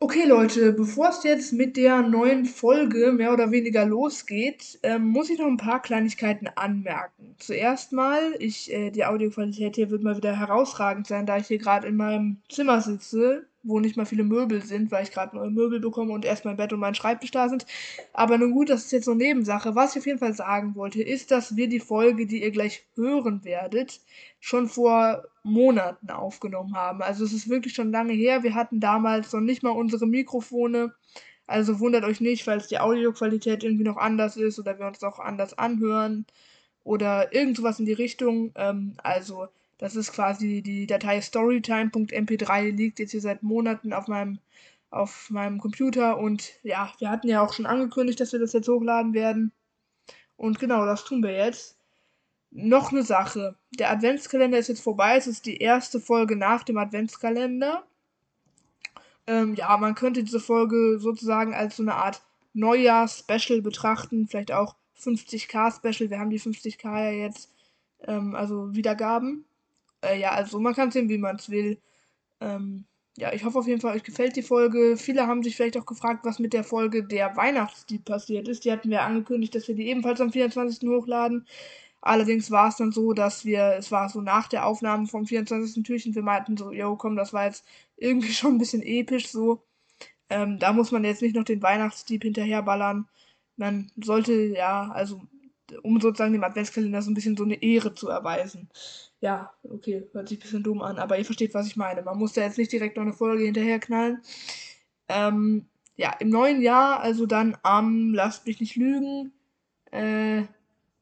Okay, 0.00 0.26
Leute, 0.26 0.72
bevor 0.72 1.08
es 1.08 1.24
jetzt 1.24 1.52
mit 1.52 1.76
der 1.76 2.02
neuen 2.02 2.44
Folge 2.44 3.10
mehr 3.10 3.32
oder 3.32 3.50
weniger 3.50 3.84
losgeht, 3.84 4.78
ähm, 4.84 5.08
muss 5.08 5.28
ich 5.28 5.40
noch 5.40 5.48
ein 5.48 5.56
paar 5.56 5.82
Kleinigkeiten 5.82 6.46
anmerken. 6.54 7.34
Zuerst 7.38 7.92
mal, 7.92 8.32
ich, 8.38 8.72
äh, 8.72 8.90
die 8.92 9.04
Audioqualität 9.04 9.74
hier 9.74 9.90
wird 9.90 10.04
mal 10.04 10.16
wieder 10.16 10.38
herausragend 10.38 11.08
sein, 11.08 11.26
da 11.26 11.38
ich 11.38 11.48
hier 11.48 11.58
gerade 11.58 11.88
in 11.88 11.96
meinem 11.96 12.36
Zimmer 12.48 12.80
sitze 12.80 13.48
wo 13.62 13.80
nicht 13.80 13.96
mal 13.96 14.06
viele 14.06 14.24
Möbel 14.24 14.62
sind, 14.62 14.90
weil 14.90 15.02
ich 15.02 15.10
gerade 15.10 15.36
neue 15.36 15.50
Möbel 15.50 15.80
bekomme 15.80 16.12
und 16.12 16.24
erst 16.24 16.44
mein 16.44 16.56
Bett 16.56 16.72
und 16.72 16.80
mein 16.80 16.94
Schreibtisch 16.94 17.30
da 17.30 17.48
sind. 17.48 17.66
Aber 18.12 18.38
nun 18.38 18.52
gut, 18.52 18.70
das 18.70 18.84
ist 18.84 18.92
jetzt 18.92 19.04
so 19.04 19.14
Nebensache. 19.14 19.74
Was 19.74 19.94
ich 19.94 20.00
auf 20.00 20.06
jeden 20.06 20.18
Fall 20.18 20.34
sagen 20.34 20.74
wollte, 20.74 21.02
ist, 21.02 21.30
dass 21.30 21.56
wir 21.56 21.68
die 21.68 21.80
Folge, 21.80 22.26
die 22.26 22.42
ihr 22.42 22.50
gleich 22.50 22.86
hören 22.94 23.44
werdet, 23.44 24.00
schon 24.40 24.68
vor 24.68 25.24
Monaten 25.42 26.10
aufgenommen 26.10 26.74
haben. 26.74 27.02
Also 27.02 27.24
es 27.24 27.32
ist 27.32 27.48
wirklich 27.48 27.74
schon 27.74 27.90
lange 27.90 28.12
her. 28.12 28.42
Wir 28.42 28.54
hatten 28.54 28.80
damals 28.80 29.32
noch 29.32 29.40
nicht 29.40 29.62
mal 29.62 29.70
unsere 29.70 30.06
Mikrofone. 30.06 30.94
Also 31.46 31.80
wundert 31.80 32.04
euch 32.04 32.20
nicht, 32.20 32.44
falls 32.44 32.68
die 32.68 32.78
Audioqualität 32.78 33.64
irgendwie 33.64 33.84
noch 33.84 33.96
anders 33.96 34.36
ist 34.36 34.58
oder 34.58 34.78
wir 34.78 34.86
uns 34.86 35.02
auch 35.02 35.18
anders 35.18 35.56
anhören 35.56 36.26
oder 36.84 37.34
irgend 37.34 37.56
sowas 37.56 37.80
in 37.80 37.86
die 37.86 37.92
Richtung. 37.92 38.52
Ähm, 38.54 38.94
also 39.02 39.48
das 39.78 39.94
ist 39.94 40.12
quasi 40.12 40.60
die 40.60 40.86
Datei 40.86 41.20
storytime.mp3, 41.20 42.70
liegt 42.72 42.98
jetzt 42.98 43.12
hier 43.12 43.20
seit 43.20 43.44
Monaten 43.44 43.92
auf 43.92 44.08
meinem, 44.08 44.40
auf 44.90 45.30
meinem 45.30 45.58
Computer. 45.58 46.18
Und 46.18 46.52
ja, 46.64 46.92
wir 46.98 47.10
hatten 47.10 47.28
ja 47.28 47.40
auch 47.40 47.52
schon 47.52 47.66
angekündigt, 47.66 48.20
dass 48.20 48.32
wir 48.32 48.40
das 48.40 48.52
jetzt 48.52 48.68
hochladen 48.68 49.14
werden. 49.14 49.52
Und 50.36 50.58
genau, 50.58 50.84
das 50.84 51.04
tun 51.04 51.22
wir 51.22 51.32
jetzt. 51.32 51.76
Noch 52.50 52.92
eine 52.92 53.02
Sache. 53.02 53.56
Der 53.78 53.90
Adventskalender 53.90 54.58
ist 54.58 54.68
jetzt 54.68 54.82
vorbei. 54.82 55.16
Es 55.16 55.26
ist 55.26 55.46
die 55.46 55.58
erste 55.58 56.00
Folge 56.00 56.34
nach 56.34 56.64
dem 56.64 56.78
Adventskalender. 56.78 57.84
Ähm, 59.26 59.54
ja, 59.54 59.76
man 59.76 59.94
könnte 59.94 60.24
diese 60.24 60.40
Folge 60.40 60.98
sozusagen 60.98 61.54
als 61.54 61.76
so 61.76 61.82
eine 61.82 61.94
Art 61.94 62.22
Neujahr-Special 62.54 63.60
betrachten. 63.62 64.26
Vielleicht 64.26 64.52
auch 64.52 64.74
50k-Special. 64.98 66.10
Wir 66.10 66.18
haben 66.18 66.30
die 66.30 66.40
50k 66.40 67.04
ja 67.04 67.10
jetzt, 67.10 67.52
ähm, 68.00 68.34
also 68.34 68.74
Wiedergaben. 68.74 69.44
Äh, 70.04 70.18
ja, 70.20 70.30
also 70.32 70.60
man 70.60 70.74
kann 70.74 70.90
sehen, 70.90 71.08
wie 71.08 71.18
man 71.18 71.36
es 71.36 71.50
will. 71.50 71.80
Ähm, 72.40 72.86
ja, 73.18 73.32
ich 73.32 73.44
hoffe 73.44 73.58
auf 73.58 73.66
jeden 73.66 73.80
Fall, 73.80 73.96
euch 73.96 74.04
gefällt 74.04 74.36
die 74.36 74.42
Folge. 74.42 74.96
Viele 74.96 75.26
haben 75.26 75.42
sich 75.42 75.56
vielleicht 75.56 75.76
auch 75.78 75.86
gefragt, 75.86 76.24
was 76.24 76.38
mit 76.38 76.52
der 76.52 76.64
Folge 76.64 77.04
der 77.04 77.36
Weihnachtsdieb 77.36 78.04
passiert 78.04 78.48
ist. 78.48 78.64
Die 78.64 78.72
hatten 78.72 78.90
wir 78.90 79.02
angekündigt, 79.02 79.54
dass 79.54 79.68
wir 79.68 79.74
die 79.74 79.88
ebenfalls 79.88 80.20
am 80.20 80.32
24. 80.32 80.88
hochladen. 80.88 81.46
Allerdings 82.00 82.50
war 82.50 82.68
es 82.68 82.76
dann 82.76 82.92
so, 82.92 83.12
dass 83.12 83.44
wir, 83.44 83.74
es 83.78 83.90
war 83.92 84.08
so 84.08 84.20
nach 84.20 84.48
der 84.48 84.66
Aufnahme 84.66 85.06
vom 85.06 85.26
24. 85.26 85.82
Türchen, 85.84 86.14
wir 86.14 86.22
meinten 86.22 86.56
so, 86.56 86.72
jo, 86.72 86.96
komm, 86.96 87.16
das 87.16 87.32
war 87.32 87.46
jetzt 87.46 87.64
irgendwie 87.96 88.32
schon 88.34 88.54
ein 88.54 88.58
bisschen 88.58 88.82
episch 88.82 89.28
so. 89.28 89.62
Ähm, 90.30 90.58
da 90.58 90.72
muss 90.72 90.92
man 90.92 91.04
jetzt 91.04 91.22
nicht 91.22 91.36
noch 91.36 91.44
den 91.44 91.62
Weihnachtsdieb 91.62 92.22
hinterherballern. 92.24 93.08
Man 93.56 93.90
sollte, 93.96 94.32
ja, 94.34 94.90
also, 94.92 95.22
um 95.82 96.00
sozusagen 96.00 96.32
dem 96.32 96.44
Adventskalender 96.44 97.02
so 97.02 97.10
ein 97.10 97.14
bisschen 97.14 97.36
so 97.36 97.44
eine 97.44 97.62
Ehre 97.62 97.94
zu 97.94 98.08
erweisen. 98.08 98.70
Ja, 99.20 99.52
okay, 99.64 100.08
hört 100.12 100.28
sich 100.28 100.38
ein 100.38 100.42
bisschen 100.42 100.62
dumm 100.62 100.80
an, 100.80 100.98
aber 100.98 101.18
ihr 101.18 101.24
versteht, 101.24 101.54
was 101.54 101.66
ich 101.66 101.76
meine. 101.76 102.02
Man 102.02 102.18
muss 102.18 102.34
da 102.34 102.42
jetzt 102.42 102.58
nicht 102.58 102.72
direkt 102.72 102.96
noch 102.96 103.02
eine 103.02 103.12
Folge 103.12 103.44
hinterher 103.44 103.80
knallen. 103.80 104.22
Ähm, 105.08 105.66
ja, 105.96 106.12
im 106.20 106.28
neuen 106.28 106.62
Jahr, 106.62 107.00
also 107.00 107.26
dann 107.26 107.56
am, 107.62 108.14
lasst 108.14 108.46
mich 108.46 108.60
nicht 108.60 108.76
lügen, 108.76 109.32
äh, 109.90 110.44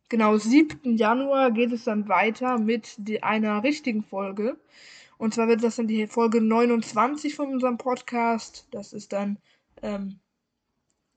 genau, 0.09 0.39
7. 0.39 0.97
Januar 0.97 1.50
geht 1.50 1.72
es 1.72 1.84
dann 1.84 2.09
weiter 2.09 2.59
mit 2.59 2.94
die, 2.98 3.22
einer 3.22 3.62
richtigen 3.62 4.03
Folge. 4.03 4.59
Und 5.19 5.34
zwar 5.34 5.48
wird 5.48 5.62
das 5.62 5.77
dann 5.77 5.89
die 5.89 6.06
Folge 6.06 6.41
29 6.41 7.34
von 7.34 7.53
unserem 7.53 7.78
Podcast. 7.78 8.69
Das 8.70 8.92
ist 8.92 9.12
dann 9.12 9.39
ähm, 9.83 10.20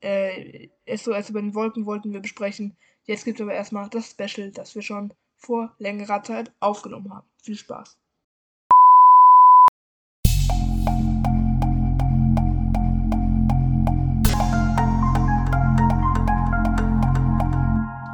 äh, 0.01 0.69
SOS 0.87 1.29
über 1.29 1.41
den 1.41 1.55
Wolken 1.55 1.85
wollten 1.85 2.13
wir 2.13 2.21
besprechen. 2.21 2.75
Jetzt 3.05 3.25
gibt 3.25 3.39
es 3.39 3.43
aber 3.43 3.53
erstmal 3.53 3.89
das 3.89 4.11
Special, 4.11 4.51
das 4.51 4.75
wir 4.75 4.81
schon 4.81 5.13
vor 5.39 5.73
längerer 5.79 6.21
Zeit 6.21 6.51
aufgenommen 6.59 7.13
haben. 7.13 7.27
Viel 7.41 7.57
Spaß! 7.57 7.97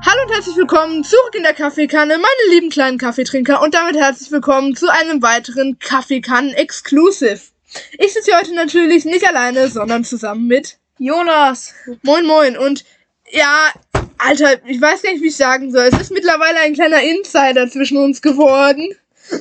Hallo 0.05 0.21
und 0.23 0.33
herzlich 0.33 0.55
willkommen 0.55 1.03
zurück 1.03 1.33
in 1.35 1.43
der 1.43 1.55
Kaffeekanne, 1.55 2.17
meine 2.17 2.53
lieben 2.53 2.69
kleinen 2.69 2.99
Kaffeetrinker 2.99 3.61
und 3.61 3.73
damit 3.73 3.95
herzlich 3.95 4.31
willkommen 4.31 4.75
zu 4.75 4.87
einem 4.87 5.21
weiteren 5.23 5.79
Kaffeekannen-Exclusive. 5.79 7.41
Ich 7.97 8.13
sitze 8.13 8.31
hier 8.31 8.39
heute 8.39 8.53
natürlich 8.53 9.05
nicht 9.05 9.27
alleine, 9.27 9.67
sondern 9.67 10.03
zusammen 10.03 10.47
mit 10.47 10.77
Jonas. 10.99 11.73
Moin 12.03 12.25
Moin 12.25 12.55
und 12.57 12.85
ja, 13.31 13.71
Alter, 14.17 14.65
ich 14.65 14.81
weiß 14.81 15.01
gar 15.01 15.11
nicht, 15.11 15.21
wie 15.21 15.27
ich 15.27 15.35
sagen 15.35 15.71
soll. 15.71 15.89
Es 15.91 15.99
ist 15.99 16.11
mittlerweile 16.11 16.59
ein 16.59 16.73
kleiner 16.73 17.01
Insider 17.01 17.69
zwischen 17.69 17.97
uns 17.97 18.21
geworden. 18.21 18.95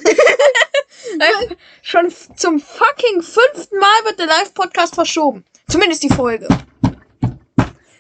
Schon 1.83 2.12
zum 2.37 2.61
fucking 2.61 3.23
fünften 3.23 3.79
Mal 3.79 4.05
wird 4.05 4.19
der 4.19 4.27
Live-Podcast 4.27 4.95
verschoben. 4.95 5.45
Zumindest 5.69 6.03
die 6.03 6.09
Folge. 6.09 6.49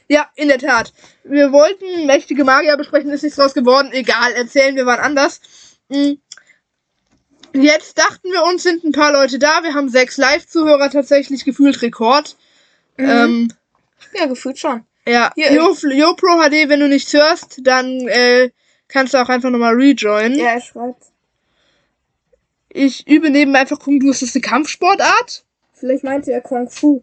Ja, 0.08 0.28
in 0.36 0.48
der 0.48 0.58
Tat. 0.58 0.92
Wir 1.22 1.52
wollten 1.52 2.06
mächtige 2.06 2.44
Magier 2.44 2.76
besprechen, 2.76 3.10
ist 3.10 3.22
nichts 3.22 3.36
draus 3.36 3.54
geworden. 3.54 3.90
Egal, 3.92 4.32
erzählen 4.32 4.76
wir 4.76 4.86
wann 4.86 5.00
anders. 5.00 5.40
Hm. 5.90 6.18
Jetzt 7.54 7.98
dachten 7.98 8.32
wir 8.32 8.42
uns, 8.44 8.64
sind 8.64 8.84
ein 8.84 8.92
paar 8.92 9.12
Leute 9.12 9.38
da. 9.38 9.62
Wir 9.62 9.74
haben 9.74 9.88
sechs 9.88 10.16
Live-Zuhörer 10.16 10.90
tatsächlich 10.90 11.44
gefühlt 11.44 11.80
Rekord. 11.82 12.36
Mhm. 12.96 13.08
Ähm, 13.08 13.52
ja, 14.12 14.26
gefühlt 14.26 14.58
schon. 14.58 14.84
Ja, 15.06 15.32
Hier, 15.34 15.52
Yo, 15.52 15.74
HD, 15.74 16.68
wenn 16.68 16.80
du 16.80 16.88
nichts 16.88 17.12
hörst, 17.12 17.60
dann 17.62 18.08
äh, 18.08 18.50
kannst 18.88 19.12
du 19.12 19.18
auch 19.18 19.28
einfach 19.28 19.50
nochmal 19.50 19.74
rejoinen. 19.74 20.38
Ja, 20.38 20.52
er 20.52 20.60
schreibt. 20.60 21.04
Ich 22.70 23.06
übe 23.06 23.30
neben 23.30 23.54
einfach 23.54 23.78
Kung 23.78 24.00
Du. 24.00 24.10
Ist 24.10 24.22
das 24.22 24.34
eine 24.34 24.42
Kampfsportart? 24.42 25.44
Vielleicht 25.74 26.04
meinte 26.04 26.32
er 26.32 26.40
Kung 26.40 26.68
Fu. 26.68 27.02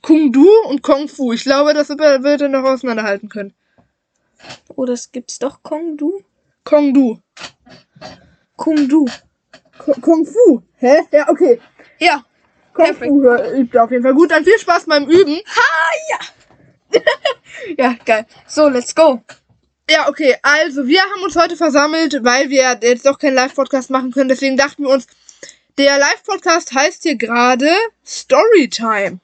Kung 0.00 0.32
Du 0.32 0.48
und 0.68 0.82
Kung 0.82 1.08
Fu. 1.08 1.32
Ich 1.32 1.44
glaube, 1.44 1.74
das 1.74 1.90
wird 1.90 2.40
er 2.40 2.48
noch 2.48 2.64
auseinanderhalten 2.64 3.28
können. 3.28 3.54
Oh, 4.74 4.84
das 4.84 5.12
gibt's 5.12 5.38
doch 5.38 5.62
Kung 5.62 5.96
Du? 5.96 6.24
Kung 6.64 6.94
Du. 6.94 7.20
Kung 8.56 8.88
Du. 8.88 9.06
Kung 10.00 10.26
Fu. 10.26 10.62
Hä? 10.78 11.02
Ja, 11.12 11.28
okay. 11.28 11.60
Ja. 11.98 12.24
Kung 12.72 12.94
Fu 12.94 13.34
übt 13.54 13.78
auf 13.78 13.90
jeden 13.90 14.02
Fall. 14.02 14.14
Gut, 14.14 14.30
dann 14.30 14.44
viel 14.44 14.58
Spaß 14.58 14.86
beim 14.86 15.04
Üben. 15.04 15.36
Ha, 15.36 15.90
ja. 16.10 16.18
ja, 17.78 17.96
geil. 18.04 18.26
So, 18.46 18.68
let's 18.68 18.94
go. 18.94 19.22
Ja, 19.90 20.08
okay. 20.08 20.36
Also, 20.42 20.86
wir 20.86 21.00
haben 21.00 21.22
uns 21.22 21.36
heute 21.36 21.56
versammelt, 21.56 22.18
weil 22.22 22.50
wir 22.50 22.78
jetzt 22.82 23.06
doch 23.06 23.18
keinen 23.18 23.34
Live-Podcast 23.34 23.90
machen 23.90 24.12
können. 24.12 24.28
Deswegen 24.28 24.56
dachten 24.56 24.84
wir 24.84 24.90
uns, 24.90 25.06
der 25.78 25.98
Live-Podcast 25.98 26.72
heißt 26.72 27.02
hier 27.02 27.16
gerade 27.16 27.70
Storytime. 28.04 29.20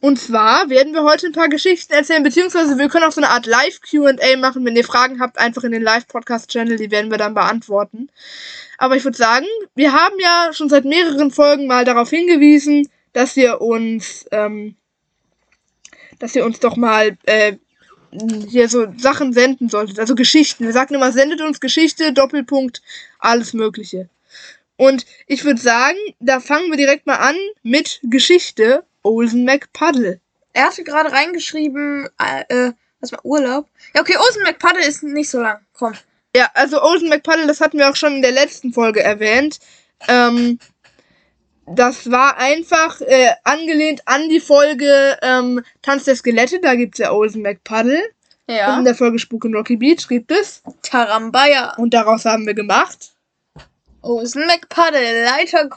Und 0.00 0.20
zwar 0.20 0.70
werden 0.70 0.92
wir 0.92 1.02
heute 1.02 1.26
ein 1.26 1.32
paar 1.32 1.48
Geschichten 1.48 1.92
erzählen, 1.92 2.22
beziehungsweise 2.22 2.78
wir 2.78 2.88
können 2.88 3.04
auch 3.04 3.12
so 3.12 3.20
eine 3.20 3.30
Art 3.30 3.46
Live-QA 3.46 4.36
machen. 4.36 4.64
Wenn 4.64 4.76
ihr 4.76 4.84
Fragen 4.84 5.20
habt, 5.20 5.38
einfach 5.38 5.64
in 5.64 5.72
den 5.72 5.82
Live-Podcast-Channel, 5.82 6.76
die 6.76 6.92
werden 6.92 7.10
wir 7.10 7.18
dann 7.18 7.34
beantworten. 7.34 8.08
Aber 8.78 8.94
ich 8.94 9.04
würde 9.04 9.18
sagen, 9.18 9.46
wir 9.74 9.92
haben 9.92 10.14
ja 10.20 10.50
schon 10.52 10.68
seit 10.68 10.84
mehreren 10.84 11.32
Folgen 11.32 11.66
mal 11.66 11.84
darauf 11.84 12.10
hingewiesen, 12.10 12.88
dass 13.12 13.36
ihr 13.36 13.60
uns 13.60 14.26
ähm, 14.30 14.76
dass 16.18 16.34
ihr 16.34 16.44
uns 16.44 16.60
doch 16.60 16.76
mal 16.76 17.16
äh, 17.24 17.54
hier 18.48 18.68
so 18.68 18.86
Sachen 18.96 19.32
senden 19.32 19.68
solltet, 19.68 19.98
also 19.98 20.14
Geschichten. 20.14 20.64
Wir 20.64 20.72
sagen 20.72 20.94
immer, 20.94 21.12
sendet 21.12 21.40
uns 21.40 21.60
Geschichte, 21.60 22.12
Doppelpunkt, 22.12 22.82
alles 23.18 23.52
Mögliche. 23.52 24.08
Und 24.76 25.04
ich 25.26 25.44
würde 25.44 25.60
sagen, 25.60 25.98
da 26.20 26.40
fangen 26.40 26.70
wir 26.70 26.76
direkt 26.76 27.06
mal 27.06 27.16
an 27.16 27.36
mit 27.62 28.00
Geschichte 28.04 28.84
Olsen 29.02 29.44
McPuddle. 29.44 30.20
Er 30.52 30.66
hatte 30.66 30.84
gerade 30.84 31.12
reingeschrieben, 31.12 32.08
äh, 32.18 32.68
äh, 32.68 32.72
was 33.00 33.12
war 33.12 33.24
Urlaub? 33.24 33.68
Ja, 33.94 34.00
okay, 34.00 34.16
Olsen 34.16 34.42
McPuddle 34.42 34.84
ist 34.84 35.02
nicht 35.02 35.30
so 35.30 35.40
lang. 35.40 35.58
Komm. 35.72 35.94
Ja, 36.34 36.50
also 36.54 36.82
Olsen 36.82 37.08
McPuddle, 37.08 37.46
das 37.46 37.60
hatten 37.60 37.78
wir 37.78 37.90
auch 37.90 37.96
schon 37.96 38.16
in 38.16 38.22
der 38.22 38.32
letzten 38.32 38.72
Folge 38.72 39.02
erwähnt. 39.02 39.58
Ähm, 40.06 40.58
das 41.74 42.10
war 42.10 42.36
einfach 42.38 43.00
äh, 43.00 43.30
angelehnt 43.44 44.02
an 44.06 44.28
die 44.28 44.40
Folge 44.40 45.16
ähm, 45.22 45.62
Tanz 45.82 46.04
der 46.04 46.16
Skelette. 46.16 46.60
Da 46.60 46.74
gibt's 46.74 46.98
ja 46.98 47.12
Olsen 47.12 47.42
McPuddle. 47.42 48.02
Ja. 48.46 48.72
Und 48.72 48.80
in 48.80 48.84
der 48.84 48.94
Folge 48.94 49.18
Spuk 49.18 49.44
in 49.44 49.54
Rocky 49.54 49.76
Beach 49.76 50.08
gibt 50.08 50.30
es 50.32 50.62
Tarambaya. 50.82 51.74
Und 51.76 51.92
daraus 51.92 52.24
haben 52.24 52.46
wir 52.46 52.54
gemacht 52.54 53.12
Olsen 54.00 54.46
McPuddle, 54.46 55.24
Leiter 55.24 55.68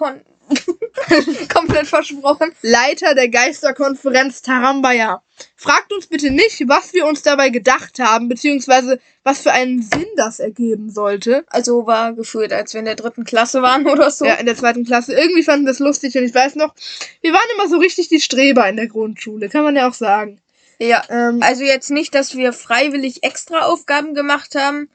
Komplett 1.54 1.88
versprochen. 1.88 2.52
Leiter 2.62 3.16
der 3.16 3.30
Geisterkonferenz 3.30 4.42
Tarambaya. 4.42 5.22
Fragt 5.56 5.92
uns 5.92 6.08
bitte 6.08 6.30
nicht, 6.30 6.68
was 6.68 6.94
wir 6.94 7.06
uns 7.06 7.24
dabei 7.24 7.50
gedacht 7.50 8.00
haben, 8.00 8.30
beziehungsweise 8.30 9.00
was 9.24 9.42
für 9.42 9.52
einen 9.52 9.82
Sinn 9.82 10.08
das 10.16 10.40
ergeben 10.40 10.92
sollte. 10.92 11.46
Also 11.48 11.88
war 11.88 12.14
gefühlt, 12.14 12.54
als 12.54 12.74
wir 12.74 12.80
in 12.80 12.86
der 12.86 12.96
dritten 12.96 13.24
Klasse 13.24 13.62
waren 13.62 13.88
oder 13.88 14.12
so. 14.12 14.26
Ja, 14.26 14.36
in 14.36 14.46
der 14.46 14.56
zweiten 14.56 14.86
Klasse. 14.86 15.14
Irgendwie 15.14 15.44
fanden 15.44 15.66
wir 15.66 15.72
das 15.72 15.80
lustig 15.80 16.16
und 16.16 16.24
ich 16.24 16.36
weiß 16.36 16.56
noch, 16.56 16.74
wir 17.22 17.34
waren 17.34 17.50
immer 17.56 17.68
so 17.68 17.78
richtig 17.78 18.10
die 18.10 18.22
Streber 18.22 18.68
in 18.70 18.76
der 18.76 18.88
Grundschule, 18.88 19.50
kann 19.50 19.64
man 19.64 19.76
ja 19.76 19.88
auch 19.90 19.94
sagen. 19.94 20.40
Ja. 20.80 21.04
Ähm, 21.10 21.40
Also 21.42 21.64
jetzt 21.64 21.92
nicht, 21.92 22.14
dass 22.16 22.36
wir 22.36 22.54
freiwillig 22.54 23.24
extra 23.24 23.62
Aufgaben 23.62 24.14
gemacht 24.14 24.56
haben, 24.56 24.90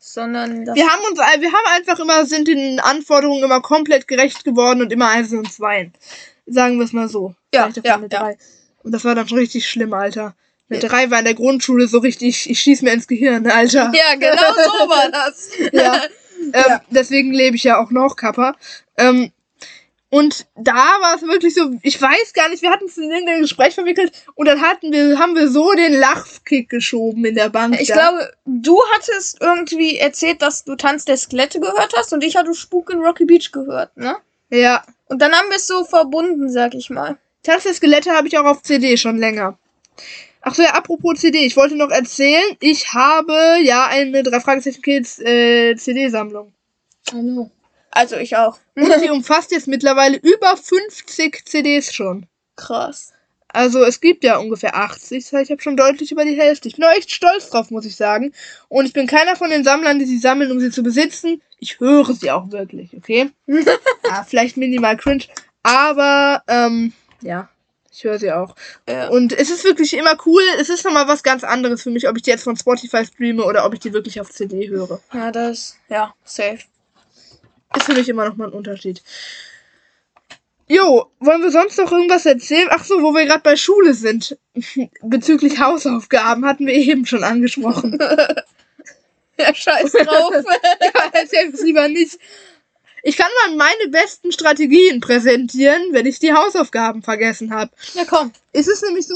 sondern 0.00 0.66
wir 0.66 0.88
haben 0.88 1.02
uns, 1.10 1.18
wir 1.18 1.52
haben 1.52 1.66
einfach 1.76 2.00
immer, 2.00 2.24
sind 2.26 2.48
den 2.48 2.80
Anforderungen 2.80 3.44
immer 3.44 3.60
komplett 3.60 4.08
gerecht 4.08 4.44
geworden 4.44 4.80
und 4.80 4.90
immer 4.92 5.08
eins 5.08 5.32
und 5.32 5.52
zwei. 5.52 5.90
Sagen 6.46 6.78
wir 6.78 6.84
es 6.84 6.92
mal 6.92 7.08
so. 7.08 7.34
Ja, 7.54 7.68
ja, 7.84 8.00
ja. 8.10 8.30
Und 8.82 8.92
das 8.92 9.04
war 9.04 9.14
dann 9.14 9.28
schon 9.28 9.38
richtig 9.38 9.68
schlimm, 9.68 9.92
Alter. 9.92 10.34
Eine 10.70 10.80
Ja. 10.80 10.88
drei 10.88 11.10
war 11.10 11.18
in 11.18 11.24
der 11.26 11.34
Grundschule 11.34 11.86
so 11.86 11.98
richtig, 11.98 12.48
ich 12.48 12.60
schieß 12.60 12.82
mir 12.82 12.92
ins 12.92 13.06
Gehirn, 13.06 13.46
Alter. 13.48 13.92
Ja, 13.94 14.14
genau 14.14 14.54
so 14.64 14.88
war 14.88 15.10
das. 15.10 15.50
Ja. 15.72 16.00
Ähm, 16.42 16.64
Ja. 16.66 16.80
Deswegen 16.88 17.34
lebe 17.34 17.54
ich 17.56 17.64
ja 17.64 17.78
auch 17.78 17.90
noch, 17.90 18.16
Kappa. 18.16 18.56
Ähm, 18.96 19.30
und 20.10 20.46
da 20.56 20.74
war 20.74 21.14
es 21.14 21.22
wirklich 21.22 21.54
so, 21.54 21.70
ich 21.82 22.00
weiß 22.02 22.32
gar 22.34 22.48
nicht, 22.48 22.62
wir 22.62 22.70
hatten 22.70 22.86
es 22.86 22.98
in 22.98 23.10
irgendein 23.10 23.42
Gespräch 23.42 23.74
verwickelt 23.74 24.12
und 24.34 24.46
dann 24.46 24.60
hatten 24.60 24.92
wir, 24.92 25.18
haben 25.20 25.36
wir 25.36 25.48
so 25.48 25.72
den 25.72 25.92
Lachkick 25.92 26.68
geschoben 26.68 27.24
in 27.24 27.36
der 27.36 27.48
Bank. 27.48 27.80
Ich 27.80 27.88
da. 27.88 27.94
glaube, 27.94 28.32
du 28.44 28.80
hattest 28.92 29.40
irgendwie 29.40 29.98
erzählt, 29.98 30.42
dass 30.42 30.64
du 30.64 30.74
Tanz 30.74 31.04
der 31.04 31.16
Skelette 31.16 31.60
gehört 31.60 31.94
hast 31.96 32.12
und 32.12 32.24
ich 32.24 32.36
hatte 32.36 32.54
Spuk 32.54 32.90
in 32.90 32.98
Rocky 32.98 33.24
Beach 33.24 33.52
gehört, 33.52 33.96
ne? 33.96 34.16
Ja. 34.50 34.84
Und 35.06 35.22
dann 35.22 35.32
haben 35.32 35.48
wir 35.48 35.56
es 35.56 35.68
so 35.68 35.84
verbunden, 35.84 36.50
sag 36.50 36.74
ich 36.74 36.90
mal. 36.90 37.16
Tanz 37.44 37.62
der 37.62 37.74
Skelette 37.74 38.10
habe 38.10 38.26
ich 38.26 38.36
auch 38.36 38.44
auf 38.44 38.62
CD 38.62 38.96
schon 38.96 39.16
länger. 39.16 39.58
Ach 40.42 40.54
so, 40.54 40.62
ja, 40.62 40.70
apropos 40.70 41.20
CD, 41.20 41.44
ich 41.44 41.56
wollte 41.56 41.76
noch 41.76 41.90
erzählen, 41.90 42.56
ich 42.58 42.92
habe 42.94 43.58
ja 43.62 43.86
eine 43.86 44.24
drei 44.24 44.40
Fragezeichen 44.40 44.82
Kids 44.82 45.20
äh, 45.20 45.76
CD-Sammlung. 45.76 46.52
Also 47.90 48.16
ich 48.16 48.36
auch. 48.36 48.58
Und 48.74 48.92
die 49.02 49.10
umfasst 49.10 49.50
jetzt 49.50 49.68
mittlerweile 49.68 50.16
über 50.18 50.56
50 50.56 51.44
CDs 51.44 51.92
schon. 51.92 52.26
Krass. 52.56 53.12
Also 53.52 53.82
es 53.82 54.00
gibt 54.00 54.22
ja 54.22 54.38
ungefähr 54.38 54.76
80, 54.76 55.24
das 55.24 55.32
heißt, 55.32 55.44
ich 55.46 55.52
habe 55.52 55.62
schon 55.62 55.76
deutlich 55.76 56.12
über 56.12 56.24
die 56.24 56.38
Hälfte. 56.38 56.68
Ich 56.68 56.76
bin 56.76 56.84
auch 56.84 56.92
echt 56.92 57.10
stolz 57.10 57.50
drauf, 57.50 57.70
muss 57.70 57.84
ich 57.84 57.96
sagen. 57.96 58.32
Und 58.68 58.86
ich 58.86 58.92
bin 58.92 59.08
keiner 59.08 59.34
von 59.34 59.50
den 59.50 59.64
Sammlern, 59.64 59.98
die 59.98 60.04
sie 60.04 60.18
sammeln, 60.18 60.52
um 60.52 60.60
sie 60.60 60.70
zu 60.70 60.82
besitzen. 60.84 61.42
Ich 61.58 61.80
höre 61.80 62.14
sie 62.14 62.30
auch 62.30 62.50
wirklich, 62.52 62.96
okay? 62.96 63.30
ja, 63.46 64.24
vielleicht 64.28 64.56
minimal 64.56 64.96
cringe, 64.96 65.24
aber 65.62 66.42
ähm, 66.46 66.92
ja, 67.22 67.48
ich 67.92 68.04
höre 68.04 68.18
sie 68.18 68.32
auch. 68.32 68.54
Ja. 68.88 69.08
Und 69.08 69.32
es 69.32 69.50
ist 69.50 69.64
wirklich 69.64 69.94
immer 69.94 70.16
cool. 70.26 70.42
Es 70.58 70.68
ist 70.68 70.84
nochmal 70.84 71.08
was 71.08 71.22
ganz 71.22 71.42
anderes 71.42 71.82
für 71.82 71.90
mich, 71.90 72.08
ob 72.08 72.16
ich 72.16 72.22
die 72.22 72.30
jetzt 72.30 72.44
von 72.44 72.56
Spotify 72.56 73.04
streame 73.04 73.44
oder 73.44 73.66
ob 73.66 73.74
ich 73.74 73.80
die 73.80 73.92
wirklich 73.92 74.20
auf 74.20 74.30
CD 74.30 74.68
höre. 74.68 75.00
Ja, 75.12 75.32
das, 75.32 75.76
ja, 75.88 76.14
safe. 76.24 76.60
Ist 77.76 77.86
für 77.86 77.94
mich 77.94 78.08
immer 78.08 78.28
noch 78.28 78.36
mal 78.36 78.48
ein 78.48 78.52
Unterschied. 78.52 79.02
Jo, 80.68 81.10
wollen 81.18 81.42
wir 81.42 81.50
sonst 81.50 81.78
noch 81.78 81.90
irgendwas 81.90 82.26
erzählen? 82.26 82.68
Ach 82.70 82.84
so, 82.84 83.02
wo 83.02 83.12
wir 83.12 83.26
gerade 83.26 83.42
bei 83.42 83.56
Schule 83.56 83.92
sind. 83.92 84.38
Bezüglich 85.02 85.58
Hausaufgaben 85.58 86.44
hatten 86.44 86.66
wir 86.66 86.74
eben 86.74 87.06
schon 87.06 87.24
angesprochen. 87.24 87.98
Ja, 89.38 89.54
scheiß 89.54 89.92
drauf. 89.92 90.34
ja, 90.44 91.10
erzähl 91.12 91.50
es 91.52 91.62
lieber 91.62 91.88
nicht. 91.88 92.18
Ich 93.02 93.16
kann 93.16 93.30
mal 93.46 93.56
meine 93.56 93.90
besten 93.90 94.32
Strategien 94.32 95.00
präsentieren, 95.00 95.82
wenn 95.92 96.04
ich 96.04 96.18
die 96.18 96.34
Hausaufgaben 96.34 97.02
vergessen 97.02 97.54
habe. 97.54 97.70
ja, 97.94 98.04
komm. 98.04 98.32
Es 98.52 98.68
ist 98.68 98.84
nämlich 98.84 99.06
so, 99.06 99.14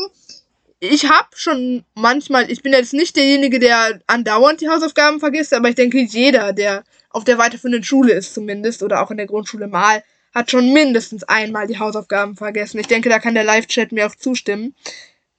ich 0.91 1.09
habe 1.09 1.29
schon 1.35 1.85
manchmal, 1.95 2.51
ich 2.51 2.63
bin 2.63 2.73
jetzt 2.73 2.93
nicht 2.93 3.17
derjenige, 3.17 3.59
der 3.59 4.01
andauernd 4.07 4.61
die 4.61 4.69
Hausaufgaben 4.69 5.21
vergisst, 5.21 5.53
aber 5.55 5.69
ich 5.69 5.75
denke, 5.75 6.01
jeder, 6.01 6.53
der 6.53 6.85
auf 7.11 7.25
der 7.25 7.39
weiterführenden 7.39 7.85
Schule 7.85 8.13
ist 8.13 8.35
zumindest 8.35 8.83
oder 8.83 9.03
auch 9.03 9.11
in 9.11 9.17
der 9.17 9.27
Grundschule 9.27 9.67
mal, 9.67 10.03
hat 10.35 10.51
schon 10.51 10.73
mindestens 10.73 11.23
einmal 11.25 11.67
die 11.67 11.79
Hausaufgaben 11.79 12.37
vergessen. 12.37 12.79
Ich 12.81 12.89
denke, 12.89 13.09
da 13.09 13.19
kann 13.19 13.35
der 13.35 13.45
Live-Chat 13.45 13.93
mir 13.93 14.07
auch 14.07 14.17
zustimmen. 14.17 14.75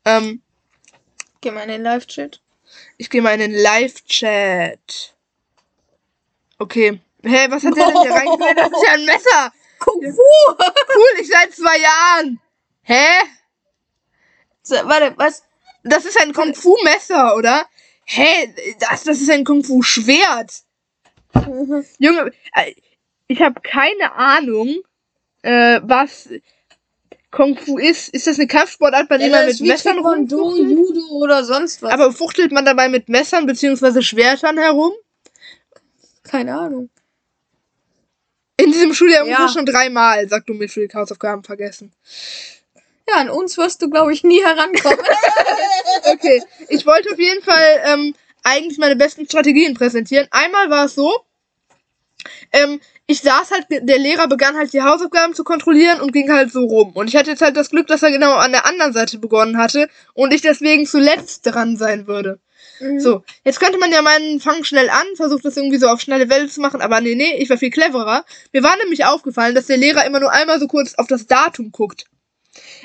Ähm, 0.06 0.42
Geh 1.42 1.52
mal 1.52 1.64
in 1.64 1.70
den 1.70 1.84
Live-Chat. 1.84 2.42
ich 2.98 3.10
gehe 3.10 3.22
mal 3.22 3.34
in 3.34 3.40
den 3.52 3.54
Live-Chat. 3.54 5.16
Okay. 6.58 7.00
Hä, 7.24 7.48
was 7.50 7.64
hat 7.64 7.76
der 7.76 7.88
denn 7.88 8.02
hier 8.02 8.12
reingestellt? 8.12 8.58
Das 8.58 8.68
ist 8.68 8.88
ja 8.88 8.94
ein 8.94 9.06
Messer. 9.06 9.54
Kung 9.80 10.02
Fu! 10.02 10.56
Cool, 10.58 11.20
ich 11.22 11.28
seit 11.28 11.54
zwei 11.54 11.78
Jahren. 11.78 12.40
Hä? 12.84 13.08
So, 14.66 14.76
warte, 14.76 15.14
was? 15.18 15.44
Das 15.84 16.06
ist 16.06 16.20
ein 16.20 16.34
Kung-Fu-Messer, 16.34 17.36
oder? 17.36 17.66
Hä? 18.06 18.54
Das, 18.80 19.04
das 19.04 19.22
ist 19.22 19.30
ein 19.30 19.44
Kung-Fu-Schwert. 19.44 20.64
Junge, 22.00 22.32
äh, 22.56 22.74
ich 23.28 23.42
habe 23.42 23.62
keine 23.62 24.14
Ahnung, 24.14 24.76
äh, 25.44 25.80
was 25.84 26.30
Kung-Fu 27.30 27.78
ist. 27.78 28.10
Ist 28.10 28.26
das 28.26 28.40
eine 28.40 28.48
Kampfsportart, 28.48 29.08
bei 29.08 29.20
der 29.20 29.30
man 29.30 29.46
mit 29.46 29.60
Messern 29.62 29.98
Taekwondo, 29.98 30.38
rumfuchtelt? 30.38 30.72
Judo 30.72 31.08
oder 31.12 31.44
sonst 31.44 31.84
was. 31.84 31.92
Aber 31.94 32.12
fuchtelt 32.12 32.52
man 32.52 32.66
dabei 32.66 32.90
mit 32.90 33.08
Messern 33.08 33.46
bzw. 33.46 34.02
Schwertern 34.02 34.58
herum? 34.58 34.94
keine 36.24 36.58
Ahnung. 36.58 36.90
In 38.58 38.72
diesem 38.72 38.96
Schuljahr 38.96 39.28
Ja. 39.28 39.38
ungefähr 39.38 39.50
schon 39.50 39.66
dreimal, 39.68 40.28
sagt 40.28 40.50
du 40.50 40.56
mit 40.56 40.72
für 40.72 40.88
die 40.88 40.94
Hausaufgaben 40.94 41.44
vergessen. 41.44 41.94
Ja, 43.08 43.18
an 43.18 43.30
uns 43.30 43.58
wirst 43.58 43.82
du, 43.82 43.90
glaube 43.90 44.14
ich, 44.14 44.24
nie 44.24 44.44
herankommen. 44.44 45.00
Okay, 46.12 46.44
ich 46.70 46.86
wollte 46.86 47.12
auf 47.12 47.20
jeden 47.20 47.42
Fall 47.42 47.82
ähm, 47.86 48.14
eigentlich 48.44 48.78
meine 48.78 48.96
besten 48.96 49.26
Strategien 49.26 49.74
präsentieren. 49.74 50.28
Einmal 50.30 50.70
war 50.70 50.86
es 50.86 50.96
so, 50.96 51.12
ähm, 52.52 52.80
ich 53.08 53.22
saß 53.22 53.52
halt, 53.52 53.66
der 53.70 54.00
Lehrer 54.00 54.28
begann 54.28 54.56
halt 54.56 54.74
die 54.74 54.82
Hausaufgaben 54.82 55.36
zu 55.36 55.44
kontrollieren 55.44 56.02
und 56.02 56.12
ging 56.12 56.32
halt 56.32 56.52
so 56.52 56.66
rum. 56.66 56.92
Und 56.94 57.08
ich 57.08 57.16
hatte 57.16 57.32
jetzt 57.32 57.42
halt 57.42 57.56
das 57.56 57.70
Glück, 57.70 57.88
dass 57.88 58.04
er 58.04 58.12
genau 58.12 58.34
an 58.34 58.52
der 58.52 58.66
anderen 58.66 58.94
Seite 58.94 59.20
begonnen 59.20 59.58
hatte 59.58 59.90
und 60.14 60.34
ich 60.34 60.42
deswegen 60.42 60.86
zuletzt 60.86 61.46
dran 61.46 61.78
sein 61.78 62.08
würde. 62.08 62.40
Mhm. 62.80 63.00
So, 63.00 63.24
jetzt 63.44 63.60
könnte 63.60 63.78
man 63.78 63.92
ja 63.92 64.02
meinen, 64.02 64.40
fang 64.40 64.64
schnell 64.64 64.90
an, 64.90 65.06
versucht 65.16 65.46
das 65.46 65.58
irgendwie 65.58 65.78
so 65.78 65.88
auf 65.88 66.02
schnelle 66.02 66.30
Welle 66.30 66.48
zu 66.48 66.62
machen, 66.62 66.82
aber 66.82 67.00
nee, 67.00 67.16
nee, 67.16 67.36
ich 67.38 67.50
war 67.50 67.58
viel 67.58 67.70
cleverer. 67.70 68.26
Mir 68.52 68.64
war 68.64 68.76
nämlich 68.78 69.06
aufgefallen, 69.06 69.56
dass 69.56 69.68
der 69.68 69.78
Lehrer 69.78 70.06
immer 70.06 70.20
nur 70.20 70.32
einmal 70.32 70.60
so 70.60 70.68
kurz 70.68 70.96
auf 70.96 71.08
das 71.08 71.28
Datum 71.28 71.72
guckt. 71.72 72.06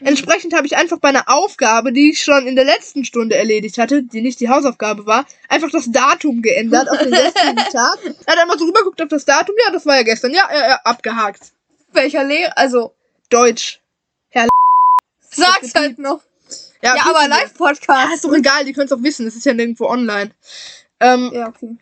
Entsprechend 0.03 0.55
habe 0.55 0.67
ich 0.67 0.77
einfach 0.77 0.99
bei 0.99 1.09
einer 1.09 1.29
Aufgabe, 1.29 1.93
die 1.93 2.11
ich 2.11 2.23
schon 2.23 2.47
in 2.47 2.57
der 2.57 2.65
letzten 2.65 3.05
Stunde 3.05 3.37
erledigt 3.37 3.79
hatte, 3.79 4.03
die 4.03 4.21
nicht 4.21 4.41
die 4.41 4.49
Hausaufgabe 4.49 5.07
war, 5.07 5.27
einfach 5.49 5.71
das 5.71 5.91
Datum 5.91 6.43
geändert 6.43 6.91
auf 6.91 6.99
den 6.99 7.11
gestrigen 7.11 7.57
Tag. 7.73 7.99
Er 8.27 8.33
hat 8.33 8.39
einmal 8.39 8.59
so 8.59 8.65
rübergeguckt 8.65 9.01
auf 9.03 9.09
das 9.09 9.25
Datum, 9.25 9.55
ja, 9.65 9.73
das 9.73 9.87
war 9.87 9.97
ja 9.97 10.03
gestern, 10.03 10.33
ja, 10.33 10.49
ja, 10.53 10.69
ja 10.69 10.81
abgehakt. 10.85 11.53
Welcher 11.93 12.25
Lehrer? 12.25 12.57
Also, 12.57 12.95
Deutsch. 13.29 13.81
sag's 15.31 15.75
halt 15.75 15.99
noch. 15.99 16.23
Ja, 16.83 16.97
Ja, 16.97 17.03
aber 17.07 17.29
Live-Podcast. 17.29 18.15
ist 18.15 18.25
doch 18.25 18.33
egal, 18.33 18.65
die 18.65 18.73
können 18.73 18.87
es 18.87 18.93
auch 18.93 19.03
wissen, 19.03 19.27
das 19.27 19.37
ist 19.37 19.47
ja 19.47 19.55
nirgendwo 19.55 19.87
online. 19.87 20.33
Ähm, 20.99 21.31
Ja, 21.33 21.49
okay. 21.49 21.77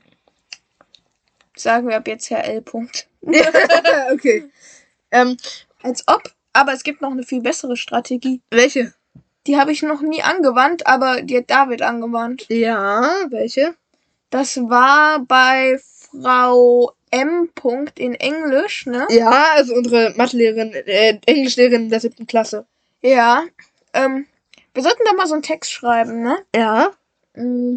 Sagen 1.56 1.88
wir 1.88 1.96
ab 1.96 2.06
jetzt 2.06 2.30
Herr 2.30 2.44
L. 2.44 2.62
Punkt. 2.62 3.08
okay. 4.12 4.48
Ähm, 5.10 5.36
Als 5.82 6.06
ob. 6.06 6.22
Aber 6.58 6.72
es 6.72 6.82
gibt 6.82 7.02
noch 7.02 7.12
eine 7.12 7.22
viel 7.22 7.40
bessere 7.40 7.76
Strategie. 7.76 8.40
welche? 8.50 8.92
Die 9.46 9.56
habe 9.56 9.70
ich 9.70 9.82
noch 9.82 10.00
nie 10.00 10.22
angewandt, 10.22 10.88
aber 10.88 11.22
die 11.22 11.36
hat 11.36 11.48
David 11.48 11.82
angewandt. 11.82 12.46
Ja, 12.48 13.14
welche? 13.30 13.76
Das 14.30 14.56
war 14.56 15.20
bei 15.20 15.78
Frau 16.10 16.90
M. 17.12 17.48
Punkt 17.54 18.00
in 18.00 18.14
Englisch, 18.14 18.86
ne? 18.86 19.06
Ja, 19.08 19.52
also 19.54 19.72
unsere 19.74 20.14
Mathelehrerin, 20.16 20.72
äh, 20.72 21.20
Englischlehrerin 21.26 21.90
der 21.90 22.00
siebten 22.00 22.26
Klasse. 22.26 22.66
Ja. 23.02 23.44
Ähm, 23.92 24.26
wir 24.74 24.82
sollten 24.82 25.04
da 25.04 25.12
mal 25.12 25.28
so 25.28 25.34
einen 25.34 25.44
Text 25.44 25.70
schreiben, 25.70 26.24
ne? 26.24 26.38
Ja. 26.56 26.90
Mm. 27.34 27.76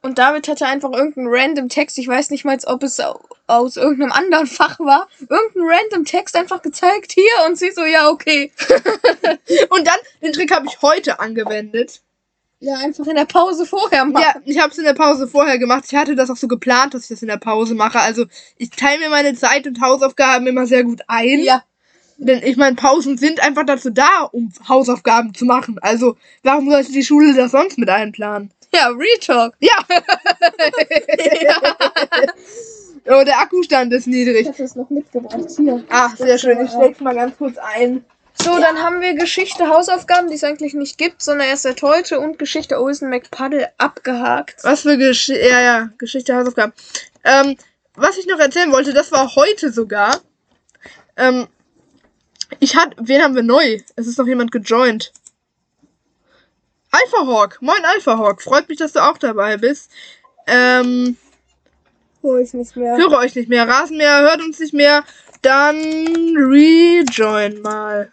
Und 0.00 0.18
David 0.18 0.46
hatte 0.46 0.64
einfach 0.64 0.92
irgendeinen 0.92 1.26
random 1.28 1.68
Text, 1.68 1.98
ich 1.98 2.06
weiß 2.06 2.30
nicht 2.30 2.44
mal, 2.44 2.56
ob 2.66 2.84
es 2.84 3.02
aus 3.50 3.76
irgendeinem 3.76 4.12
anderen 4.12 4.46
Fach 4.46 4.78
war, 4.78 5.08
irgendeinen 5.20 5.68
random 5.68 6.04
Text 6.04 6.36
einfach 6.36 6.62
gezeigt 6.62 7.12
hier 7.12 7.46
und 7.46 7.58
sie 7.58 7.72
so, 7.72 7.84
ja, 7.84 8.08
okay. 8.08 8.52
Und 9.70 9.86
dann, 9.86 9.96
den 10.22 10.32
Trick 10.32 10.54
habe 10.54 10.66
ich 10.66 10.80
heute 10.82 11.20
angewendet. 11.20 12.00
Ja, 12.62 12.74
einfach 12.74 13.06
in 13.06 13.16
der 13.16 13.24
Pause 13.24 13.64
vorher 13.64 14.04
machen. 14.04 14.22
Ja, 14.22 14.34
ich 14.44 14.58
habe 14.58 14.70
es 14.70 14.76
in 14.76 14.84
der 14.84 14.92
Pause 14.92 15.26
vorher 15.26 15.58
gemacht. 15.58 15.84
Ich 15.86 15.94
hatte 15.94 16.14
das 16.14 16.28
auch 16.28 16.36
so 16.36 16.46
geplant, 16.46 16.92
dass 16.92 17.04
ich 17.04 17.08
das 17.08 17.22
in 17.22 17.28
der 17.28 17.38
Pause 17.38 17.74
mache. 17.74 18.00
Also 18.00 18.26
ich 18.58 18.68
teile 18.70 18.98
mir 18.98 19.08
meine 19.08 19.34
Zeit 19.34 19.66
und 19.66 19.80
Hausaufgaben 19.80 20.46
immer 20.46 20.66
sehr 20.66 20.84
gut 20.84 21.00
ein. 21.06 21.40
Ja. 21.40 21.64
Denn 22.18 22.42
ich 22.42 22.58
meine, 22.58 22.76
Pausen 22.76 23.16
sind 23.16 23.42
einfach 23.42 23.64
dazu 23.64 23.88
da, 23.88 24.24
um 24.30 24.52
Hausaufgaben 24.68 25.32
zu 25.32 25.46
machen. 25.46 25.78
Also 25.80 26.18
warum 26.42 26.70
sollte 26.70 26.92
die 26.92 27.02
Schule 27.02 27.32
das 27.32 27.52
sonst 27.52 27.78
mit 27.78 27.88
einplanen? 27.88 28.52
Ja, 28.74 28.88
Real 28.88 29.18
Talk. 29.20 29.54
Ja. 29.60 29.78
Oh, 33.06 33.24
der 33.24 33.38
Akkustand 33.40 33.92
ist 33.92 34.06
Ich 34.06 34.12
niedrig. 34.12 34.46
habe 34.46 34.58
das 34.58 34.76
noch 34.76 34.90
mitgebracht. 34.90 35.48
Hier. 35.56 35.84
Ach, 35.88 36.16
sehr 36.16 36.38
schön. 36.38 36.60
Ich 36.64 36.70
steck's 36.70 37.00
mal 37.00 37.14
ganz 37.14 37.36
kurz 37.36 37.56
ein. 37.58 38.04
So, 38.42 38.58
dann 38.58 38.78
haben 38.82 39.00
wir 39.00 39.14
Geschichte 39.14 39.68
Hausaufgaben, 39.68 40.28
die 40.28 40.34
es 40.34 40.44
eigentlich 40.44 40.72
nicht 40.72 40.96
gibt, 40.96 41.20
sondern 41.20 41.48
erst 41.48 41.64
seit 41.64 41.82
heute 41.82 42.20
und 42.20 42.38
Geschichte 42.38 42.80
Olsen 42.80 43.10
McPuddle 43.10 43.68
abgehakt. 43.76 44.62
Was 44.62 44.82
für 44.82 44.96
Geschichte, 44.96 45.46
ja, 45.46 45.60
ja, 45.60 45.90
Geschichte, 45.98 46.34
Hausaufgaben. 46.34 46.72
Ähm, 47.24 47.56
was 47.94 48.16
ich 48.16 48.26
noch 48.26 48.38
erzählen 48.38 48.72
wollte, 48.72 48.94
das 48.94 49.12
war 49.12 49.34
heute 49.34 49.70
sogar. 49.70 50.20
Ähm, 51.16 51.48
ich 52.60 52.76
hatte, 52.76 52.96
wen 53.00 53.22
haben 53.22 53.34
wir 53.34 53.42
neu? 53.42 53.78
Es 53.96 54.06
ist 54.06 54.18
noch 54.18 54.26
jemand 54.26 54.52
gejoint. 54.52 55.12
Alpha 56.90 57.26
Hawk, 57.26 57.58
moin 57.60 57.84
Alpha 57.84 58.16
Hawk, 58.16 58.42
freut 58.42 58.68
mich, 58.68 58.78
dass 58.78 58.92
du 58.92 59.00
auch 59.00 59.18
dabei 59.18 59.58
bist. 59.58 59.90
Ähm, 60.46 61.16
Hol 62.22 62.40
ich 62.40 62.52
nicht 62.52 62.76
mehr. 62.76 62.96
höre 62.96 63.18
euch 63.18 63.34
nicht 63.34 63.48
mehr, 63.48 63.66
Rasenmäher 63.66 64.20
hört 64.20 64.42
uns 64.42 64.58
nicht 64.58 64.74
mehr, 64.74 65.04
dann 65.42 65.76
rejoin 66.36 67.62
mal. 67.62 68.12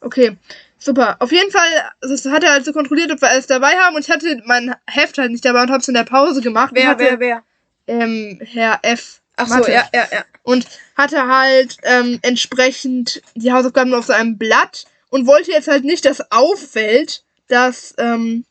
Okay, 0.00 0.36
super. 0.78 1.16
Auf 1.20 1.32
jeden 1.32 1.50
Fall, 1.50 1.68
das 2.00 2.24
hat 2.26 2.44
er 2.44 2.52
also 2.52 2.72
kontrolliert, 2.72 3.12
ob 3.12 3.20
wir 3.20 3.30
alles 3.30 3.46
dabei 3.46 3.76
haben 3.78 3.96
und 3.96 4.04
ich 4.04 4.10
hatte 4.10 4.42
mein 4.44 4.74
Heft 4.86 5.18
halt 5.18 5.30
nicht 5.30 5.44
dabei 5.44 5.62
und 5.62 5.70
hab's 5.70 5.88
in 5.88 5.94
der 5.94 6.04
Pause 6.04 6.40
gemacht. 6.40 6.72
Wer, 6.74 6.88
hatte, 6.88 7.04
wer, 7.04 7.20
wer? 7.20 7.42
Ähm, 7.86 8.40
Herr 8.42 8.80
F. 8.82 9.20
Ach 9.36 9.48
so, 9.48 9.70
ja, 9.70 9.84
ja, 9.92 10.08
ja. 10.10 10.24
Und 10.42 10.66
hatte 10.96 11.26
halt 11.28 11.76
ähm, 11.82 12.18
entsprechend 12.22 13.20
die 13.34 13.52
Hausaufgaben 13.52 13.92
auf 13.94 14.06
so 14.06 14.12
einem 14.12 14.38
Blatt 14.38 14.86
und 15.10 15.26
wollte 15.26 15.52
jetzt 15.52 15.68
halt 15.68 15.84
nicht, 15.84 16.04
dass 16.04 16.30
auffällt, 16.32 17.22
dass, 17.48 17.94
ähm, 17.98 18.44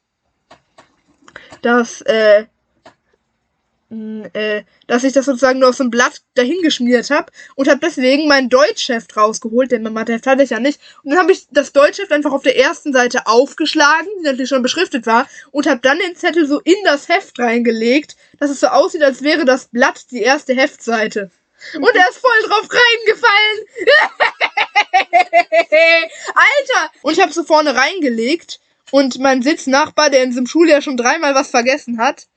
dass, 1.61 2.01
äh, 2.01 2.45
äh, 4.33 4.63
dass 4.87 5.03
ich 5.03 5.13
das 5.13 5.25
sozusagen 5.25 5.59
nur 5.59 5.69
auf 5.69 5.75
so 5.75 5.83
ein 5.83 5.89
Blatt 5.89 6.21
dahingeschmiert 6.35 7.09
habe 7.09 7.31
und 7.55 7.67
habe 7.67 7.79
deswegen 7.81 8.27
mein 8.27 8.49
Deutschheft 8.49 9.15
rausgeholt, 9.15 9.71
denn 9.71 9.83
mein 9.83 9.93
Matheheft 9.93 10.27
hatte 10.27 10.43
ich 10.43 10.51
ja 10.51 10.59
nicht. 10.59 10.79
Und 11.03 11.11
dann 11.11 11.19
habe 11.19 11.31
ich 11.31 11.47
das 11.51 11.73
Deutschheft 11.73 12.11
einfach 12.11 12.31
auf 12.31 12.43
der 12.43 12.57
ersten 12.57 12.93
Seite 12.93 13.27
aufgeschlagen, 13.27 14.07
die 14.19 14.23
natürlich 14.23 14.49
schon 14.49 14.61
beschriftet 14.61 15.05
war, 15.05 15.27
und 15.51 15.67
habe 15.67 15.79
dann 15.81 15.99
den 15.99 16.15
Zettel 16.15 16.47
so 16.47 16.59
in 16.61 16.75
das 16.83 17.09
Heft 17.09 17.39
reingelegt, 17.39 18.15
dass 18.39 18.49
es 18.49 18.59
so 18.59 18.67
aussieht, 18.67 19.03
als 19.03 19.21
wäre 19.21 19.45
das 19.45 19.67
Blatt 19.67 20.11
die 20.11 20.21
erste 20.21 20.53
Heftseite. 20.53 21.31
Und 21.73 21.95
er 21.95 22.09
ist 22.09 22.19
voll 22.19 22.47
drauf 22.47 22.67
reingefallen. 22.69 23.65
Alter! 26.35 26.91
Und 27.01 27.13
ich 27.13 27.21
habe 27.21 27.33
so 27.33 27.43
vorne 27.43 27.75
reingelegt 27.75 28.59
und 28.91 29.19
mein 29.19 29.41
Sitznachbar, 29.41 30.09
der 30.09 30.23
in 30.23 30.29
diesem 30.29 30.47
Schuljahr 30.47 30.81
schon 30.81 30.97
dreimal 30.97 31.33
was 31.33 31.49
vergessen 31.49 31.97
hat, 31.97 32.27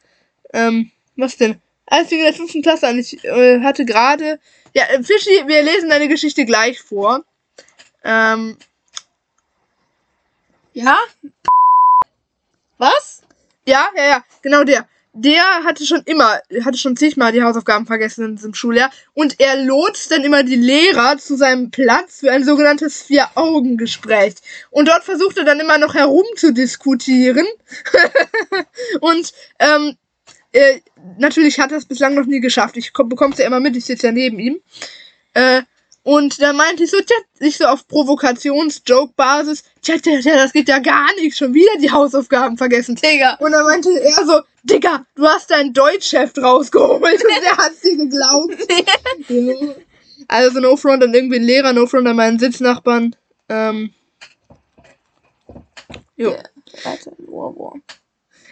ähm, 0.53 0.91
was 1.19 1.37
denn? 1.37 1.61
Als 1.87 2.11
wir 2.11 2.19
in 2.19 2.25
der 2.25 2.35
fünften 2.35 2.63
Klasse 2.63 2.89
an, 2.89 2.99
ich 2.99 3.25
äh, 3.25 3.61
hatte 3.61 3.85
gerade, 3.85 4.41
ja, 4.75 4.85
äh, 4.85 5.03
Fischi, 5.03 5.47
wir 5.47 5.63
lesen 5.63 5.89
deine 5.89 6.09
Geschichte 6.09 6.45
gleich 6.45 6.81
vor. 6.81 7.25
Ähm, 8.05 8.57
Ja? 10.73 10.97
Was? 12.79 13.23
ja, 13.67 13.89
ja, 13.97 14.05
ja, 14.05 14.25
genau 14.43 14.65
der. 14.65 14.89
Der 15.13 15.43
hatte 15.65 15.85
schon 15.85 16.03
immer, 16.05 16.41
hatte 16.65 16.79
schon 16.79 16.97
zigmal 16.97 17.33
die 17.33 17.43
Hausaufgaben 17.43 17.87
vergessen 17.87 18.25
in 18.25 18.37
diesem 18.37 18.55
Schuljahr. 18.55 18.91
Und 19.15 19.41
er 19.41 19.57
lotst 19.57 20.13
dann 20.13 20.23
immer 20.23 20.45
die 20.45 20.55
Lehrer 20.55 21.19
zu 21.19 21.37
seinem 21.37 21.73
Platz 21.73 22.21
für 22.21 22.31
ein 22.31 22.45
sogenanntes 22.45 23.03
Vier-Augen-Gespräch. 23.03 24.35
Und 24.71 24.87
dort 24.87 25.03
versucht 25.03 25.37
er 25.39 25.45
dann 25.45 25.59
immer 25.59 25.79
noch 25.79 25.95
herumzudiskutieren. 25.95 27.47
und 29.01 29.33
ähm, 29.59 29.97
äh, 30.53 30.81
natürlich 31.19 31.61
hat 31.61 31.73
er 31.73 31.79
es 31.79 31.87
bislang 31.87 32.15
noch 32.15 32.27
nie 32.27 32.41
geschafft. 32.41 32.77
Ich 32.77 32.93
bekomme 32.93 33.33
es 33.33 33.39
ja 33.39 33.47
immer 33.47 33.61
mit, 33.61 33.77
ich 33.77 33.85
sitze 33.85 34.07
ja 34.07 34.13
neben 34.13 34.39
ihm. 34.39 34.61
Äh, 35.35 35.63
und 36.03 36.41
da 36.41 36.55
meinte 36.55 36.85
ich 36.85 36.91
so, 36.91 36.97
tja, 37.01 37.17
ich 37.41 37.59
so 37.59 37.67
auf 37.67 37.87
Provokations-Joke-Basis, 37.87 39.65
tja, 39.83 39.99
tja, 39.99 40.21
tja, 40.21 40.37
das 40.37 40.55
geht 40.55 40.69
ja 40.69 40.79
gar 40.79 41.15
nicht, 41.17 41.37
schon 41.37 41.53
wieder 41.53 41.73
die 41.83 41.91
Hausaufgaben 41.91 42.57
vergessen. 42.57 42.95
Digga. 42.95 43.35
Und 43.41 43.53
dann 43.53 43.65
meinte 43.65 43.91
er 43.91 44.25
so, 44.25 44.41
Digga, 44.63 45.05
du 45.17 45.27
hast 45.27 45.51
dein 45.51 45.75
Deutschheft 45.75 46.39
rausgeholt 46.39 47.03
und 47.03 47.45
der 47.45 47.57
hat 47.59 47.73
dir 47.85 47.97
geglaubt. 47.97 48.57
Also 50.31 50.61
no 50.61 50.77
front 50.77 51.03
an 51.03 51.15
irgendwie 51.15 51.37
einen 51.37 51.47
Lehrer, 51.47 51.73
no 51.73 51.87
front 51.87 52.07
an 52.07 52.17
meinen 52.17 52.39
Sitznachbarn. 52.39 53.17
Ähm, 53.49 53.95
jo. 56.17 56.33
Ja. 56.33 56.43
Alter, 56.85 57.13
ein 57.19 57.29
Ohrwurm. 57.29 57.83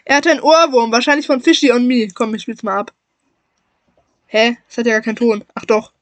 Er 0.08 0.16
hatte 0.16 0.30
einen 0.30 0.40
Ohrwurm, 0.40 0.92
wahrscheinlich 0.92 1.26
von 1.26 1.40
Fishy 1.40 1.72
on 1.72 1.86
Me. 1.86 2.08
Komm, 2.14 2.32
ich 2.34 2.42
spiel's 2.42 2.62
mal 2.62 2.78
ab. 2.78 2.92
Hä? 4.26 4.56
Das 4.68 4.78
hat 4.78 4.86
ja 4.86 4.92
gar 4.94 5.02
keinen 5.02 5.16
Ton. 5.16 5.44
Ach 5.54 5.64
doch. 5.64 5.92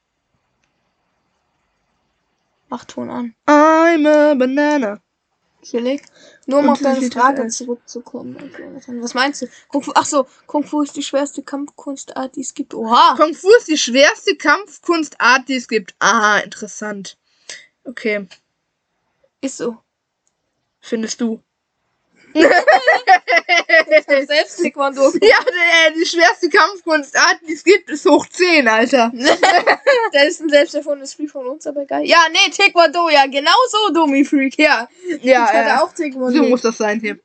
Mach 2.69 2.85
Ton 2.85 3.11
an. 3.11 3.35
I'm 3.47 4.07
a 4.07 4.35
banana. 4.35 5.01
Chillig. 5.63 6.03
Nur 6.47 6.59
um 6.59 6.67
Und 6.67 6.73
auf 6.73 6.81
deine 6.83 7.11
Frage 7.11 7.49
zurückzukommen. 7.49 8.37
Was 9.01 9.15
meinst 9.15 9.41
du? 9.41 9.47
Kung 9.69 9.83
Fu, 9.83 9.93
ach 9.95 10.05
so, 10.05 10.27
Kung 10.47 10.65
Fu 10.65 10.83
ist 10.83 10.97
die 10.97 11.03
schwerste 11.03 11.43
Kampfkunstart, 11.43 12.37
die 12.37 12.43
es 12.43 12.53
gibt. 12.53 12.75
Oha! 12.75 13.15
Kung 13.17 13.33
Fu 13.35 13.49
ist 13.59 13.69
die 13.69 13.79
schwerste 13.79 14.37
Kampfkunstart, 14.37 15.49
die 15.49 15.57
es 15.57 15.69
gibt. 15.69 15.95
Ah, 15.99 16.39
interessant. 16.41 17.17
Okay, 17.85 18.27
Ist 19.41 19.57
so. 19.59 19.79
findest 20.81 21.21
du? 21.23 21.43
Selbst 24.27 24.59
Taekwondo. 24.63 25.13
Ja, 25.23 25.37
äh, 25.89 25.93
die 25.97 26.05
schwerste 26.07 26.49
Kampfkunstart, 26.49 27.39
die 27.49 27.53
es 27.55 27.65
gibt, 27.65 27.91
ist 27.91 28.05
hoch 28.07 28.27
10, 28.29 28.67
Alter. 28.69 29.13
Das 30.13 30.25
ist 30.27 30.41
ein 30.43 30.49
selbst 30.49 30.75
erfundenes 30.75 31.13
Spiel 31.13 31.29
von 31.29 31.47
uns, 31.47 31.67
aber 31.67 31.85
geil. 31.87 32.05
Ja, 32.05 32.19
nee, 32.31 32.51
Taekwondo, 32.51 33.09
ja, 33.11 33.27
genau 33.27 33.53
so, 33.71 33.93
Dummy 33.93 34.25
Freak, 34.25 34.59
ja. 34.59 34.89
Ja, 35.23 35.45
ich 35.45 35.53
hatte 35.53 35.71
äh, 35.71 35.83
auch 35.83 35.93
Taekwondo. 35.93 36.37
so 36.37 36.43
muss 36.45 36.63
das 36.63 36.77
sein 36.79 37.01
hier. 37.01 37.19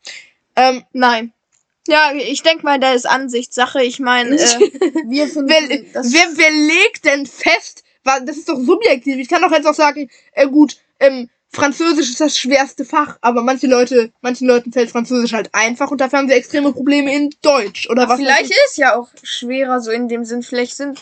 Ähm, 0.56 0.84
Nein. 0.94 1.34
Ja, 1.88 2.12
ich 2.13 2.44
denke 2.44 2.63
mal, 2.63 2.80
da 2.80 2.94
ist 2.94 3.08
Ansichtssache. 3.10 3.82
Ich 3.84 4.00
meine, 4.00 4.36
äh, 4.36 4.60
wir 5.08 5.28
finden 5.28 5.50
wer, 5.50 5.62
das 5.94 6.13
wer, 6.13 6.25
wer 6.36 6.51
legt 6.51 7.06
denn 7.06 7.25
fest, 7.25 7.84
wa- 8.04 8.20
das 8.20 8.38
ist 8.38 8.50
doch 8.50 8.60
subjektiv. 8.60 9.18
Ich 9.18 9.28
kann 9.28 9.42
doch 9.42 9.51
jetzt 9.51 9.66
auch 9.66 9.74
sagen, 9.74 10.10
äh, 10.34 10.46
gut, 10.48 10.78
ähm, 11.00 11.30
Französisch 11.51 12.10
ist 12.10 12.22
das 12.22 12.38
schwerste 12.38 12.86
Fach, 12.86 13.18
aber 13.22 13.41
manche 13.41 13.65
Leute, 13.68 14.12
manchen 14.22 14.48
Leuten 14.48 14.72
fällt 14.72 14.91
Französisch 14.91 15.34
halt 15.34 15.50
einfach 15.53 15.89
und 15.89 16.00
dafür 16.00 16.20
haben 16.20 16.27
sie 16.27 16.36
extreme 16.36 16.72
Probleme 16.72 17.13
in 17.13 17.32
Deutsch 17.41 17.89
oder 17.89 18.08
was. 18.08 18.18
vielleicht 18.20 18.51
ist 18.51 18.77
ja 18.77 18.96
auch 18.96 19.10
schwerer, 19.24 19.82
so 19.82 19.89
in 19.91 20.08
dem 20.08 20.25
Sinn. 20.25 20.44
Vielleicht 20.44 20.75
sind 20.77 21.01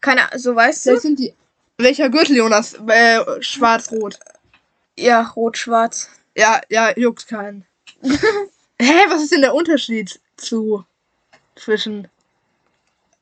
keine, 0.00 0.22
so 0.36 0.54
weißt 0.54 0.84
Vielleicht 0.84 0.98
du? 0.98 1.08
sind 1.08 1.18
die. 1.18 1.34
Welcher 1.78 2.10
Gürtel, 2.10 2.36
Jonas? 2.36 2.74
Äh, 2.86 3.20
schwarz-rot. 3.40 4.18
Ja, 4.96 5.22
rot-schwarz. 5.22 6.08
Ja, 6.36 6.60
ja, 6.68 6.96
juckt 6.96 7.26
keinen. 7.28 7.66
Hä, 8.02 8.94
was 9.08 9.22
ist 9.22 9.32
denn 9.32 9.42
der 9.42 9.54
Unterschied 9.54 10.20
zu 10.36 10.84
zwischen 11.56 12.08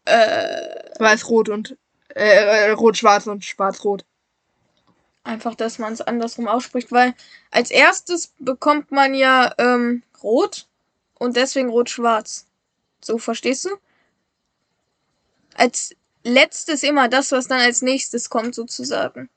Äh, 0.04 1.00
weiß-rot 1.00 1.48
und 1.48 1.76
äh, 2.14 2.68
äh, 2.68 2.70
rot-schwarz 2.70 3.26
und 3.26 3.44
schwarz-rot? 3.44 4.04
Einfach, 5.26 5.54
dass 5.54 5.78
man 5.78 5.92
es 5.92 6.00
andersrum 6.00 6.48
ausspricht, 6.48 6.92
weil 6.92 7.14
als 7.50 7.70
erstes 7.70 8.32
bekommt 8.38 8.92
man 8.92 9.14
ja 9.14 9.52
ähm, 9.58 10.02
rot 10.22 10.66
und 11.18 11.36
deswegen 11.36 11.68
rot-schwarz. 11.68 12.46
So, 13.00 13.18
verstehst 13.18 13.64
du? 13.64 13.70
Als 15.54 15.94
letztes 16.24 16.82
immer 16.82 17.08
das, 17.08 17.32
was 17.32 17.48
dann 17.48 17.60
als 17.60 17.82
nächstes 17.82 18.28
kommt, 18.28 18.54
sozusagen. 18.54 19.28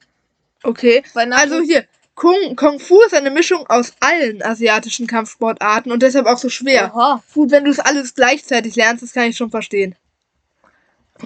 Okay. 0.64 1.04
Also 1.14 1.62
hier, 1.62 1.86
Kung, 2.16 2.56
Kung 2.58 2.80
Fu 2.80 3.02
ist 3.04 3.14
eine 3.14 3.32
Mischung 3.32 3.66
aus 3.68 3.94
allen 4.02 4.44
asiatischen 4.44 5.08
Kampfsportarten 5.08 5.92
und 5.92 6.04
deshalb 6.04 6.26
auch 6.26 6.38
so 6.38 6.50
schwer. 6.50 6.92
Oha. 6.94 7.24
Gut, 7.34 7.52
wenn 7.52 7.64
du 7.64 7.72
es 7.72 7.80
alles 7.80 8.14
gleichzeitig 8.14 8.76
lernst, 8.76 9.04
das 9.04 9.14
kann 9.14 9.30
ich 9.30 9.38
schon 9.38 9.52
verstehen. 9.52 9.96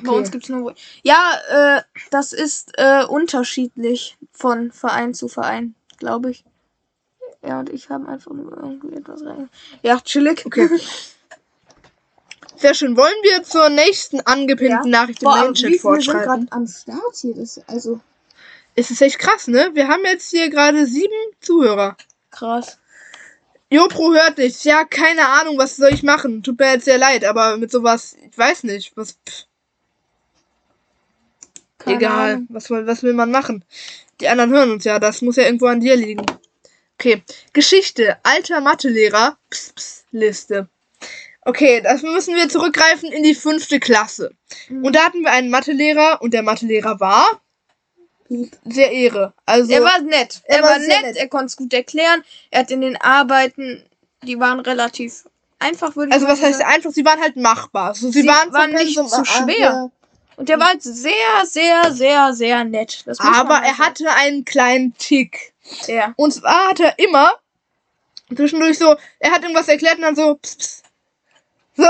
Bei 0.01 0.11
uns 0.11 0.31
gibt's 0.31 0.49
nur. 0.49 0.63
Wo- 0.71 0.73
Ja, 1.03 1.77
äh, 1.77 1.81
das 2.09 2.33
ist 2.33 2.71
äh, 2.77 3.03
unterschiedlich 3.05 4.17
von 4.31 4.71
Verein 4.71 5.13
zu 5.13 5.27
Verein, 5.27 5.75
glaube 5.97 6.31
ich. 6.31 6.43
Ja, 7.45 7.59
und 7.59 7.69
ich 7.69 7.89
habe 7.89 8.07
einfach 8.07 8.31
nur 8.31 8.55
irgendwie 8.57 8.95
etwas 8.95 9.23
rein. 9.25 9.49
Ja, 9.81 9.99
chillig. 9.99 10.45
Okay. 10.45 10.69
Sehr 12.55 12.73
schön. 12.75 12.95
Wollen 12.95 13.13
wir 13.23 13.43
zur 13.43 13.69
nächsten 13.69 14.21
angepinnten 14.21 14.89
Nachricht 14.91 15.21
im 15.23 15.29
Main-Chat 15.29 15.69
wie 15.71 15.79
viele 15.79 16.01
sind 16.01 16.05
fortschreiten? 16.05 16.47
gerade 16.47 16.47
am 16.51 16.67
Start 16.67 17.15
hier? 17.19 17.35
Das, 17.35 17.59
also 17.67 17.99
Es 18.75 18.89
ist 18.91 19.01
echt 19.01 19.19
krass, 19.19 19.47
ne? 19.47 19.71
Wir 19.73 19.87
haben 19.87 20.03
jetzt 20.05 20.29
hier 20.29 20.49
gerade 20.49 20.85
sieben 20.85 21.11
Zuhörer. 21.41 21.97
krass. 22.31 22.77
Jopro 23.69 24.13
hört 24.13 24.37
nicht. 24.37 24.63
Ja, 24.65 24.83
keine 24.85 25.27
Ahnung, 25.27 25.57
was 25.57 25.75
soll 25.77 25.91
ich 25.93 26.03
machen? 26.03 26.43
Tut 26.43 26.59
mir 26.59 26.73
jetzt 26.73 26.85
sehr 26.85 26.99
leid, 26.99 27.25
aber 27.25 27.57
mit 27.57 27.71
sowas, 27.71 28.15
ich 28.29 28.37
weiß 28.37 28.63
nicht, 28.65 28.95
was, 28.95 29.13
pff, 29.27 29.45
Keine 31.83 31.97
egal, 31.97 32.31
Ahnung. 32.33 32.47
was, 32.49 32.69
will- 32.69 32.87
was 32.87 33.03
will 33.03 33.13
man 33.13 33.31
machen? 33.31 33.63
Die 34.19 34.27
anderen 34.27 34.51
hören 34.51 34.71
uns 34.71 34.83
ja, 34.83 34.99
das 34.99 35.21
muss 35.21 35.35
ja 35.37 35.43
irgendwo 35.43 35.67
an 35.67 35.79
dir 35.79 35.95
liegen. 35.95 36.25
Okay, 36.99 37.23
Geschichte, 37.53 38.17
alter 38.23 38.61
Mathelehrer, 38.61 39.37
ps, 39.49 39.73
ps, 39.73 40.05
Liste. 40.11 40.67
Okay, 41.45 41.81
das 41.81 42.03
müssen 42.03 42.35
wir 42.35 42.47
zurückgreifen 42.47 43.11
in 43.11 43.23
die 43.23 43.35
fünfte 43.35 43.79
Klasse. 43.79 44.31
Mhm. 44.69 44.85
Und 44.85 44.95
da 44.95 45.05
hatten 45.05 45.21
wir 45.21 45.31
einen 45.31 45.49
Mathelehrer 45.49 46.21
und 46.21 46.33
der 46.33 46.43
Mathelehrer 46.43 46.99
war 47.01 47.25
sehr 48.65 48.91
Ehre. 48.91 49.33
Also 49.45 49.71
Er 49.71 49.83
war 49.83 49.99
nett. 49.99 50.41
Er 50.45 50.57
Er, 50.57 50.63
war 50.63 50.69
war, 50.71 50.79
nett, 50.79 51.01
nett. 51.01 51.17
er 51.17 51.27
konnte 51.27 51.47
es 51.47 51.57
gut 51.57 51.73
erklären. 51.73 52.23
Er 52.51 52.61
hat 52.61 52.71
in 52.71 52.81
den 52.81 52.95
Arbeiten, 52.95 53.83
die 54.23 54.39
waren 54.39 54.59
relativ 54.61 55.25
einfach, 55.59 55.95
würde 55.95 56.09
ich 56.09 56.13
also 56.13 56.27
was 56.27 56.41
heißt 56.41 56.61
einfach, 56.61 56.91
sie 56.91 57.03
waren 57.05 57.19
halt 57.21 57.35
machbar. 57.35 57.93
So, 57.95 58.09
sie, 58.11 58.21
Sie 58.21 58.27
waren, 58.27 58.51
waren 58.53 58.71
nicht 58.71 58.95
zu 58.95 59.03
ah, 59.03 59.25
schwer. 59.25 59.91
Und 60.35 60.49
der 60.49 60.59
war 60.59 60.67
halt 60.67 60.83
sehr, 60.83 61.45
sehr, 61.45 61.91
sehr, 61.93 62.33
sehr 62.33 62.63
nett. 62.63 63.03
Aber 63.19 63.55
er 63.55 63.77
hatte 63.77 64.11
einen 64.11 64.45
kleinen 64.45 64.95
Tick. 64.97 65.53
Ja. 65.87 66.13
Und 66.17 66.33
zwar 66.33 66.69
hat 66.69 66.79
er 66.79 66.97
immer 66.99 67.31
zwischendurch 68.35 68.77
so, 68.77 68.95
er 69.19 69.31
hat 69.31 69.43
irgendwas 69.43 69.67
erklärt 69.67 69.95
und 69.95 70.01
dann 70.01 70.15
so, 70.15 70.35
pss, 70.35 70.57
pss. 70.57 70.83
so, 71.75 71.83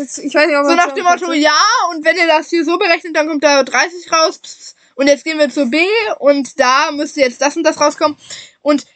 jetzt, 0.00 0.18
ich 0.18 0.34
weiß 0.34 0.46
nicht, 0.46 0.56
ob 0.56 0.64
so 0.66 0.74
nach 0.74 0.92
dem 0.92 1.04
Motto, 1.04 1.32
ja, 1.32 1.58
und 1.90 2.04
wenn 2.04 2.16
ihr 2.16 2.26
das 2.26 2.50
hier 2.50 2.64
so 2.64 2.78
berechnet, 2.78 3.14
dann 3.16 3.28
kommt 3.28 3.44
da 3.44 3.62
30 3.62 4.12
raus. 4.12 4.38
Pss, 4.38 4.58
pss. 4.58 4.74
Und 4.94 5.06
jetzt 5.06 5.24
gehen 5.24 5.38
wir 5.38 5.48
zur 5.48 5.66
B 5.66 5.86
und 6.18 6.60
da 6.60 6.90
müsste 6.92 7.20
jetzt 7.20 7.40
das 7.40 7.56
und 7.56 7.64
das 7.64 7.80
rauskommen. 7.80 8.16
Und 8.60 8.86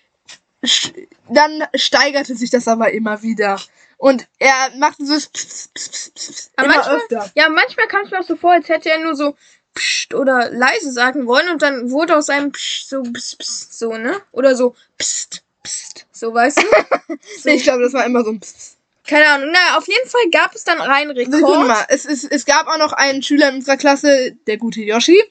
dann 1.29 1.65
steigerte 1.75 2.37
sich 2.37 2.51
das 2.51 2.69
aber 2.69 2.93
immer 2.93 3.23
wieder. 3.23 3.59
Und 3.99 4.27
er 4.39 4.71
machte 4.79 5.07
so 5.07 5.15
pss, 5.15 5.69
pss, 5.75 6.11
pss, 6.15 6.51
Aber 6.57 6.69
manchmal- 6.69 6.97
öfter. 6.97 7.31
Ja, 7.35 7.49
manchmal 7.49 7.89
kam 7.89 8.05
es 8.05 8.11
mir 8.11 8.21
auch 8.21 8.27
so 8.27 8.37
vor, 8.37 8.53
als 8.53 8.69
hätte 8.69 8.91
er 8.91 9.01
nur 9.01 9.17
so 9.17 9.37
psst 9.75 10.15
oder 10.15 10.51
leise 10.51 10.93
sagen 10.93 11.27
wollen 11.27 11.49
und 11.51 11.63
dann 11.63 11.91
wurde 11.91 12.17
aus 12.17 12.29
einem 12.29 12.53
psst 12.53 12.91
so 12.91 13.03
psst, 13.03 13.39
psst, 13.39 13.79
so, 13.79 13.93
ne? 13.97 14.21
Oder 14.33 14.55
so 14.55 14.75
psst, 14.99 15.43
psst, 15.63 16.07
so, 16.13 16.33
weißt 16.35 16.59
du? 16.59 16.63
so. 17.43 17.49
Ich 17.49 17.63
glaube, 17.63 17.83
das 17.83 17.93
war 17.95 18.05
immer 18.05 18.23
so 18.25 18.31
ein 18.31 18.41
Pss. 18.41 18.77
Keine 19.07 19.29
Ahnung. 19.29 19.51
Naja, 19.53 19.79
auf 19.79 19.87
jeden 19.87 20.09
Fall 20.09 20.23
gab 20.33 20.55
es 20.55 20.65
dann 20.65 20.81
rein 20.81 21.11
Rekord. 21.11 21.69
mal, 21.69 21.85
es, 21.89 22.05
es, 22.07 22.25
es 22.25 22.45
gab 22.45 22.67
auch 22.67 22.79
noch 22.79 22.93
einen 22.93 23.23
Schüler 23.23 23.51
in 23.51 23.57
unserer 23.57 23.77
Klasse, 23.77 24.33
der 24.49 24.57
gute 24.57 24.81
Yoshi, 24.81 25.23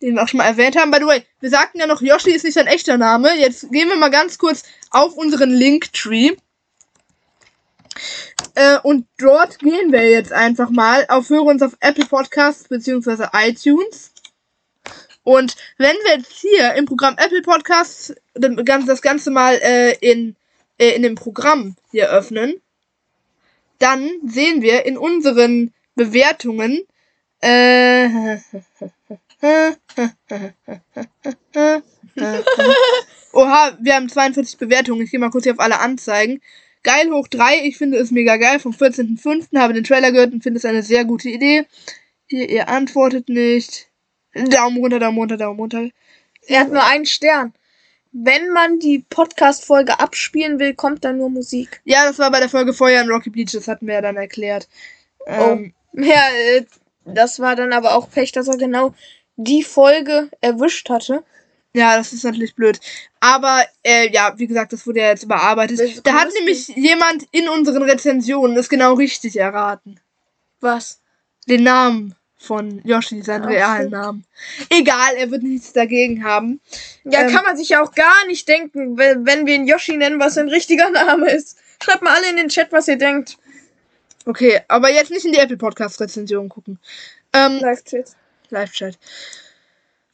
den 0.00 0.14
wir 0.14 0.22
auch 0.22 0.28
schon 0.28 0.38
mal 0.38 0.44
erwähnt 0.46 0.76
haben. 0.76 0.92
By 0.92 0.98
the 1.00 1.06
way, 1.06 1.26
wir 1.40 1.50
sagten 1.50 1.80
ja 1.80 1.86
noch, 1.86 2.00
Yoshi 2.00 2.30
ist 2.30 2.44
nicht 2.44 2.54
sein 2.54 2.68
echter 2.68 2.96
Name. 2.98 3.36
Jetzt 3.36 3.70
gehen 3.72 3.88
wir 3.88 3.96
mal 3.96 4.10
ganz 4.10 4.38
kurz 4.38 4.62
auf 4.90 5.14
unseren 5.14 5.50
Linktree. 5.50 6.36
Äh, 8.54 8.78
und 8.82 9.06
dort 9.18 9.58
gehen 9.58 9.92
wir 9.92 10.08
jetzt 10.10 10.32
einfach 10.32 10.70
mal 10.70 11.04
auf 11.08 11.28
Höre 11.30 11.44
uns 11.44 11.62
auf 11.62 11.76
Apple 11.80 12.06
Podcasts 12.06 12.68
beziehungsweise 12.68 13.30
iTunes. 13.32 14.12
Und 15.22 15.56
wenn 15.76 15.96
wir 16.04 16.18
jetzt 16.18 16.32
hier 16.32 16.74
im 16.74 16.86
Programm 16.86 17.16
Apple 17.18 17.42
Podcasts 17.42 18.14
das 18.34 18.50
Ganze- 18.64 18.86
das 18.86 19.02
Ganze 19.02 19.30
mal 19.30 19.54
äh, 19.56 19.92
in, 20.00 20.36
äh, 20.78 20.90
in 20.90 21.02
dem 21.02 21.16
Programm 21.16 21.76
hier 21.90 22.10
öffnen, 22.10 22.60
dann 23.78 24.08
sehen 24.26 24.62
wir 24.62 24.86
in 24.86 24.96
unseren 24.96 25.74
Bewertungen, 25.96 26.82
äh, 27.40 28.08
Oha, 33.32 33.76
wir 33.80 33.94
haben 33.94 34.08
42 34.08 34.58
Bewertungen. 34.58 35.02
Ich 35.02 35.10
gehe 35.10 35.20
mal 35.20 35.30
kurz 35.30 35.44
hier 35.44 35.52
auf 35.52 35.60
alle 35.60 35.80
Anzeigen. 35.80 36.40
Geil 36.86 37.10
hoch 37.10 37.26
3, 37.26 37.64
ich 37.64 37.76
finde 37.76 37.98
es 37.98 38.12
mega 38.12 38.36
geil. 38.36 38.60
Vom 38.60 38.70
14.05. 38.70 39.58
habe 39.58 39.72
den 39.72 39.82
Trailer 39.82 40.12
gehört 40.12 40.32
und 40.32 40.44
finde 40.44 40.58
es 40.58 40.64
eine 40.64 40.84
sehr 40.84 41.04
gute 41.04 41.28
Idee. 41.28 41.66
Ihr, 42.28 42.48
ihr 42.48 42.68
antwortet 42.68 43.28
nicht. 43.28 43.88
Daumen 44.34 44.78
runter, 44.78 45.00
Daumen 45.00 45.18
runter, 45.18 45.36
Daumen 45.36 45.58
runter. 45.58 45.88
Er 46.46 46.60
hat 46.60 46.70
nur 46.70 46.84
einen 46.84 47.04
Stern. 47.06 47.54
Wenn 48.12 48.50
man 48.50 48.78
die 48.78 49.00
Podcast-Folge 49.10 49.98
abspielen 49.98 50.60
will, 50.60 50.74
kommt 50.74 51.04
da 51.04 51.12
nur 51.12 51.28
Musik. 51.28 51.80
Ja, 51.84 52.04
das 52.06 52.20
war 52.20 52.30
bei 52.30 52.38
der 52.38 52.48
Folge 52.48 52.72
vorher 52.72 53.02
in 53.02 53.10
Rocky 53.10 53.30
Beach, 53.30 53.50
das 53.52 53.66
hatten 53.66 53.88
wir 53.88 53.94
ja 53.94 54.00
dann 54.00 54.16
erklärt. 54.16 54.68
Ähm, 55.26 55.74
Ja, 55.92 56.22
äh, 56.54 56.64
das 57.04 57.40
war 57.40 57.56
dann 57.56 57.72
aber 57.72 57.96
auch 57.96 58.08
Pech, 58.08 58.30
dass 58.30 58.46
er 58.46 58.58
genau 58.58 58.94
die 59.34 59.64
Folge 59.64 60.30
erwischt 60.40 60.88
hatte. 60.88 61.24
Ja, 61.76 61.98
das 61.98 62.14
ist 62.14 62.24
natürlich 62.24 62.54
blöd. 62.54 62.80
Aber 63.20 63.62
äh, 63.82 64.10
ja, 64.10 64.32
wie 64.38 64.46
gesagt, 64.46 64.72
das 64.72 64.86
wurde 64.86 65.00
ja 65.00 65.08
jetzt 65.08 65.24
überarbeitet. 65.24 65.78
Das 65.78 66.02
Da 66.02 66.14
hat 66.14 66.28
nämlich 66.32 66.68
jemand 66.68 67.26
in 67.32 67.50
unseren 67.50 67.82
Rezensionen 67.82 68.56
es 68.56 68.70
genau 68.70 68.94
richtig 68.94 69.36
erraten. 69.38 70.00
Was? 70.60 71.00
Den 71.46 71.64
Namen 71.64 72.14
von 72.38 72.80
Yoshi, 72.82 73.20
seinen 73.22 73.44
Ach 73.44 73.50
realen. 73.50 73.90
Namen. 73.90 74.24
Egal, 74.70 75.16
er 75.16 75.30
wird 75.30 75.42
nichts 75.42 75.74
dagegen 75.74 76.24
haben. 76.24 76.60
Ja, 77.04 77.22
Ähm, 77.22 77.34
kann 77.34 77.44
man 77.44 77.58
sich 77.58 77.68
ja 77.68 77.82
auch 77.82 77.92
gar 77.92 78.26
nicht 78.26 78.48
denken, 78.48 78.96
wenn 78.96 79.26
wenn 79.26 79.44
wir 79.44 79.54
ihn 79.54 79.66
Yoshi 79.66 79.98
nennen, 79.98 80.18
was 80.18 80.34
sein 80.34 80.48
richtiger 80.48 80.88
Name 80.90 81.30
ist. 81.30 81.58
Schreibt 81.82 82.00
mal 82.00 82.14
alle 82.16 82.30
in 82.30 82.36
den 82.36 82.48
Chat, 82.48 82.72
was 82.72 82.88
ihr 82.88 82.96
denkt. 82.96 83.36
Okay, 84.24 84.60
aber 84.68 84.90
jetzt 84.90 85.10
nicht 85.10 85.26
in 85.26 85.32
die 85.32 85.38
Apple 85.38 85.58
Podcast 85.58 86.00
Rezension 86.00 86.48
gucken. 86.48 86.78
Ähm, 87.34 87.58
Live-Chat. 87.60 88.12
Live-Chat. 88.48 88.98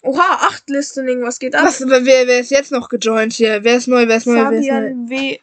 Oha, 0.02 0.34
acht 0.40 0.68
Listening, 0.68 1.22
was 1.22 1.38
geht 1.38 1.54
ab? 1.54 1.64
Was, 1.64 1.80
wer, 1.80 2.04
wer 2.04 2.40
ist 2.40 2.50
jetzt 2.50 2.72
noch 2.72 2.88
gejoint 2.88 3.32
hier? 3.32 3.62
Wer 3.62 3.76
ist 3.76 3.86
neu? 3.86 4.06
Wer 4.08 4.16
ist 4.16 4.26
neu? 4.26 4.34
Wer 4.34 4.52
ist 4.52 4.66
neu? 4.66 4.74
Fabian 4.74 5.08
W. 5.08 5.38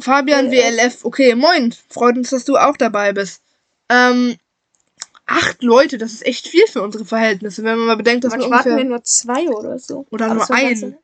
Fabian 0.00 0.50
WLF. 0.50 0.76
WLF. 0.78 1.04
Okay, 1.04 1.34
moin. 1.34 1.74
Freut 1.88 2.16
uns, 2.16 2.30
dass 2.30 2.44
du 2.44 2.56
auch 2.56 2.76
dabei 2.76 3.12
bist. 3.12 3.42
Ähm, 3.88 4.36
acht 5.26 5.62
Leute, 5.62 5.96
das 5.98 6.12
ist 6.12 6.26
echt 6.26 6.48
viel 6.48 6.66
für 6.66 6.82
unsere 6.82 7.04
Verhältnisse, 7.04 7.62
wenn 7.62 7.78
man 7.78 7.86
mal 7.86 7.96
bedenkt, 7.96 8.24
dass 8.24 8.32
wir 8.32 8.38
Manchmal 8.38 8.58
hatten 8.60 8.68
wir 8.70 8.72
ungefähr... 8.74 8.90
nur 8.90 9.04
zwei 9.04 9.48
oder 9.48 9.78
so. 9.78 10.06
Oder 10.10 10.26
Aber 10.26 10.34
nur 10.34 10.46
ganz 10.46 10.50
einen. 10.82 10.98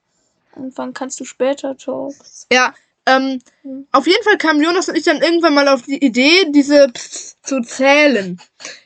am 0.57 0.65
Anfang 0.65 0.93
kannst 0.95 1.21
du 1.21 1.25
später 1.25 1.77
Talks. 1.77 2.47
Ja, 2.53 2.75
ähm, 3.07 3.41
Hm. 3.63 3.87
auf 3.93 4.07
jeden 4.09 4.23
Fall 4.25 4.37
kam 4.37 4.61
Jonas 4.61 4.89
und 4.89 4.97
ich 4.97 5.05
dann 5.05 5.23
irgendwann 5.23 5.55
mal 5.55 5.69
auf 5.69 5.83
die 5.83 6.05
Idee, 6.05 6.47
diese 6.51 6.89
Pss 6.89 7.37
zu 7.43 7.61
zählen. 7.61 8.41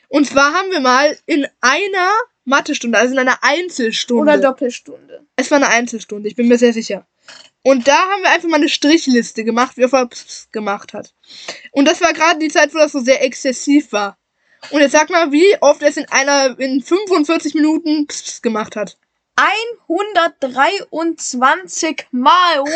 Und 0.09 0.27
zwar 0.27 0.53
haben 0.53 0.69
wir 0.71 0.79
mal 0.79 1.17
in 1.25 1.47
einer 1.61 2.09
Mathestunde, 2.45 2.97
also 2.97 3.13
in 3.13 3.19
einer 3.19 3.39
Einzelstunde. 3.41 4.21
Oder 4.21 4.37
Doppelstunde. 4.37 5.25
Es 5.35 5.51
war 5.51 5.57
eine 5.57 5.69
Einzelstunde, 5.69 6.27
ich 6.27 6.35
bin 6.35 6.47
mir 6.47 6.57
sehr 6.57 6.73
sicher. 6.73 7.05
Und 7.63 7.87
da 7.87 7.95
haben 7.95 8.23
wir 8.23 8.31
einfach 8.31 8.49
mal 8.49 8.57
eine 8.57 8.69
Strichliste 8.69 9.43
gemacht, 9.43 9.77
wie 9.77 9.83
er 9.83 10.09
gemacht 10.51 10.93
hat. 10.93 11.13
Und 11.71 11.87
das 11.87 12.01
war 12.01 12.11
gerade 12.13 12.39
die 12.39 12.49
Zeit, 12.49 12.73
wo 12.73 12.79
das 12.79 12.93
so 12.93 13.01
sehr 13.01 13.23
exzessiv 13.23 13.91
war. 13.91 14.17
Und 14.71 14.81
jetzt 14.81 14.93
sag 14.93 15.09
mal, 15.09 15.31
wie 15.31 15.57
oft 15.61 15.81
er 15.81 15.89
es 15.89 15.97
in 15.97 16.07
einer, 16.09 16.57
in 16.59 16.81
45 16.81 17.55
Minuten 17.55 18.07
gemacht 18.41 18.75
hat. 18.75 18.97
123 19.35 22.07
Mal. 22.11 22.59
Oh. 22.59 22.65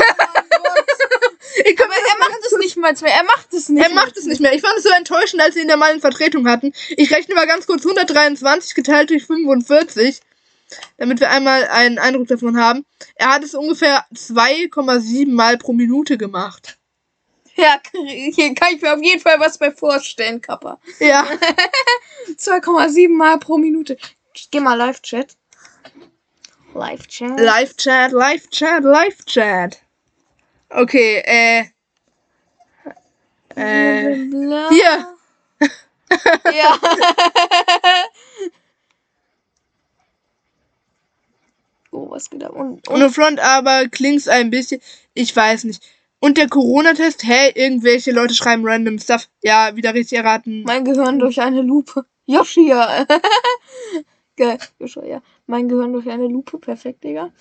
Ich 1.63 1.75
kann 1.75 1.85
Aber 1.85 1.95
er 1.95 2.29
macht 2.29 2.39
es 2.45 2.57
nicht 2.57 2.77
mal 2.77 2.93
mehr. 3.01 3.13
Er 3.13 3.23
macht 3.23 3.53
es 3.53 3.69
nicht 3.69 3.83
Er 3.83 3.93
macht 3.93 4.17
es 4.17 4.25
nicht 4.25 4.41
mehr. 4.41 4.53
Ich 4.53 4.61
fand 4.61 4.77
es 4.77 4.83
so 4.83 4.89
enttäuschend, 4.89 5.41
als 5.41 5.55
sie 5.55 5.61
ihn 5.61 5.67
da 5.67 5.77
mal 5.77 5.93
in 5.93 6.01
Vertretung 6.01 6.47
hatten. 6.47 6.73
Ich 6.89 7.11
rechne 7.11 7.35
mal 7.35 7.47
ganz 7.47 7.65
kurz 7.65 7.83
123 7.85 8.75
geteilt 8.75 9.09
durch 9.09 9.25
45, 9.25 10.19
damit 10.97 11.19
wir 11.19 11.29
einmal 11.29 11.67
einen 11.67 11.99
Eindruck 11.99 12.27
davon 12.27 12.59
haben. 12.59 12.85
Er 13.15 13.33
hat 13.33 13.43
es 13.43 13.53
ungefähr 13.53 14.05
2,7 14.13 15.31
Mal 15.31 15.57
pro 15.57 15.73
Minute 15.73 16.17
gemacht. 16.17 16.77
Ja, 17.55 17.79
hier 17.93 18.53
kann 18.53 18.75
ich 18.75 18.81
mir 18.81 18.93
auf 18.93 19.01
jeden 19.01 19.21
Fall 19.21 19.39
was 19.39 19.57
bei 19.57 19.71
vorstellen, 19.71 20.41
Kappa. 20.41 20.79
Ja. 20.99 21.25
2,7 22.37 23.09
Mal 23.15 23.39
pro 23.39 23.57
Minute. 23.57 23.97
Ich 24.33 24.51
geh 24.51 24.59
mal 24.59 24.75
Live-Chat. 24.75 25.37
Live-Chat. 26.73 27.39
Live-Chat, 27.39 28.11
Live-Chat, 28.11 28.83
Live-Chat. 28.83 29.84
Okay, 30.69 31.21
äh. 31.25 31.65
Äh. 33.55 34.15
Hier. 34.69 35.11
Ja. 36.53 36.77
oh, 41.91 42.11
was 42.11 42.29
geht 42.29 42.43
ab? 42.43 42.53
Und, 42.53 42.87
Und 42.87 43.01
im 43.01 43.09
Front 43.09 43.39
aber 43.39 43.87
klingt's 43.87 44.27
ein 44.27 44.51
bisschen. 44.51 44.81
Ich 45.15 45.35
weiß 45.35 45.63
nicht. 45.63 45.83
Und 46.19 46.37
der 46.37 46.47
Corona-Test, 46.47 47.23
hä? 47.23 47.51
Irgendwelche 47.55 48.11
Leute 48.11 48.35
schreiben 48.35 48.65
random 48.65 48.99
Stuff. 48.99 49.27
Ja, 49.43 49.75
wieder 49.75 49.93
richtig 49.93 50.17
erraten. 50.17 50.63
mein 50.63 50.85
Gehirn 50.85 51.19
durch 51.19 51.41
eine 51.41 51.61
Lupe. 51.61 52.05
Yoshia. 52.25 53.05
Geil. 54.37 54.57
Yoshia, 54.79 55.05
ja. 55.05 55.21
Mein 55.47 55.67
Gehirn 55.67 55.91
durch 55.93 56.09
eine 56.09 56.27
Lupe. 56.27 56.57
Perfekt, 56.59 57.03
Digga. 57.03 57.31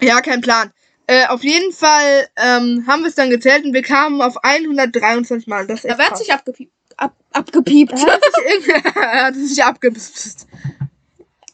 Ja, 0.00 0.20
kein 0.20 0.40
Plan. 0.40 0.72
Äh, 1.10 1.26
auf 1.26 1.42
jeden 1.42 1.72
Fall 1.72 2.28
ähm, 2.36 2.84
haben 2.86 3.02
wir 3.02 3.08
es 3.08 3.16
dann 3.16 3.30
gezählt 3.30 3.64
und 3.64 3.72
wir 3.72 3.82
kamen 3.82 4.22
auf 4.22 4.44
123 4.44 5.48
Mal. 5.48 5.66
Das 5.66 5.84
ist 5.84 5.90
Da 5.90 5.98
wird 5.98 6.16
sich 6.16 6.32
abgepiept. 6.32 6.72
Ab, 6.98 7.16
abgepiept. 7.32 7.94
Er 7.94 8.12
hat 8.12 8.22
sich, 8.22 8.68
er 8.94 9.24
hat 9.24 9.34
sich 9.34 9.64
abgepasst. 9.64 10.46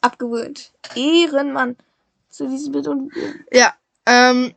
Abgewöhnt. 0.02 0.72
Ehrenmann. 0.94 1.76
Zu 2.28 2.50
diesem 2.50 2.72
Bild 2.72 2.86
und. 2.86 3.10
Ja, 3.50 3.74
ähm, 4.04 4.52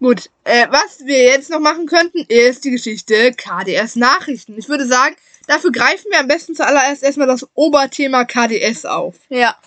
gut. 0.00 0.30
Äh, 0.44 0.66
was 0.70 1.04
wir 1.04 1.24
jetzt 1.24 1.50
noch 1.50 1.60
machen 1.60 1.84
könnten, 1.84 2.24
ist 2.28 2.64
die 2.64 2.70
Geschichte 2.70 3.32
KDS 3.32 3.96
Nachrichten. 3.96 4.56
Ich 4.56 4.70
würde 4.70 4.86
sagen, 4.86 5.14
dafür 5.46 5.72
greifen 5.72 6.10
wir 6.10 6.20
am 6.20 6.26
besten 6.26 6.54
zuallererst 6.54 7.02
erstmal 7.02 7.26
das 7.26 7.46
Oberthema 7.52 8.24
KDS 8.24 8.86
auf. 8.86 9.16
Ja. 9.28 9.58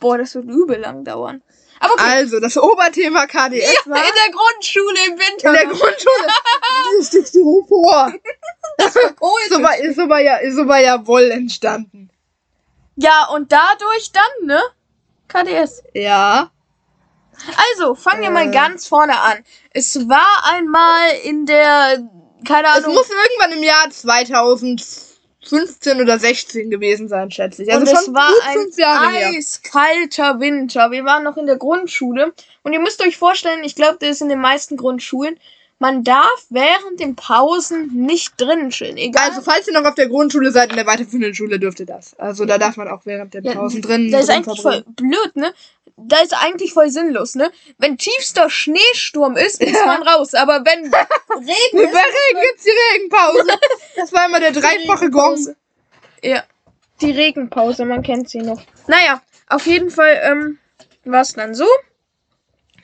Boah, 0.00 0.16
das 0.16 0.34
wird 0.34 0.46
übel 0.46 0.78
lang 0.78 1.04
dauern. 1.04 1.42
Aber 1.80 1.92
okay. 1.94 2.02
Also, 2.04 2.40
das 2.40 2.56
Oberthema 2.56 3.26
KDS 3.26 3.86
war 3.86 3.98
in 3.98 4.12
der 4.24 4.32
Grundschule 4.32 4.98
im 5.08 5.18
Winter. 5.18 5.48
in 5.48 5.54
der 5.54 5.66
Grundschule. 5.66 6.28
Dieses 6.92 7.08
Stück 7.08 7.26
Styropor. 7.28 8.12
So 8.78 9.62
war, 9.62 9.72
so 9.94 10.08
war 10.08 10.20
ja, 10.20 10.38
so 10.52 10.66
war 10.66 10.80
ja 10.80 11.06
Woll 11.06 11.30
entstanden. 11.30 12.10
Ja, 12.96 13.26
und 13.28 13.52
dadurch 13.52 14.10
dann, 14.12 14.46
ne? 14.46 14.60
KDS. 15.28 15.82
Ja. 15.94 16.50
Also, 17.72 17.94
fangen 17.94 18.22
wir 18.22 18.30
mal 18.30 18.48
Äh. 18.48 18.50
ganz 18.50 18.86
vorne 18.88 19.18
an. 19.20 19.44
Es 19.70 20.08
war 20.08 20.44
einmal 20.54 21.10
in 21.24 21.44
der, 21.46 21.98
keine 22.46 22.68
Es 22.68 22.84
Ahnung, 22.84 22.94
muss 22.94 23.08
irgendwann 23.10 23.52
im 23.58 23.62
Jahr 23.62 23.90
2015 25.48 26.00
oder 26.00 26.18
16 26.18 26.70
gewesen 26.70 27.08
sein, 27.08 27.30
schätze 27.30 27.62
ich. 27.62 27.72
Also 27.72 27.82
und 27.82 27.88
schon 27.88 28.14
es 28.14 28.14
war 28.14 28.30
ein 28.48 29.34
eiskalter 29.36 30.40
Winter. 30.40 30.90
Wir 30.90 31.04
waren 31.04 31.22
noch 31.24 31.36
in 31.36 31.46
der 31.46 31.56
Grundschule. 31.56 32.32
Und 32.62 32.72
ihr 32.72 32.80
müsst 32.80 33.00
euch 33.06 33.16
vorstellen, 33.16 33.64
ich 33.64 33.74
glaube, 33.74 33.98
das 34.00 34.10
ist 34.10 34.22
in 34.22 34.28
den 34.28 34.40
meisten 34.40 34.76
Grundschulen, 34.76 35.38
man 35.78 36.04
darf 36.04 36.46
während 36.48 37.00
den 37.00 37.16
Pausen 37.16 37.90
nicht 37.94 38.40
drinnen 38.40 38.70
chillen. 38.70 38.96
Egal. 38.96 39.28
Also, 39.28 39.42
falls 39.42 39.68
ihr 39.68 39.74
noch 39.78 39.86
auf 39.86 39.94
der 39.94 40.08
Grundschule 40.08 40.50
seid, 40.50 40.70
in 40.70 40.76
der 40.76 40.86
weiterführenden 40.86 41.34
Schule 41.34 41.58
dürft 41.58 41.80
ihr 41.80 41.86
das. 41.86 42.18
Also, 42.18 42.46
da 42.46 42.56
darf 42.56 42.76
man 42.78 42.88
auch 42.88 43.02
während 43.04 43.34
der 43.34 43.42
Ja, 43.42 43.54
Pausen 43.54 43.82
drin. 43.82 44.10
das 44.10 44.22
ist 44.22 44.28
drin 44.28 44.36
eigentlich 44.36 44.62
voll 44.62 44.84
blöd, 44.86 45.36
ne? 45.36 45.52
Da 45.98 46.18
ist 46.20 46.34
eigentlich 46.34 46.74
voll 46.74 46.90
sinnlos, 46.90 47.36
ne? 47.36 47.50
Wenn 47.78 47.96
tiefster 47.96 48.50
Schneesturm 48.50 49.36
ist, 49.36 49.62
ist 49.62 49.84
man 49.86 50.02
raus. 50.02 50.34
Aber 50.34 50.62
wenn 50.64 50.84
Regen 51.30 51.48
Bei 51.72 51.80
ist, 51.80 51.94
Regen 51.94 52.40
gibt's 52.42 52.64
die 52.64 52.94
Regenpause. 52.94 53.58
Das 53.96 54.12
war 54.12 54.26
immer 54.26 54.40
der 54.40 54.52
dreifache 54.52 55.10
Gong. 55.10 55.56
Ja, 56.22 56.44
die 57.00 57.12
Regenpause, 57.12 57.86
man 57.86 58.02
kennt 58.02 58.28
sie 58.28 58.40
noch. 58.40 58.60
Naja, 58.86 59.22
auf 59.48 59.66
jeden 59.66 59.90
Fall 59.90 60.20
ähm, 60.22 60.58
war 61.04 61.22
es 61.22 61.32
dann 61.32 61.54
so. 61.54 61.66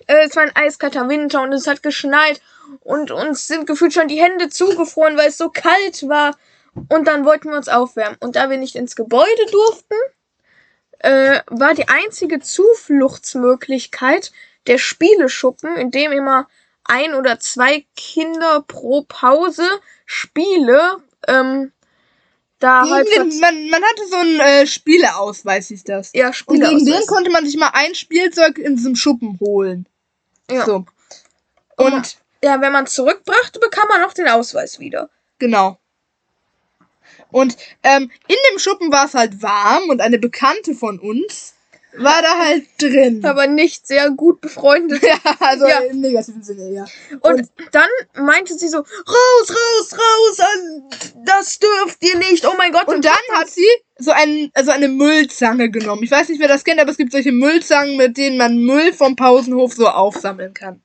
Äh, 0.06 0.26
es 0.26 0.36
war 0.36 0.44
ein 0.44 0.56
eiskalter 0.56 1.08
Winter 1.08 1.42
und 1.42 1.52
es 1.52 1.66
hat 1.66 1.82
geschneit 1.82 2.40
und 2.80 3.10
uns 3.10 3.46
sind 3.46 3.66
gefühlt 3.66 3.92
schon 3.92 4.08
die 4.08 4.22
Hände 4.22 4.48
zugefroren, 4.48 5.16
weil 5.16 5.28
es 5.28 5.38
so 5.38 5.50
kalt 5.50 6.08
war. 6.08 6.36
Und 6.88 7.06
dann 7.06 7.26
wollten 7.26 7.50
wir 7.50 7.56
uns 7.56 7.68
aufwärmen. 7.68 8.16
Und 8.20 8.36
da 8.36 8.48
wir 8.48 8.56
nicht 8.56 8.76
ins 8.76 8.96
Gebäude 8.96 9.46
durften, 9.50 9.96
äh, 11.02 11.40
war 11.48 11.74
die 11.74 11.88
einzige 11.88 12.40
Zufluchtsmöglichkeit 12.40 14.32
der 14.66 14.78
Spieleschuppen, 14.78 15.76
in 15.76 15.90
dem 15.90 16.12
immer 16.12 16.48
ein 16.84 17.14
oder 17.14 17.38
zwei 17.40 17.84
Kinder 17.96 18.64
pro 18.66 19.02
Pause 19.02 19.68
Spiele 20.06 20.98
ähm, 21.28 21.72
da 22.62 22.88
halt 22.88 23.08
man, 23.40 23.68
man 23.70 23.82
hatte 23.82 24.06
so 24.08 24.16
einen 24.16 24.40
äh, 24.40 24.66
Spieleausweis, 24.66 25.68
hieß 25.68 25.84
das. 25.84 26.12
ja, 26.14 26.28
Und 26.28 26.34
Spiele 26.34 26.68
gegen 26.68 26.86
den 26.86 27.06
konnte 27.06 27.30
man 27.30 27.44
sich 27.44 27.56
mal 27.56 27.70
ein 27.72 27.94
Spielzeug 27.94 28.58
in 28.58 28.76
diesem 28.76 28.94
Schuppen 28.94 29.38
holen. 29.40 29.88
ja. 30.48 30.64
So. 30.64 30.84
Und 31.76 31.92
Und, 31.92 32.16
ja, 32.44 32.60
wenn 32.60 32.72
man 32.72 32.86
zurückbrachte, 32.86 33.58
bekam 33.58 33.88
man 33.88 34.04
auch 34.04 34.12
den 34.12 34.28
Ausweis 34.28 34.78
wieder. 34.78 35.10
genau. 35.38 35.78
Und 37.32 37.56
ähm, 37.82 38.10
in 38.28 38.36
dem 38.50 38.58
Schuppen 38.58 38.92
war 38.92 39.06
es 39.06 39.14
halt 39.14 39.42
warm 39.42 39.88
und 39.88 40.00
eine 40.00 40.18
Bekannte 40.18 40.74
von 40.74 40.98
uns 40.98 41.54
war 41.98 42.22
da 42.22 42.38
halt 42.38 42.64
drin. 42.80 43.24
Aber 43.24 43.46
nicht 43.46 43.86
sehr 43.86 44.10
gut 44.10 44.40
befreundet. 44.40 45.02
ja, 45.06 45.18
also 45.40 45.66
Ja. 45.66 45.80
im 45.80 46.00
negativen 46.00 46.42
Sinne, 46.42 46.70
ja. 46.70 46.84
Und, 47.20 47.48
dann 47.72 47.88
meinte 48.14 48.54
sie 48.54 48.68
so, 48.68 48.78
raus, 48.78 49.50
raus, 49.50 49.92
raus, 49.92 50.46
das 51.24 51.58
dürft 51.58 52.02
ihr 52.02 52.16
nicht, 52.18 52.46
oh 52.46 52.54
mein 52.56 52.72
Gott. 52.72 52.88
Und 52.88 53.04
dann 53.04 53.12
hat 53.34 53.48
sie 53.48 53.66
so, 53.98 54.10
ein, 54.10 54.50
also 54.54 54.70
eine 54.70 54.88
Müllzange 54.88 55.70
genommen. 55.70 56.02
Ich 56.02 56.10
weiß 56.10 56.28
nicht, 56.28 56.40
wer 56.40 56.48
das 56.48 56.64
kennt, 56.64 56.80
aber 56.80 56.90
es 56.90 56.96
gibt 56.96 57.12
solche 57.12 57.32
Müllzangen, 57.32 57.96
mit 57.96 58.16
denen 58.16 58.36
man 58.36 58.58
Müll 58.58 58.92
vom 58.92 59.14
Pausenhof 59.16 59.74
so 59.74 59.88
aufsammeln 59.88 60.54
kann. 60.54 60.82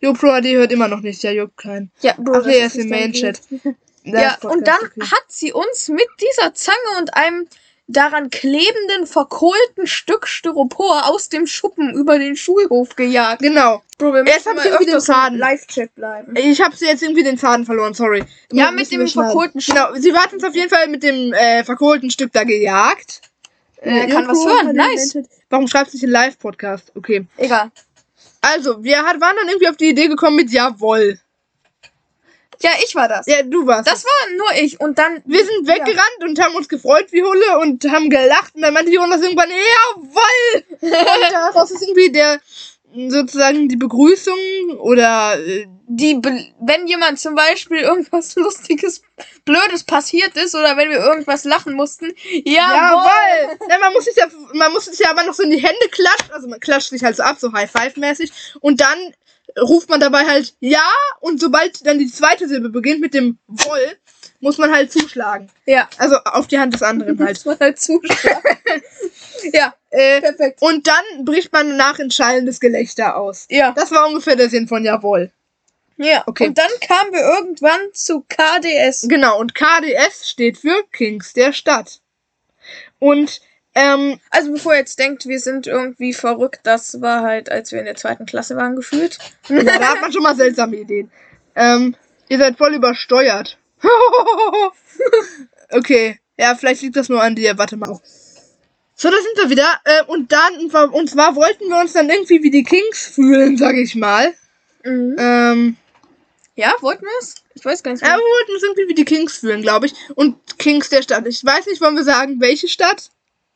Jo 0.00 0.12
Pro 0.12 0.28
AD 0.28 0.54
hört 0.54 0.72
immer 0.72 0.88
noch 0.88 1.00
nicht, 1.00 1.22
ja, 1.22 1.30
juckt 1.30 1.56
keinen. 1.56 1.90
Ja, 2.00 2.14
Bro, 2.18 2.40
Ach 2.40 2.46
nee, 2.46 2.58
er 2.58 2.66
ist 2.66 2.76
im 2.76 2.88
Main-Chat. 2.88 3.40
Ja, 4.04 4.36
und 4.42 4.66
dann 4.66 4.80
hat 4.80 5.24
sie 5.28 5.52
uns 5.52 5.88
mit 5.88 6.08
dieser 6.20 6.54
Zange 6.54 6.76
und 6.98 7.14
einem 7.14 7.46
daran 7.86 8.30
klebenden, 8.30 9.06
verkohlten 9.06 9.86
Stück 9.86 10.26
Styropor 10.26 11.08
aus 11.08 11.28
dem 11.28 11.46
Schuppen 11.46 11.92
über 11.94 12.18
den 12.18 12.36
Schulhof 12.36 12.96
gejagt. 12.96 13.42
Genau. 13.42 13.82
Bro, 13.98 14.14
wir 14.14 14.24
Jetzt 14.24 14.46
müssen 14.46 14.48
hab 14.48 14.56
ich 14.56 14.64
mal 14.64 14.70
irgendwie 14.70 14.92
den 14.92 15.00
Faden. 15.00 15.38
Live-Chat 15.38 15.94
bleiben. 15.94 16.34
Ich 16.36 16.60
habe 16.60 16.76
sie 16.76 16.86
jetzt 16.86 17.02
irgendwie 17.02 17.24
den 17.24 17.38
Faden 17.38 17.66
verloren, 17.66 17.94
sorry. 17.94 18.24
Ja, 18.50 18.70
mit 18.70 18.90
dem 18.90 19.06
verkohlten 19.06 19.60
Stück. 19.60 19.74
Genau, 19.74 19.94
sie 19.94 20.12
hat 20.14 20.32
uns 20.32 20.44
auf 20.44 20.54
jeden 20.54 20.70
Fall 20.70 20.88
mit 20.88 21.02
dem 21.02 21.32
äh, 21.32 21.64
verkohlten 21.64 22.10
Stück 22.10 22.32
da 22.32 22.44
gejagt. 22.44 23.20
Ja, 23.84 24.04
Jo 24.04 24.14
kann 24.14 24.28
was 24.28 24.38
Pro 24.38 24.48
hören, 24.48 24.76
nice. 24.76 25.18
Warum 25.50 25.66
schreibst 25.66 25.92
du 25.92 25.96
nicht 25.96 26.04
in 26.04 26.10
Live-Podcast? 26.10 26.92
Okay. 26.94 27.26
Egal. 27.36 27.70
Also, 28.40 28.82
wir 28.82 29.02
hat, 29.02 29.20
waren 29.20 29.36
dann 29.36 29.48
irgendwie 29.48 29.68
auf 29.68 29.76
die 29.76 29.90
Idee 29.90 30.08
gekommen 30.08 30.36
mit 30.36 30.50
Jawoll. 30.50 31.18
Ja, 32.62 32.70
ich 32.84 32.94
war 32.94 33.08
das. 33.08 33.26
Ja, 33.26 33.42
du 33.42 33.66
warst. 33.66 33.88
Das 33.90 34.04
war 34.04 34.36
nur 34.36 34.62
ich. 34.62 34.80
Und 34.80 34.98
dann. 34.98 35.22
Wir 35.24 35.44
sind 35.44 35.66
weggerannt 35.66 36.24
und 36.24 36.40
haben 36.40 36.54
uns 36.54 36.68
gefreut 36.68 37.06
wie 37.10 37.22
Hulle 37.22 37.58
und 37.60 37.84
haben 37.90 38.08
gelacht 38.10 38.54
und 38.54 38.62
dann 38.62 38.72
meinte 38.74 38.92
Jonas 38.92 39.20
irgendwann, 39.22 39.50
jawoll! 39.50 40.64
Und 40.80 40.90
daraus 41.32 41.70
ist 41.70 41.82
irgendwie 41.82 42.10
der, 42.12 42.40
sozusagen 43.08 43.68
die 43.68 43.76
Begrüßung 43.76 44.38
oder, 44.78 45.38
äh, 45.38 45.66
die, 45.94 46.14
Be- 46.14 46.46
wenn 46.60 46.86
jemand 46.86 47.18
zum 47.20 47.34
Beispiel 47.34 47.78
irgendwas 47.78 48.34
Lustiges, 48.36 49.02
Blödes 49.44 49.84
passiert 49.84 50.36
ist 50.36 50.54
oder 50.54 50.76
wenn 50.76 50.88
wir 50.90 50.98
irgendwas 50.98 51.44
lachen 51.44 51.74
mussten, 51.74 52.12
jawohl. 52.44 52.54
jawoll! 52.54 53.58
Ja, 53.68 53.78
man 53.78 53.92
muss 53.92 54.04
sich 54.06 54.16
ja, 54.16 54.26
man 54.54 54.72
muss 54.72 54.86
sich 54.86 54.98
ja 55.00 55.10
aber 55.10 55.24
noch 55.24 55.34
so 55.34 55.42
in 55.42 55.50
die 55.50 55.62
Hände 55.62 55.88
klatschen, 55.90 56.32
also 56.32 56.48
man 56.48 56.60
klatscht 56.60 56.88
sich 56.90 57.02
halt 57.02 57.16
so 57.16 57.22
ab, 57.22 57.36
so 57.38 57.52
High-Five-mäßig 57.52 58.32
und 58.60 58.80
dann 58.80 59.14
ruft 59.60 59.88
man 59.88 60.00
dabei 60.00 60.24
halt 60.26 60.54
ja 60.60 60.82
und 61.20 61.40
sobald 61.40 61.86
dann 61.86 61.98
die 61.98 62.10
zweite 62.10 62.48
Silbe 62.48 62.68
beginnt 62.70 63.00
mit 63.00 63.14
dem 63.14 63.38
Woll, 63.46 63.96
muss 64.40 64.58
man 64.58 64.72
halt 64.72 64.90
zuschlagen. 64.92 65.50
Ja, 65.66 65.88
Also 65.98 66.16
auf 66.24 66.46
die 66.48 66.58
Hand 66.58 66.74
des 66.74 66.82
anderen 66.82 67.18
halt. 67.24 67.36
muss 67.36 67.44
man 67.44 67.58
halt 67.60 67.80
zuschlagen. 67.80 68.58
ja, 69.52 69.74
Äh, 69.90 70.20
perfekt. 70.20 70.62
und 70.62 70.86
dann 70.86 71.24
bricht 71.24 71.52
man 71.52 71.76
nach 71.76 71.98
in 71.98 72.10
schallendes 72.10 72.58
Gelächter 72.60 73.16
aus. 73.16 73.46
Ja, 73.50 73.72
Das 73.72 73.90
war 73.90 74.06
ungefähr 74.08 74.36
der 74.36 74.48
Sinn 74.48 74.66
von 74.68 74.84
Jawohl. 74.84 75.30
ja. 75.98 76.22
Okay. 76.26 76.48
Und 76.48 76.58
dann 76.58 76.70
kamen 76.80 77.12
wir 77.12 77.20
irgendwann 77.20 77.80
zu 77.92 78.24
KDS. 78.28 79.06
Genau, 79.08 79.38
und 79.38 79.54
KDS 79.54 80.28
steht 80.30 80.58
für 80.58 80.82
Kings 80.92 81.32
der 81.34 81.52
Stadt. 81.52 82.00
Und, 82.98 83.40
ähm, 83.74 84.20
Also 84.30 84.52
bevor 84.52 84.72
ihr 84.72 84.80
jetzt 84.80 84.98
denkt, 84.98 85.26
wir 85.26 85.40
sind 85.40 85.66
irgendwie 85.66 86.12
verrückt, 86.12 86.60
das 86.64 87.00
war 87.00 87.22
halt, 87.22 87.50
als 87.50 87.72
wir 87.72 87.78
in 87.78 87.86
der 87.86 87.96
zweiten 87.96 88.26
Klasse 88.26 88.56
waren, 88.56 88.76
gefühlt. 88.76 89.18
ja, 89.48 89.62
da 89.62 89.88
hat 89.92 90.00
man 90.00 90.12
schon 90.12 90.22
mal 90.22 90.36
seltsame 90.36 90.76
Ideen. 90.76 91.10
Ähm, 91.54 91.96
ihr 92.28 92.38
seid 92.38 92.58
voll 92.58 92.74
übersteuert. 92.74 93.58
okay, 95.70 96.18
ja, 96.38 96.54
vielleicht 96.54 96.82
liegt 96.82 96.96
das 96.96 97.08
nur 97.08 97.22
an 97.22 97.34
dir. 97.34 97.56
Warte 97.58 97.76
mal. 97.76 97.98
So, 98.94 99.10
da 99.10 99.16
sind 99.16 99.36
wir 99.36 99.50
wieder. 99.50 99.68
Äh, 99.84 100.04
und 100.06 100.32
dann, 100.32 100.56
und 100.92 101.10
zwar 101.10 101.34
wollten 101.34 101.68
wir 101.68 101.80
uns 101.80 101.92
dann 101.92 102.08
irgendwie 102.08 102.42
wie 102.42 102.50
die 102.50 102.64
Kings 102.64 103.06
fühlen, 103.14 103.56
sag 103.56 103.74
ich 103.76 103.94
mal. 103.94 104.34
Mhm. 104.84 105.16
Ähm, 105.18 105.76
Ja, 106.56 106.74
wollten 106.80 107.04
wir 107.04 107.12
es? 107.20 107.36
Ich 107.54 107.64
weiß 107.64 107.82
gar 107.82 107.92
nicht 107.92 108.02
ja, 108.02 108.08
wir 108.08 108.18
wollten 108.18 108.52
uns 108.52 108.62
irgendwie 108.62 108.88
wie 108.88 108.94
die 108.94 109.04
Kings 109.04 109.38
fühlen, 109.38 109.62
glaube 109.62 109.86
ich. 109.86 109.94
Und 110.14 110.58
Kings 110.58 110.88
der 110.88 111.02
Stadt. 111.02 111.26
Ich 111.26 111.44
weiß 111.44 111.66
nicht, 111.66 111.80
wollen 111.80 111.96
wir 111.96 112.04
sagen, 112.04 112.40
welche 112.40 112.68
Stadt? 112.68 113.10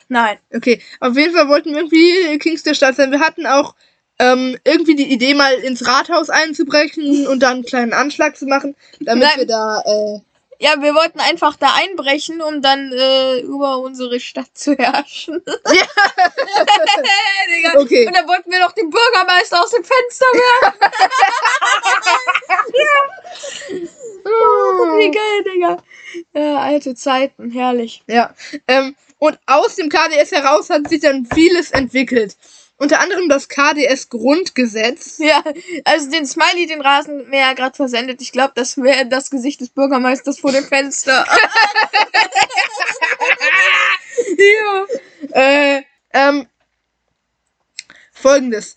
Nein. 0.09 0.39
Okay, 0.55 0.81
auf 1.01 1.17
jeden 1.17 1.35
Fall 1.35 1.49
wollten 1.49 1.71
wir 1.71 1.79
irgendwie 1.79 2.39
Kings 2.39 2.63
der 2.63 2.75
Stadt 2.75 2.97
sein. 2.97 3.11
Wir 3.11 3.21
hatten 3.21 3.47
auch 3.47 3.75
ähm, 4.19 4.59
irgendwie 4.65 4.95
die 4.97 5.13
Idee, 5.13 5.35
mal 5.35 5.55
ins 5.55 5.87
Rathaus 5.87 6.31
einzubrechen 6.31 7.27
und 7.27 7.41
dann 7.41 7.55
einen 7.55 7.65
kleinen 7.65 7.93
Anschlag 7.93 8.37
zu 8.37 8.47
machen, 8.47 8.75
damit 9.01 9.25
Nein. 9.25 9.39
wir 9.39 9.47
da, 9.47 9.83
äh, 9.85 10.21
Ja, 10.59 10.81
wir 10.81 10.95
wollten 10.95 11.21
einfach 11.21 11.57
da 11.57 11.75
einbrechen, 11.75 12.41
um 12.41 12.63
dann 12.63 12.93
äh, 12.93 13.41
über 13.41 13.79
unsere 13.79 14.19
Stadt 14.21 14.51
zu 14.55 14.77
herrschen. 14.77 15.43
Ja. 15.73 15.85
Okay. 17.79 18.07
Und 18.07 18.17
dann 18.17 18.27
wollten 18.27 18.51
wir 18.51 18.61
noch 18.61 18.73
den 18.73 18.91
Bürgermeister 18.91 19.63
aus 19.63 19.71
dem 19.71 19.85
Fenster 19.85 20.27
werfen. 20.27 20.91
Oh. 24.27 24.99
Wie 24.99 25.11
geil, 25.11 25.45
Digga. 25.45 25.83
Ja, 26.35 26.59
alte 26.59 26.95
Zeiten, 26.95 27.51
herrlich. 27.51 28.03
Ja. 28.07 28.35
Ähm, 28.67 28.97
und 29.19 29.39
aus 29.47 29.77
dem 29.77 29.89
KDS 29.89 30.33
heraus 30.33 30.69
hat 30.71 30.89
sich 30.89 31.01
dann 31.01 31.27
vieles 31.27 31.71
entwickelt. 31.71 32.37
Unter 32.79 33.01
anderem 33.01 33.31
das 33.31 33.49
KDS-Grundgesetz. 33.49 35.19
Ja, 35.19 35.43
also 35.85 36.11
den 36.11 36.27
Smiley, 36.27 36.67
den 36.67 36.83
Rasenmäher 36.83 37.55
gerade 37.55 37.75
versendet. 37.75 38.21
Ich 38.21 38.33
glaube, 38.33 38.53
das 38.55 38.77
wäre 38.77 39.07
das 39.07 39.31
Gesicht 39.31 39.63
des 39.63 39.71
Bürgermeisters 39.71 40.41
vor 40.41 40.53
dem 40.53 40.65
Fenster. 40.65 41.25
ja. 44.39 44.87
Äh, 45.33 45.83
ähm, 46.13 46.47
folgendes. 48.13 48.77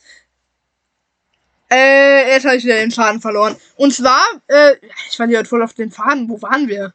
Äh, 1.72 2.32
jetzt 2.32 2.46
habe 2.46 2.56
ich 2.56 2.64
wieder 2.64 2.78
den 2.78 2.92
Faden 2.92 3.22
verloren. 3.22 3.56
Und 3.76 3.94
zwar, 3.94 4.24
äh, 4.48 4.76
ich 5.10 5.18
fand 5.18 5.36
heute 5.36 5.48
voll 5.48 5.62
auf 5.64 5.74
den 5.74 5.92
Faden. 5.92 6.30
Wo 6.30 6.42
waren 6.42 6.68
wir? 6.68 6.94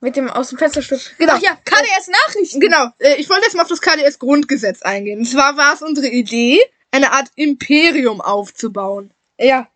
Mit 0.00 0.16
dem 0.16 0.30
aus 0.30 0.48
dem 0.48 0.58
Fensterstück. 0.58 1.00
Genau. 1.18 1.34
Ach 1.36 1.42
ja, 1.42 1.56
KDS-Nachrichten. 1.64 2.60
Genau, 2.60 2.86
äh, 2.98 3.16
ich 3.16 3.28
wollte 3.28 3.44
jetzt 3.44 3.54
mal 3.54 3.62
auf 3.62 3.68
das 3.68 3.82
KDS-Grundgesetz 3.82 4.82
eingehen. 4.82 5.20
Und 5.20 5.26
zwar 5.26 5.56
war 5.56 5.74
es 5.74 5.82
unsere 5.82 6.08
Idee, 6.08 6.58
eine 6.90 7.12
Art 7.12 7.28
Imperium 7.34 8.20
aufzubauen. 8.20 9.12
Ja. 9.38 9.68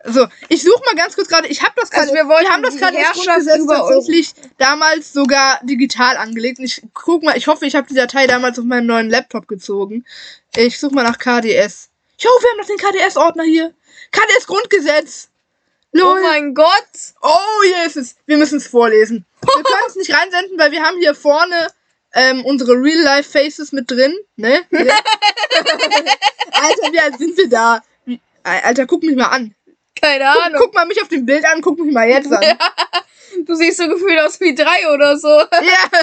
Also, 0.00 0.28
ich 0.48 0.62
suche 0.62 0.82
mal 0.84 0.94
ganz 0.94 1.16
kurz 1.16 1.28
gerade. 1.28 1.48
Ich 1.48 1.62
habe 1.62 1.72
das 1.76 1.90
Also 1.90 2.12
gerade. 2.12 2.28
wir 2.28 2.32
wollten 2.32 2.48
haben 2.48 2.62
das 2.62 2.76
gerade 2.76 2.96
Grundgesetz 2.96 3.66
tatsächlich 3.66 4.32
damals 4.56 5.12
sogar 5.12 5.58
digital 5.64 6.16
angelegt. 6.16 6.60
Und 6.60 6.66
ich 6.66 6.82
guck 6.94 7.24
mal, 7.24 7.36
ich 7.36 7.48
hoffe, 7.48 7.66
ich 7.66 7.74
habe 7.74 7.88
die 7.88 7.94
Datei 7.94 8.28
damals 8.28 8.58
auf 8.58 8.64
meinen 8.64 8.86
neuen 8.86 9.10
Laptop 9.10 9.48
gezogen. 9.48 10.04
Ich 10.56 10.78
suche 10.78 10.94
mal 10.94 11.02
nach 11.02 11.18
KDS. 11.18 11.90
Jo, 12.18 12.30
wir 12.30 12.50
haben 12.50 12.58
noch 12.58 12.66
den 12.66 12.78
KDS-Ordner 12.78 13.44
hier. 13.44 13.74
KDS 14.10 14.46
Grundgesetz. 14.46 15.28
Oh 15.94 16.16
mein 16.22 16.54
Gott! 16.54 17.14
Oh, 17.22 17.62
hier 17.64 17.86
ist 17.86 17.96
es. 17.96 18.16
Wir 18.26 18.36
müssen 18.36 18.58
es 18.58 18.66
vorlesen. 18.66 19.24
Wir 19.40 19.62
können 19.62 19.84
es 19.86 19.96
nicht 19.96 20.12
reinsenden, 20.14 20.58
weil 20.58 20.72
wir 20.72 20.82
haben 20.82 20.98
hier 20.98 21.14
vorne 21.14 21.68
ähm, 22.14 22.44
unsere 22.44 22.72
Real-Life-Faces 22.72 23.72
mit 23.72 23.90
drin. 23.90 24.14
Ne? 24.36 24.64
Alter, 24.70 24.92
wie 26.92 27.00
alt 27.00 27.18
sind 27.18 27.36
wir 27.36 27.48
da? 27.48 27.82
Alter, 28.42 28.86
guck 28.86 29.02
mich 29.02 29.16
mal 29.16 29.26
an. 29.26 29.54
Keine 30.00 30.30
Guck, 30.32 30.46
Ahnung. 30.46 30.60
guck 30.62 30.74
mal 30.74 30.86
mich 30.86 31.02
auf 31.02 31.08
dem 31.08 31.26
Bild 31.26 31.44
an, 31.44 31.60
guck 31.60 31.78
mich 31.78 31.92
mal 31.92 32.08
jetzt 32.08 32.32
an. 32.32 32.42
Du 33.46 33.54
siehst 33.54 33.78
so 33.78 33.88
gefühlt 33.88 34.20
aus 34.20 34.40
wie 34.40 34.54
drei 34.54 34.92
oder 34.92 35.16
so. 35.18 35.28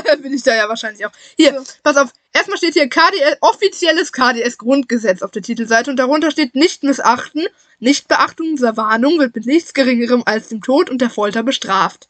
Ja, 0.05 0.15
bin 0.17 0.33
ich 0.33 0.43
da 0.43 0.55
ja 0.55 0.67
wahrscheinlich 0.69 1.05
auch. 1.05 1.11
Hier, 1.37 1.53
So. 1.59 1.63
pass 1.83 1.97
auf. 1.97 2.09
Erstmal 2.33 2.57
steht 2.57 2.73
hier 2.73 2.89
KDS, 2.89 3.37
offizielles 3.41 4.11
KDS-Grundgesetz 4.11 5.21
auf 5.21 5.31
der 5.31 5.41
Titelseite 5.41 5.89
und 5.89 5.97
darunter 5.97 6.31
steht 6.31 6.53
nicht 6.55 6.83
missachten, 6.83 7.45
Nichtbeachtung 7.79 8.55
dieser 8.55 8.75
Warnung 8.77 9.19
wird 9.19 9.35
mit 9.35 9.45
nichts 9.45 9.73
geringerem 9.73 10.23
als 10.25 10.49
dem 10.49 10.61
Tod 10.61 10.89
und 10.89 11.01
der 11.01 11.09
Folter 11.09 11.43
bestraft. 11.43 12.07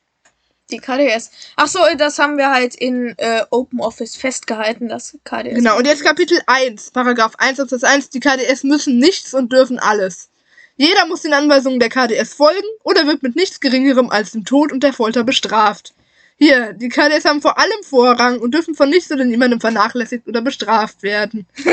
Die 0.71 0.79
KDS. 0.79 1.29
Ach 1.57 1.67
so, 1.67 1.79
das 1.97 2.17
haben 2.17 2.37
wir 2.37 2.49
halt 2.49 2.73
in 2.73 3.13
äh, 3.17 3.43
Open 3.51 3.79
Office 3.81 4.15
festgehalten, 4.15 4.87
das 4.87 5.15
KDS. 5.23 5.53
Genau, 5.55 5.77
und 5.77 5.85
jetzt 5.85 6.03
Kapitel 6.03 6.39
1, 6.47 6.89
Paragraph 6.89 7.33
1 7.37 7.59
Absatz 7.59 7.83
1. 7.83 8.09
Die 8.09 8.19
KDS 8.19 8.63
müssen 8.63 8.97
nichts 8.97 9.35
und 9.35 9.53
dürfen 9.53 9.77
alles. 9.77 10.29
Jeder 10.77 11.05
muss 11.07 11.21
den 11.21 11.33
Anweisungen 11.33 11.79
der 11.79 11.89
KDS 11.89 12.33
folgen 12.33 12.67
oder 12.83 13.07
wird 13.07 13.23
mit 13.23 13.35
nichts 13.35 13.59
geringerem 13.59 14.09
als 14.09 14.31
dem 14.31 14.43
Tod 14.43 14.71
und 14.71 14.83
der 14.83 14.93
Folter 14.93 15.23
bestraft. 15.23 15.93
Hier, 16.37 16.73
die 16.73 16.89
KDS 16.89 17.23
haben 17.23 17.41
vor 17.41 17.57
allem 17.57 17.83
Vorrang 17.83 18.39
und 18.39 18.53
dürfen 18.53 18.75
von 18.75 18.89
nichts 18.89 19.09
oder 19.09 19.23
niemandem 19.23 19.61
vernachlässigt 19.61 20.27
oder 20.27 20.41
bestraft 20.41 21.01
werden. 21.01 21.47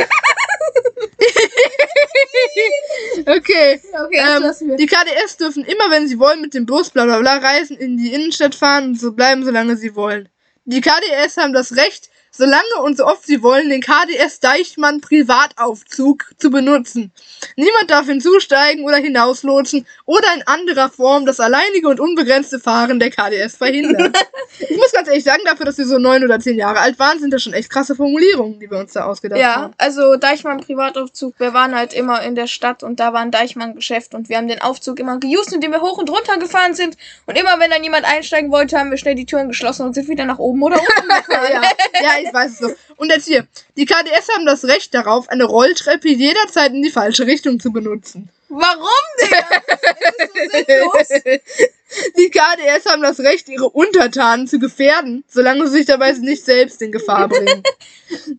okay. 3.26 3.80
Okay, 4.04 4.18
Ähm, 4.18 4.76
die 4.76 4.86
KDS 4.86 5.36
dürfen 5.36 5.64
immer, 5.64 5.90
wenn 5.90 6.06
sie 6.06 6.20
wollen, 6.20 6.40
mit 6.40 6.54
dem 6.54 6.66
Bus 6.66 6.90
bla 6.90 7.04
bla 7.04 7.18
bla 7.18 7.38
reisen, 7.38 7.76
in 7.76 7.96
die 7.96 8.14
Innenstadt 8.14 8.54
fahren 8.54 8.84
und 8.90 9.00
so 9.00 9.10
bleiben, 9.12 9.44
solange 9.44 9.76
sie 9.76 9.96
wollen. 9.96 10.28
Die 10.64 10.80
KDS 10.80 11.38
haben 11.38 11.52
das 11.52 11.74
Recht, 11.76 12.08
solange 12.34 12.62
und 12.82 12.96
so 12.96 13.06
oft 13.06 13.26
sie 13.26 13.42
wollen, 13.42 13.68
den 13.68 13.80
KDS 13.82 14.40
Deichmann 14.40 15.00
Privataufzug 15.00 16.24
zu 16.38 16.50
benutzen. 16.50 17.12
Niemand 17.56 17.90
darf 17.90 18.06
hinzusteigen 18.06 18.84
oder 18.84 18.96
hinauslotsen 18.96 19.86
oder 20.06 20.28
in 20.34 20.42
anderer 20.46 20.88
Form 20.88 21.26
das 21.26 21.40
alleinige 21.40 21.88
und 21.88 22.00
unbegrenzte 22.00 22.58
Fahren 22.58 22.98
der 22.98 23.10
KDS 23.10 23.56
verhindern. 23.56 24.12
ich 24.58 24.76
muss 24.76 24.92
ganz 24.92 25.08
ehrlich 25.08 25.24
sagen, 25.24 25.42
dafür, 25.44 25.66
dass 25.66 25.78
wir 25.78 25.86
so 25.86 25.98
neun 25.98 26.24
oder 26.24 26.40
zehn 26.40 26.56
Jahre 26.56 26.80
alt 26.80 26.98
waren, 26.98 27.20
sind 27.20 27.32
das 27.32 27.42
schon 27.42 27.52
echt 27.52 27.70
krasse 27.70 27.94
Formulierungen, 27.94 28.58
die 28.58 28.70
wir 28.70 28.78
uns 28.78 28.92
da 28.92 29.04
ausgedacht 29.04 29.40
Ja, 29.40 29.54
haben. 29.56 29.74
also 29.78 30.16
Deichmann 30.16 30.60
Privataufzug, 30.60 31.34
wir 31.38 31.52
waren 31.54 31.74
halt 31.74 31.92
immer 31.92 32.22
in 32.22 32.34
der 32.34 32.46
Stadt 32.46 32.82
und 32.82 32.98
da 33.00 33.12
war 33.12 33.20
ein 33.20 33.30
Deichmann 33.30 33.74
Geschäft 33.74 34.14
und 34.14 34.28
wir 34.28 34.38
haben 34.38 34.48
den 34.48 34.60
Aufzug 34.62 34.98
immer 35.00 35.18
geused, 35.18 35.52
indem 35.52 35.72
wir 35.72 35.80
hoch 35.82 35.98
und 35.98 36.10
runter 36.10 36.38
gefahren 36.38 36.74
sind 36.74 36.96
und 37.26 37.38
immer 37.38 37.58
wenn 37.58 37.70
dann 37.70 37.82
jemand 37.82 38.04
einsteigen 38.04 38.50
wollte, 38.50 38.78
haben 38.78 38.90
wir 38.90 38.98
schnell 38.98 39.14
die 39.14 39.26
Türen 39.26 39.48
geschlossen 39.48 39.84
und 39.86 39.94
sind 39.94 40.08
wieder 40.08 40.24
nach 40.24 40.38
oben 40.38 40.62
oder 40.62 40.76
unten 40.80 41.08
gefahren. 41.26 41.46
ja, 41.52 41.62
ja, 42.02 42.21
ich 42.22 42.32
weiß 42.32 42.52
es 42.52 42.58
so. 42.58 42.74
Und 42.96 43.11
jetzt 43.11 43.26
hier. 43.26 43.46
Die 43.76 43.87
KDS 43.87 44.28
haben 44.35 44.46
das 44.46 44.64
Recht 44.64 44.94
darauf, 44.94 45.28
eine 45.28 45.44
Rolltreppe 45.44 46.08
jederzeit 46.08 46.72
in 46.72 46.82
die 46.82 46.90
falsche 46.90 47.26
Richtung 47.26 47.61
zu 47.61 47.72
benutzen. 47.72 48.30
Warum, 48.48 48.88
Digga? 49.22 49.46
Das 50.18 50.28
ist 50.28 50.35
so 50.35 51.24
sinnlos. 51.24 51.52
Die 52.18 52.30
KDS 52.30 52.87
haben 52.87 53.02
das 53.02 53.20
Recht, 53.20 53.48
ihre 53.48 53.68
Untertanen 53.68 54.46
zu 54.46 54.58
gefährden, 54.58 55.24
solange 55.28 55.66
sie 55.66 55.78
sich 55.78 55.87
dabei 55.87 56.12
nicht 56.12 56.44
selbst 56.44 56.80
in 56.82 56.92
Gefahr 56.92 57.28
bringen. 57.28 57.62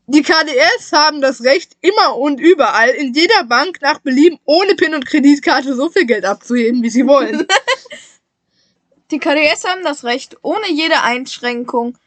Die 0.07 0.21
KDS 0.21 0.91
haben 0.91 1.21
das 1.21 1.43
Recht, 1.43 1.73
immer 1.81 2.17
und 2.17 2.39
überall 2.39 2.89
in 2.89 3.13
jeder 3.13 3.43
Bank 3.43 3.79
nach 3.81 3.99
Belieben 3.99 4.39
ohne 4.45 4.75
PIN 4.75 4.95
und 4.95 5.05
Kreditkarte 5.05 5.75
so 5.75 5.89
viel 5.89 6.05
Geld 6.05 6.25
abzuheben, 6.25 6.83
wie 6.83 6.89
sie 6.89 7.07
wollen. 7.07 7.47
Die 9.11 9.19
KDS 9.19 9.65
haben 9.65 9.83
das 9.83 10.03
Recht, 10.03 10.37
ohne 10.41 10.71
jede 10.71 11.01
Einschränkung. 11.01 11.97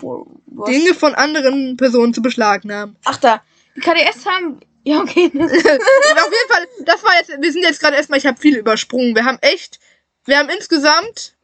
Was? 0.00 0.70
Dinge 0.70 0.94
von 0.94 1.14
anderen 1.14 1.76
Personen 1.76 2.14
zu 2.14 2.22
beschlagnahmen. 2.22 2.96
Ach 3.04 3.16
da. 3.16 3.42
Die 3.76 3.80
KDS 3.80 4.26
haben. 4.26 4.60
Ja, 4.84 5.00
okay. 5.00 5.26
Auf 5.34 5.34
jeden 5.34 6.48
Fall, 6.48 6.68
das 6.84 7.04
war 7.04 7.12
jetzt, 7.18 7.30
wir 7.38 7.52
sind 7.52 7.62
jetzt 7.62 7.80
gerade 7.80 7.96
erstmal, 7.96 8.18
ich 8.18 8.26
habe 8.26 8.40
viel 8.40 8.56
übersprungen. 8.56 9.14
Wir 9.14 9.24
haben 9.24 9.38
echt, 9.40 9.78
wir 10.24 10.38
haben 10.38 10.48
insgesamt, 10.48 11.34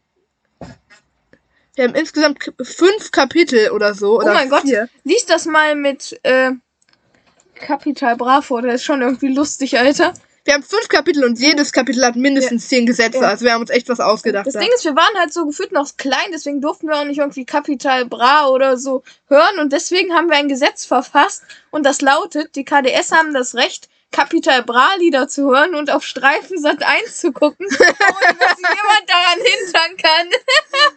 wir 1.75 1.85
haben 1.85 1.95
insgesamt 1.95 2.39
fünf 2.63 3.11
Kapitel 3.11 3.71
oder 3.71 3.95
so. 3.95 4.19
Oder 4.19 4.31
oh 4.31 4.35
mein 4.35 4.49
Gott. 4.49 4.63
vier. 4.63 4.89
Lies 5.05 5.27
das 5.27 5.45
mal 5.45 5.75
mit 5.75 6.19
äh, 6.23 6.53
Capital 7.55 8.17
Bra 8.17 8.41
vor. 8.41 8.63
Der 8.63 8.75
ist 8.75 8.85
schon 8.85 9.03
irgendwie 9.03 9.33
lustig, 9.33 9.79
Alter. 9.79 10.15
Wir 10.47 10.55
haben 10.55 10.63
fünf 10.63 10.89
Kapitel 10.89 11.25
und 11.25 11.41
jedes 11.41 11.73
Kapitel 11.73 12.05
hat 12.05 12.15
mindestens 12.15 12.69
zehn 12.69 12.87
Gesetze. 12.87 13.19
Ja. 13.19 13.29
Also 13.29 13.45
wir 13.45 13.53
haben 13.53 13.63
uns 13.63 13.71
echt 13.71 13.89
was 13.89 13.99
ausgedacht. 13.99 14.47
Das 14.47 14.55
da. 14.55 14.61
Ding 14.61 14.71
ist, 14.75 14.85
wir 14.85 14.95
waren 14.95 15.19
halt 15.19 15.33
so 15.33 15.45
gefühlt 15.45 15.73
noch 15.73 15.89
klein, 15.97 16.31
deswegen 16.33 16.61
durften 16.61 16.87
wir 16.87 16.97
auch 16.97 17.05
nicht 17.05 17.19
irgendwie 17.19 17.45
Capital 17.45 18.07
Bra 18.07 18.47
oder 18.47 18.79
so 18.79 19.03
hören 19.29 19.59
und 19.59 19.73
deswegen 19.73 20.15
haben 20.15 20.31
wir 20.31 20.37
ein 20.37 20.49
Gesetz 20.49 20.87
verfasst 20.87 21.43
und 21.73 21.85
das 21.85 22.01
lautet, 22.01 22.55
die 22.55 22.65
KDS 22.65 23.11
haben 23.11 23.35
das 23.35 23.57
Recht, 23.57 23.89
Capital 24.13 24.63
Bra 24.63 24.89
Lieder 24.99 25.29
zu 25.29 25.51
hören 25.51 25.75
und 25.75 25.91
auf 25.91 26.05
Streifen 26.05 26.59
Sat 26.59 26.83
1 26.83 27.19
zu 27.19 27.33
gucken, 27.33 27.67
ohne 27.71 28.39
dass 28.39 28.57
jemand 28.59 29.07
daran 29.07 29.39
hindern 29.45 29.97
kann. 29.97 30.29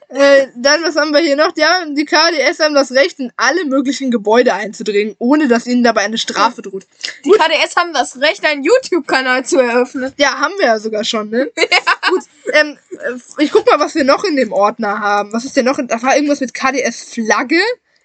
äh, 0.22 0.48
dann, 0.56 0.84
was 0.84 0.96
haben 0.96 1.12
wir 1.12 1.20
hier 1.20 1.36
noch? 1.36 1.52
Ja, 1.58 1.86
die 1.86 2.06
KDS 2.06 2.60
haben 2.60 2.76
das 2.76 2.92
Recht, 2.92 3.20
in 3.20 3.32
alle 3.36 3.66
möglichen 3.66 4.12
Gebäude 4.12 4.54
einzudringen, 4.54 5.16
ohne 5.20 5.48
dass 5.48 5.68
ihnen 5.68 5.84
dabei 5.84 6.02
eine 6.02 6.18
Strafe 6.18 6.62
droht. 6.62 6.88
Die 7.26 7.32
KDS 7.32 7.76
haben 7.76 7.94
das 7.94 8.20
Recht, 8.22 8.46
einen 8.46 8.64
YouTube-Kanal 8.64 9.46
zu 9.46 9.60
eröffnen. 9.60 10.14
Ja, 10.18 10.40
haben 10.40 10.54
wir 10.58 10.68
ja 10.68 10.80
sogar 10.80 11.04
schon, 11.04 11.30
ne? 11.30 11.52
Gut, 12.10 12.24
ähm, 12.54 12.78
äh, 12.92 13.44
ich 13.44 13.52
guck 13.52 13.66
mal, 13.70 13.80
was 13.80 13.96
wir 13.96 14.04
noch 14.04 14.24
in 14.24 14.36
dem 14.36 14.54
Ordner 14.54 15.00
haben. 15.00 15.34
Was 15.34 15.46
ist 15.46 15.58
denn 15.58 15.66
noch? 15.66 15.78
Da 15.78 16.02
war 16.02 16.16
irgendwas 16.16 16.40
mit 16.40 16.54
KDS-Flagge. 16.54 17.62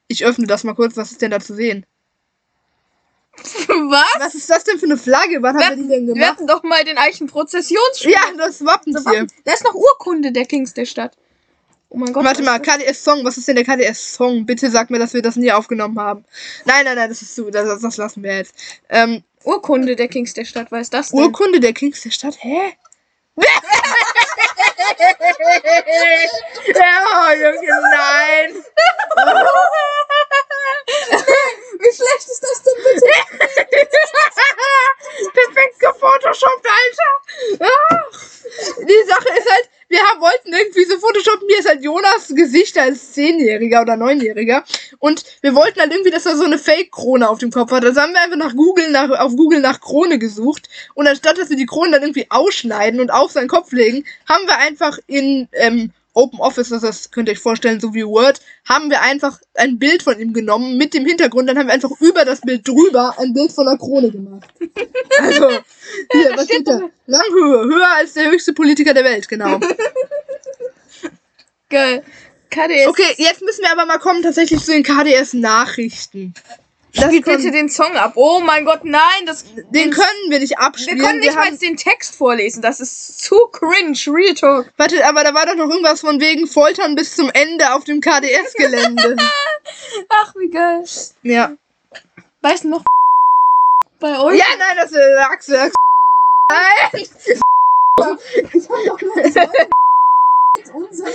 Ich 0.09 0.25
öffne 0.25 0.47
das 0.47 0.65
mal 0.65 0.75
kurz. 0.75 0.97
Was 0.97 1.13
ist 1.13 1.23
denn 1.23 1.31
da 1.31 1.41
zu 1.41 1.55
sehen? 1.55 1.87
Was? 3.37 4.05
Was 4.19 4.35
ist 4.35 4.49
das 4.49 4.65
denn 4.65 4.79
für 4.79 4.87
eine 4.87 4.97
Flagge? 4.97 5.43
Wann 5.43 5.59
Wir 5.59 5.67
haben 5.67 5.77
wir 5.77 5.83
die 5.83 5.89
denn 5.89 6.07
Wir 6.07 6.15
gemacht? 6.15 6.31
hatten 6.31 6.47
doch 6.47 6.63
mal 6.63 6.85
den 6.85 6.99
Eichenprozessionsspiel. 6.99 8.13
Ja, 8.13 8.21
das 8.37 8.65
Wappentier. 8.65 9.27
Da 9.45 9.53
ist 9.53 9.65
noch 9.65 9.75
Urkunde 9.75 10.33
der 10.33 10.47
Kings 10.47 10.73
der 10.75 10.87
Stadt. 10.87 11.17
Oh 11.89 11.97
mein 11.97 12.13
Gott. 12.13 12.25
Warte 12.25 12.41
was 12.41 12.47
mal? 12.47 12.61
KDS-Song. 12.61 13.25
Was 13.25 13.37
ist 13.37 13.47
denn 13.47 13.57
der 13.57 13.65
KDS-Song? 13.65 14.47
Bitte 14.47 14.71
sag 14.71 14.91
mir, 14.91 14.99
dass 14.99 15.15
wir 15.15 15.23
das 15.23 15.37
nie 15.37 15.53
aufgenommen 15.53 15.99
haben. 16.01 16.25
Nein, 16.65 16.85
nein, 16.85 16.97
nein, 16.97 17.09
das 17.09 17.23
ist 17.23 17.35
zu. 17.35 17.51
Das, 17.51 17.81
das 17.81 17.97
lassen 17.97 18.23
wir 18.23 18.37
jetzt. 18.37 18.55
Ähm, 18.89 19.23
Urkunde 19.45 19.95
der 19.95 20.09
Kings 20.09 20.35
der 20.35 20.45
Stadt, 20.45 20.73
was 20.73 20.83
ist 20.83 20.95
das 20.95 21.11
denn? 21.11 21.21
Urkunde 21.21 21.61
der 21.61 21.73
Kings 21.73 22.03
der 22.03 22.11
Stadt? 22.11 22.37
Hä? 22.41 22.73
ja, 26.75 27.33
Junge, 27.35 27.81
nein. 27.91 28.55
Wie 31.79 31.95
schlecht 31.95 32.29
ist 32.29 32.43
das 32.43 32.63
denn 32.63 32.83
bitte? 32.83 33.05
Perfekt 35.33 35.81
gefotoshoppt, 35.81 36.67
Alter. 36.67 37.13
Ah. 37.61 38.05
Die 38.79 39.09
Sache 39.09 39.29
ist 39.39 39.51
halt, 39.51 39.71
wir 39.89 40.01
haben, 40.01 40.21
wollten 40.21 40.53
irgendwie 40.53 40.85
so 40.85 40.99
photoshoppen, 40.99 41.49
hier 41.49 41.59
ist 41.59 41.69
halt 41.69 41.83
Jonas 41.83 42.29
Gesicht 42.29 42.79
als 42.79 43.13
Zehnjähriger 43.13 43.83
oder 43.83 43.97
Neunjähriger. 43.97 44.65
Und 44.99 45.25
wir 45.43 45.55
wollten 45.55 45.81
halt 45.81 45.93
irgendwie, 45.93 46.11
dass 46.11 46.27
er 46.27 46.37
so 46.37 46.45
eine 46.45 46.59
Fake-Krone 46.59 47.29
auf 47.29 47.39
dem 47.39 47.51
Kopf 47.51 47.71
hat. 47.71 47.85
Also 47.85 48.01
haben 48.01 48.13
wir 48.13 48.21
einfach 48.21 48.37
nach 48.37 48.57
Google, 48.57 48.91
nach, 48.91 49.11
auf 49.11 49.37
Google 49.37 49.61
nach 49.61 49.81
Krone 49.81 50.19
gesucht. 50.19 50.69
Und 50.95 51.07
anstatt, 51.07 51.39
dass 51.39 51.51
wir 51.51 51.57
die 51.57 51.67
Krone 51.67 51.93
dann 51.93 52.03
irgendwie 52.03 52.27
ausschneiden 52.31 53.01
und 53.01 53.11
auf 53.11 53.33
seinen 53.33 53.49
Kopf 53.49 53.73
legen, 53.73 54.05
haben 54.29 54.47
wir 54.47 54.59
einfach 54.59 54.99
in, 55.07 55.49
ähm, 55.53 55.93
Open 56.15 56.41
Office, 56.41 56.69
das 56.69 57.11
könnt 57.11 57.29
ihr 57.29 57.33
euch 57.33 57.41
vorstellen, 57.41 57.81
so 57.81 57.93
wie 57.93 58.07
Word, 58.07 58.41
haben 58.69 58.89
wir 58.89 59.03
einfach 59.03 59.41
ein 59.55 59.79
Bild 59.79 60.03
von 60.03 60.19
ihm 60.19 60.33
genommen 60.33 60.77
mit 60.77 60.95
dem 60.95 61.05
Hintergrund, 61.05 61.49
dann 61.49 61.59
haben 61.59 61.67
wir 61.67 61.75
einfach 61.75 61.91
über 62.01 62.25
das 62.25 62.41
Bild 62.41 62.67
drüber 62.67 63.15
ein 63.19 63.33
Bild 63.35 63.53
von 63.53 63.67
der 63.67 63.77
Krone 63.77 64.11
gemacht. 64.11 64.49
Also, 65.21 65.49
hier, 66.11 66.33
was 66.37 66.47
steht 66.47 66.67
da? 66.67 66.81
Ranghöhe, 67.09 67.65
höher 67.67 67.89
als 67.97 68.15
der 68.15 68.31
höchste 68.31 68.53
Politiker 68.53 68.95
der 68.95 69.05
Welt, 69.05 69.29
genau. 69.29 69.61
Geil. 71.69 72.03
KDS. 72.51 72.89
Okay, 72.89 73.15
jetzt 73.17 73.43
müssen 73.43 73.63
wir 73.63 73.73
aber 73.73 73.87
mal 73.87 73.99
kommen 73.99 74.23
tatsächlich 74.23 74.65
zu 74.65 74.73
den 74.73 74.83
KDS-Nachrichten. 74.83 76.35
Spielt 76.97 77.25
bitte 77.25 77.51
den 77.51 77.69
Song 77.69 77.97
ab. 77.97 78.13
Oh 78.15 78.41
mein 78.41 78.65
Gott, 78.65 78.85
nein, 78.85 79.27
das. 79.27 79.45
den 79.71 79.91
können 79.91 80.31
wir 80.31 80.39
nicht 80.39 80.51
wir 80.51 80.61
abspielen. 80.61 80.99
können 81.01 81.19
nicht 81.19 81.35
mal 81.35 81.47
haben, 81.47 81.59
den 81.59 81.77
Text 81.77 82.15
vorlesen. 82.15 82.63
Das 82.63 82.79
ist 82.81 83.21
zu 83.21 83.37
cringe. 83.51 83.99
Real 84.07 84.35
Talk. 84.35 84.73
warte, 84.77 85.05
aber 85.07 85.25
da 85.25 85.35
war 85.35 85.47
doch 85.47 85.57
noch 85.57 85.69
irgendwas 85.69 86.01
von 86.01 86.21
wegen 86.21 86.47
Foltern 86.47 86.95
bis 86.95 87.17
zum 87.17 87.31
Ende 87.31 87.75
auf 87.75 87.85
dem 87.85 88.01
KDS-Gelände. 88.01 89.17
Ach, 90.09 90.35
wie 90.37 90.51
geil. 90.51 90.85
ja. 91.23 91.57
Weißt 92.43 92.65
du 92.65 92.69
noch 92.69 92.85
bei 93.99 94.21
euch? 94.21 94.39
Ja, 94.39 94.45
nein, 94.59 94.77
das 94.77 94.93
ist 94.93 94.99
Axel. 95.19 95.57
Axel. 95.57 95.73
Nein! 96.51 97.07
Das 98.53 98.69
haben 98.69 98.87
doch 98.87 99.01
nur 99.01 99.15
unsere 100.75 101.11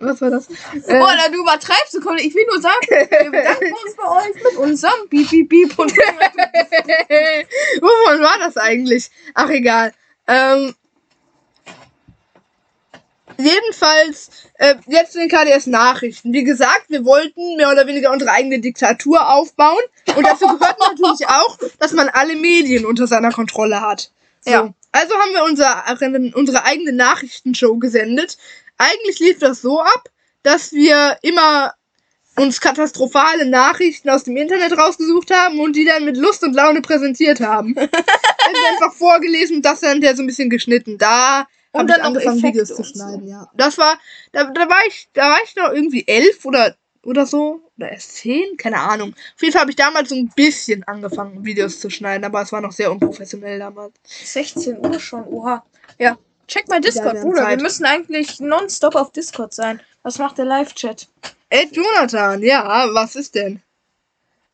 Was 0.00 0.20
war 0.20 0.30
das? 0.30 0.48
Äh, 0.48 0.98
Boah, 0.98 1.12
du 1.32 1.38
übertreibst 1.38 1.94
du 1.94 2.00
komm, 2.00 2.16
Ich 2.18 2.34
will 2.34 2.46
nur 2.46 2.60
sagen, 2.60 2.76
wir 2.88 3.30
bedanken 3.30 3.72
uns 3.72 3.96
bei 3.96 4.08
euch 4.08 4.34
mit 4.34 4.56
unserem 4.56 5.08
Beep, 5.08 5.28
Beep, 5.28 5.48
Beep 5.48 5.78
und 5.78 5.90
Wovon 7.80 8.22
war 8.22 8.38
das 8.38 8.56
eigentlich? 8.56 9.10
Ach, 9.34 9.50
egal. 9.50 9.92
Ähm, 10.28 10.74
jedenfalls, 13.38 14.30
äh, 14.54 14.76
jetzt 14.86 15.12
zu 15.12 15.18
den 15.18 15.28
KDS-Nachrichten. 15.28 16.32
Wie 16.32 16.44
gesagt, 16.44 16.84
wir 16.88 17.04
wollten 17.04 17.56
mehr 17.56 17.72
oder 17.72 17.88
weniger 17.88 18.12
unsere 18.12 18.30
eigene 18.30 18.60
Diktatur 18.60 19.28
aufbauen. 19.28 19.82
Und 20.14 20.24
dazu 20.24 20.46
gehört 20.46 20.78
natürlich 20.80 21.26
auch, 21.28 21.58
dass 21.80 21.92
man 21.92 22.08
alle 22.08 22.36
Medien 22.36 22.86
unter 22.86 23.08
seiner 23.08 23.32
Kontrolle 23.32 23.80
hat. 23.80 24.12
So. 24.42 24.50
Ja. 24.52 24.74
Also 24.92 25.14
haben 25.14 25.32
wir 25.32 25.44
unser, 25.44 25.84
unsere 26.36 26.64
eigene 26.64 26.92
Nachrichtenshow 26.92 27.76
gesendet. 27.78 28.38
Eigentlich 28.78 29.18
lief 29.18 29.38
das 29.38 29.60
so 29.60 29.80
ab, 29.80 30.08
dass 30.42 30.72
wir 30.72 31.18
immer 31.22 31.74
uns 32.36 32.60
katastrophale 32.60 33.46
Nachrichten 33.46 34.08
aus 34.10 34.24
dem 34.24 34.36
Internet 34.36 34.78
rausgesucht 34.78 35.30
haben 35.32 35.58
und 35.60 35.74
die 35.74 35.84
dann 35.84 36.04
mit 36.04 36.16
Lust 36.16 36.44
und 36.44 36.54
Laune 36.54 36.80
präsentiert 36.80 37.40
haben. 37.40 37.74
einfach 38.78 38.92
vorgelesen 38.94 39.56
und 39.56 39.64
das 39.64 39.80
dann 39.80 40.00
der 40.00 40.16
so 40.16 40.22
ein 40.22 40.26
bisschen 40.26 40.50
geschnitten. 40.50 40.98
Da 40.98 41.46
habe 41.74 41.90
ich 41.90 42.02
angefangen, 42.02 42.42
Videos 42.42 42.68
zu 42.68 42.84
schneiden, 42.84 43.24
so. 43.24 43.30
ja. 43.30 43.50
Das 43.54 43.78
war, 43.78 43.98
da, 44.32 44.44
da 44.44 44.68
war 44.68 44.86
ich, 44.86 45.08
da 45.12 45.30
war 45.30 45.38
ich 45.44 45.54
noch 45.56 45.72
irgendwie 45.72 46.06
elf 46.06 46.44
oder, 46.44 46.76
oder 47.04 47.26
so. 47.26 47.60
Oder 47.76 47.92
erst 47.92 48.16
zehn? 48.16 48.56
Keine 48.56 48.80
Ahnung. 48.80 49.14
Auf 49.34 49.42
jeden 49.42 49.52
Fall 49.52 49.62
habe 49.62 49.70
ich 49.70 49.76
damals 49.76 50.08
so 50.08 50.14
ein 50.14 50.30
bisschen 50.34 50.84
angefangen, 50.84 51.44
Videos 51.44 51.80
zu 51.80 51.90
schneiden, 51.90 52.24
aber 52.24 52.42
es 52.42 52.52
war 52.52 52.60
noch 52.60 52.72
sehr 52.72 52.90
unprofessionell 52.90 53.58
damals. 53.58 53.94
16 54.04 54.78
Uhr 54.78 54.98
schon, 54.98 55.24
oha. 55.24 55.64
Ja. 55.98 56.18
Check 56.48 56.66
mal 56.68 56.80
Discord, 56.80 57.14
ja, 57.14 57.22
Bruder. 57.22 57.42
Zeit. 57.42 57.58
Wir 57.58 57.62
müssen 57.62 57.84
eigentlich 57.84 58.40
nonstop 58.40 58.94
auf 58.94 59.12
Discord 59.12 59.54
sein. 59.54 59.80
Was 60.02 60.18
macht 60.18 60.38
der 60.38 60.46
Live-Chat? 60.46 61.06
Ed 61.50 61.76
Jonathan, 61.76 62.42
ja, 62.42 62.88
was 62.92 63.14
ist 63.16 63.34
denn? 63.34 63.62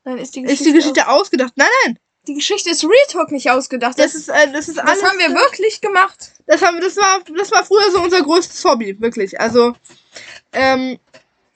Nein, 0.04 0.18
ist 0.18 0.34
die 0.34 0.42
Geschichte, 0.42 0.64
ist 0.64 0.68
die 0.68 0.72
Geschichte 0.76 1.08
aus 1.08 1.22
ausgedacht? 1.22 1.52
Nein, 1.56 1.68
nein. 1.84 1.98
Die 2.26 2.34
Geschichte 2.34 2.70
ist 2.70 2.84
Real 2.84 3.06
Talk 3.08 3.30
nicht 3.32 3.50
ausgedacht. 3.50 3.98
Das, 3.98 4.12
das 4.12 4.14
ist, 4.14 4.28
äh, 4.28 4.50
das 4.52 4.68
ist 4.68 4.78
alles. 4.78 5.00
Das 5.00 5.10
haben 5.10 5.18
wir 5.18 5.30
wirklich 5.30 5.80
gemacht. 5.80 6.32
Das 6.46 6.62
haben, 6.62 6.80
das 6.80 6.96
war, 6.96 7.20
das 7.36 7.50
war 7.52 7.64
früher 7.64 7.90
so 7.90 8.02
unser 8.02 8.22
größtes 8.22 8.64
Hobby, 8.64 8.98
wirklich. 9.00 9.38
Also, 9.40 9.74
ähm, 10.52 10.98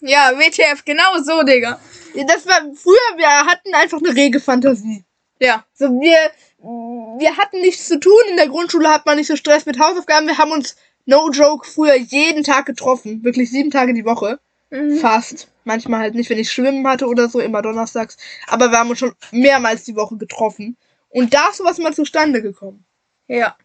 ja, 0.01 0.33
WTF, 0.37 0.85
genau 0.85 1.19
so, 1.23 1.43
Digga. 1.43 1.81
Das 2.27 2.47
war 2.47 2.61
früher, 2.75 3.17
wir 3.17 3.29
hatten 3.29 3.75
einfach 3.75 3.99
eine 3.99 4.15
rege 4.15 4.41
Fantasie. 4.41 5.05
Ja. 5.41 5.65
So, 5.75 5.87
wir, 5.87 6.31
wir 6.61 7.37
hatten 7.37 7.61
nichts 7.61 7.87
zu 7.87 8.01
tun. 8.01 8.21
In 8.31 8.37
der 8.37 8.49
Grundschule 8.49 8.89
hat 8.89 9.07
man 9.07 9.17
nicht 9.17 9.29
so 9.29 9.37
Stress 9.37 9.67
mit 9.67 9.79
Hausaufgaben. 9.79 10.27
Wir 10.27 10.39
haben 10.39 10.53
uns, 10.53 10.77
no 11.07 11.31
joke, 11.31 11.69
früher 11.69 11.97
jeden 11.97 12.45
Tag 12.45 12.67
getroffen. 12.67 13.23
Wirklich 13.25 13.51
sieben 13.51 13.71
Tage 13.71 13.95
die 13.95 14.05
Woche. 14.05 14.41
Mhm. 14.71 14.99
Fast. 14.99 15.49
Manchmal 15.65 16.01
halt 16.01 16.15
nicht, 16.15 16.31
wenn 16.31 16.39
ich 16.39 16.51
Schwimmen 16.51 16.87
hatte 16.87 17.07
oder 17.07 17.29
so, 17.29 17.41
immer 17.41 17.63
donnerstags. 17.63 18.17
Aber 18.47 18.71
wir 18.71 18.79
haben 18.79 18.91
uns 18.91 18.99
schon 18.99 19.15
mehrmals 19.31 19.85
die 19.85 19.97
Woche 19.97 20.17
getroffen. 20.17 20.77
Und 21.11 21.33
da 21.33 21.49
ist 21.51 21.59
sowas 21.59 21.79
mal 21.79 21.95
zustande 21.95 22.43
gekommen. 22.43 22.85
Ja. 23.29 23.57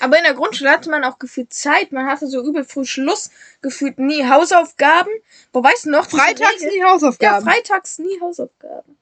Aber 0.00 0.18
in 0.18 0.24
der 0.24 0.34
Grundschule 0.34 0.70
hatte 0.70 0.90
man 0.90 1.04
auch 1.04 1.18
gefühlt 1.18 1.52
Zeit. 1.52 1.92
Man 1.92 2.06
hatte 2.06 2.26
so 2.26 2.42
übel 2.42 2.64
früh 2.64 2.84
Schluss, 2.84 3.30
gefühlt 3.62 3.98
nie 3.98 4.28
Hausaufgaben. 4.28 5.12
Wo 5.52 5.62
weißt 5.62 5.86
du 5.86 5.90
noch? 5.90 6.08
Freitags 6.08 6.62
nie 6.62 6.82
Hausaufgaben. 6.82 7.46
Ja, 7.46 7.52
freitags 7.52 7.98
nie 7.98 8.20
Hausaufgaben. 8.20 8.96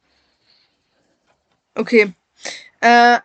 Okay. 1.74 2.12
Äh, 2.85 3.18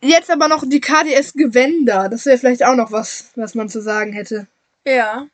jetzt 0.00 0.30
aber 0.30 0.48
noch 0.48 0.64
die 0.66 0.80
KDS-Gewänder. 0.80 2.08
Das 2.08 2.24
wäre 2.24 2.38
vielleicht 2.38 2.64
auch 2.64 2.74
noch 2.74 2.90
was, 2.90 3.30
was 3.36 3.54
man 3.54 3.68
zu 3.68 3.82
sagen 3.82 4.14
hätte. 4.14 4.46
Ja. 4.86 5.26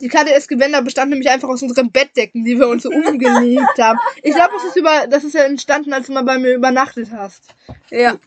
Die 0.00 0.08
KDS-Gewänder 0.08 0.82
bestand 0.82 1.10
nämlich 1.10 1.30
einfach 1.30 1.48
aus 1.48 1.62
unseren 1.62 1.92
Bettdecken, 1.92 2.44
die 2.44 2.58
wir 2.58 2.66
uns 2.66 2.82
so 2.82 2.90
umgelegt 2.90 3.78
haben. 3.78 4.00
Ich 4.24 4.34
glaube, 4.34 4.50
das 4.54 4.64
ist 4.64 4.76
über, 4.76 5.06
das 5.06 5.22
ist 5.22 5.34
ja 5.34 5.44
entstanden, 5.44 5.92
als 5.92 6.08
du 6.08 6.12
mal 6.12 6.24
bei 6.24 6.38
mir 6.38 6.54
übernachtet 6.54 7.12
hast. 7.12 7.54
Ja. 7.90 8.18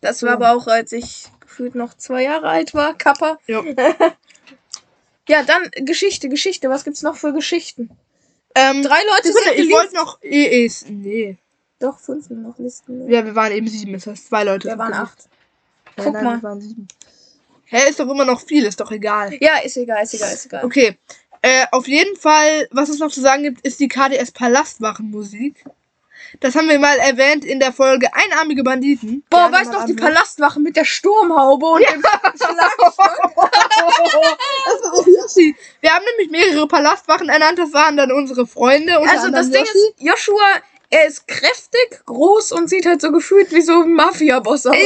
Das 0.00 0.22
war 0.22 0.30
ja. 0.30 0.34
aber 0.36 0.52
auch, 0.52 0.68
als 0.68 0.92
ich 0.92 1.24
gefühlt 1.40 1.74
noch 1.74 1.94
zwei 1.94 2.22
Jahre 2.22 2.48
alt 2.48 2.74
war, 2.74 2.96
Kappa. 2.96 3.38
Ja. 3.48 3.64
ja, 5.28 5.42
dann 5.42 5.68
Geschichte, 5.84 6.28
Geschichte. 6.28 6.70
Was 6.70 6.84
gibt's 6.84 7.02
noch 7.02 7.16
für 7.16 7.32
Geschichten? 7.32 7.90
Ähm, 8.54 8.84
Drei 8.84 9.00
Leute 9.16 9.32
sind 9.32 9.56
Ich 9.56 9.72
wollte 9.72 9.96
noch 9.96 10.22
EEs. 10.22 10.84
Nee. 10.88 11.38
Doch, 11.78 11.98
fünf 11.98 12.30
noch 12.30 12.58
Listen. 12.58 13.10
Ja, 13.10 13.24
wir 13.24 13.34
waren 13.34 13.52
eben 13.52 13.68
sieben. 13.68 13.92
Das 13.92 14.06
heißt, 14.06 14.28
zwei 14.28 14.44
Leute. 14.44 14.68
Wir 14.68 14.78
waren 14.78 14.94
acht. 14.94 15.28
Ja, 15.96 16.04
Guck 16.04 16.14
nein, 16.14 16.24
mal. 16.24 16.36
Wir 16.36 16.42
waren 16.42 16.60
sieben. 16.60 16.88
Hä, 17.64 17.90
ist 17.90 17.98
doch 17.98 18.08
immer 18.08 18.24
noch 18.24 18.40
viel, 18.40 18.64
ist 18.64 18.80
doch 18.80 18.92
egal. 18.92 19.34
Ja, 19.40 19.58
ist 19.58 19.76
egal, 19.76 20.04
ist 20.04 20.14
egal, 20.14 20.32
ist 20.32 20.46
egal. 20.46 20.64
Okay. 20.64 20.96
Äh, 21.42 21.66
auf 21.72 21.88
jeden 21.88 22.16
Fall, 22.16 22.68
was 22.70 22.88
es 22.88 22.98
noch 22.98 23.10
zu 23.10 23.20
sagen 23.20 23.42
gibt, 23.42 23.66
ist 23.66 23.80
die 23.80 23.88
KDS 23.88 24.30
Palastwachenmusik. 24.30 25.64
Das 26.40 26.54
haben 26.54 26.68
wir 26.68 26.78
mal 26.78 26.96
erwähnt 26.98 27.44
in 27.44 27.60
der 27.60 27.72
Folge 27.72 28.08
Einarmige 28.12 28.62
Banditen. 28.62 29.24
Boah, 29.30 29.50
weißt 29.50 29.72
du 29.72 29.78
noch, 29.78 29.84
die 29.84 29.94
Palastwache 29.94 30.60
mit 30.60 30.76
der 30.76 30.84
Sturmhaube 30.84 31.66
und 31.66 31.82
ja. 31.82 31.92
dem 31.92 32.02
das 32.02 32.40
war 32.40 33.10
auch 34.92 35.06
Yoshi. 35.06 35.56
Wir 35.80 35.94
haben 35.94 36.04
nämlich 36.16 36.30
mehrere 36.30 36.66
Palastwachen 36.66 37.28
ernannt, 37.28 37.58
das 37.58 37.72
waren 37.72 37.96
dann 37.96 38.12
unsere 38.12 38.46
Freunde. 38.46 38.98
Also 38.98 39.30
das 39.30 39.50
Ding 39.50 39.62
ist, 39.62 39.94
Joshua 39.98 40.46
er 40.90 41.06
ist 41.06 41.26
kräftig, 41.26 42.04
groß 42.06 42.52
und 42.52 42.68
sieht 42.68 42.86
halt 42.86 43.00
so 43.00 43.10
gefühlt 43.10 43.50
wie 43.52 43.60
so 43.60 43.82
ein 43.82 43.92
Mafia-Boss 43.92 44.66
aus. 44.66 44.76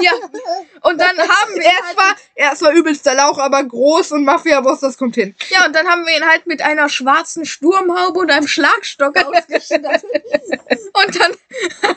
ja. 0.00 0.12
Und 0.82 1.00
dann 1.00 1.18
haben 1.18 1.54
wir. 1.54 1.64
Er 1.64 1.86
halt 1.86 1.96
war, 1.96 2.16
er 2.34 2.60
war 2.60 2.72
übelster 2.72 3.14
Lauch, 3.14 3.38
aber 3.38 3.64
groß 3.64 4.12
und 4.12 4.24
Mafia-Boss, 4.24 4.80
das 4.80 4.96
kommt 4.96 5.16
hin. 5.16 5.34
Ja, 5.48 5.66
und 5.66 5.74
dann 5.74 5.88
haben 5.88 6.06
wir 6.06 6.16
ihn 6.16 6.24
halt 6.24 6.46
mit 6.46 6.62
einer 6.62 6.88
schwarzen 6.88 7.44
Sturmhaube 7.44 8.20
und 8.20 8.30
einem 8.30 8.46
Schlagstock 8.46 9.16
ausgestattet. 9.24 10.04
und 10.92 11.20
dann. 11.20 11.32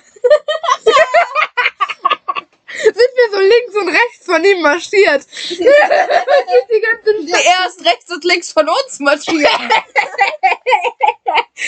sind 2.83 2.95
wir 2.95 3.31
so 3.31 3.39
links 3.39 3.75
und 3.75 3.89
rechts 3.89 4.25
von 4.25 4.43
ihm 4.43 4.61
marschiert. 4.61 5.25
die 5.49 6.81
ganze 6.81 7.09
er 7.37 7.67
ist 7.67 7.85
rechts 7.85 8.11
und 8.11 8.23
links 8.23 8.51
von 8.51 8.67
uns 8.67 8.99
marschiert. 8.99 9.49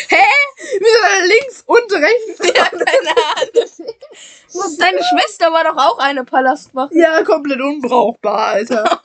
Hä? 0.09 0.25
Wir 0.79 1.27
links 1.27 1.63
und 1.65 1.91
rechts. 1.91 2.51
Ja, 2.55 2.65
keine 2.65 3.15
Ahnung. 3.35 4.77
Deine 4.77 4.99
Schwester 4.99 5.51
war 5.51 5.63
doch 5.63 5.77
auch 5.77 5.99
eine 5.99 6.25
Palastwache. 6.25 6.93
Ja, 6.93 7.23
komplett 7.23 7.61
unbrauchbar, 7.61 8.47
Alter. 8.47 8.83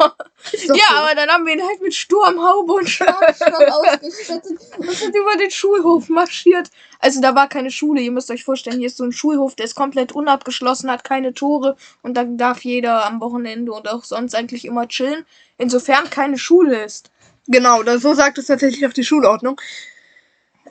ja, 0.53 0.75
so. 0.75 0.97
aber 0.97 1.15
dann 1.15 1.29
haben 1.29 1.47
wir 1.47 1.55
ihn 1.55 1.63
halt 1.63 1.81
mit 1.81 1.95
Sturmhaube 1.95 2.73
und 2.73 2.89
Schlagstock 2.89 3.53
ausgestattet 3.71 4.59
und 4.77 4.91
sind 4.91 5.15
über 5.15 5.37
den 5.37 5.51
Schulhof 5.51 6.09
marschiert. 6.09 6.69
Also 6.99 7.21
da 7.21 7.35
war 7.35 7.49
keine 7.49 7.71
Schule, 7.71 8.01
ihr 8.01 8.11
müsst 8.11 8.31
euch 8.31 8.45
vorstellen, 8.45 8.79
hier 8.79 8.89
ist 8.89 8.97
so 8.97 9.05
ein 9.05 9.13
Schulhof, 9.13 9.55
der 9.55 9.67
ist 9.67 9.77
komplett 9.77 10.13
unabgeschlossen, 10.13 10.91
hat 10.91 11.05
keine 11.05 11.35
Tore 11.35 11.77
und 12.03 12.17
da 12.17 12.25
darf 12.25 12.65
jeder 12.65 13.07
am 13.07 13.21
Wochenende 13.21 13.73
und 13.73 13.89
auch 13.89 14.05
sonst 14.05 14.35
eigentlich 14.35 14.65
immer 14.65 14.89
chillen. 14.89 15.25
Insofern 15.59 16.11
keine 16.11 16.39
Schule 16.39 16.85
ist. 16.85 17.11
Genau, 17.47 17.83
so 17.99 18.15
sagt 18.15 18.39
es 18.39 18.47
tatsächlich 18.47 18.85
auf 18.85 18.93
die 18.93 19.05
Schulordnung. 19.05 19.61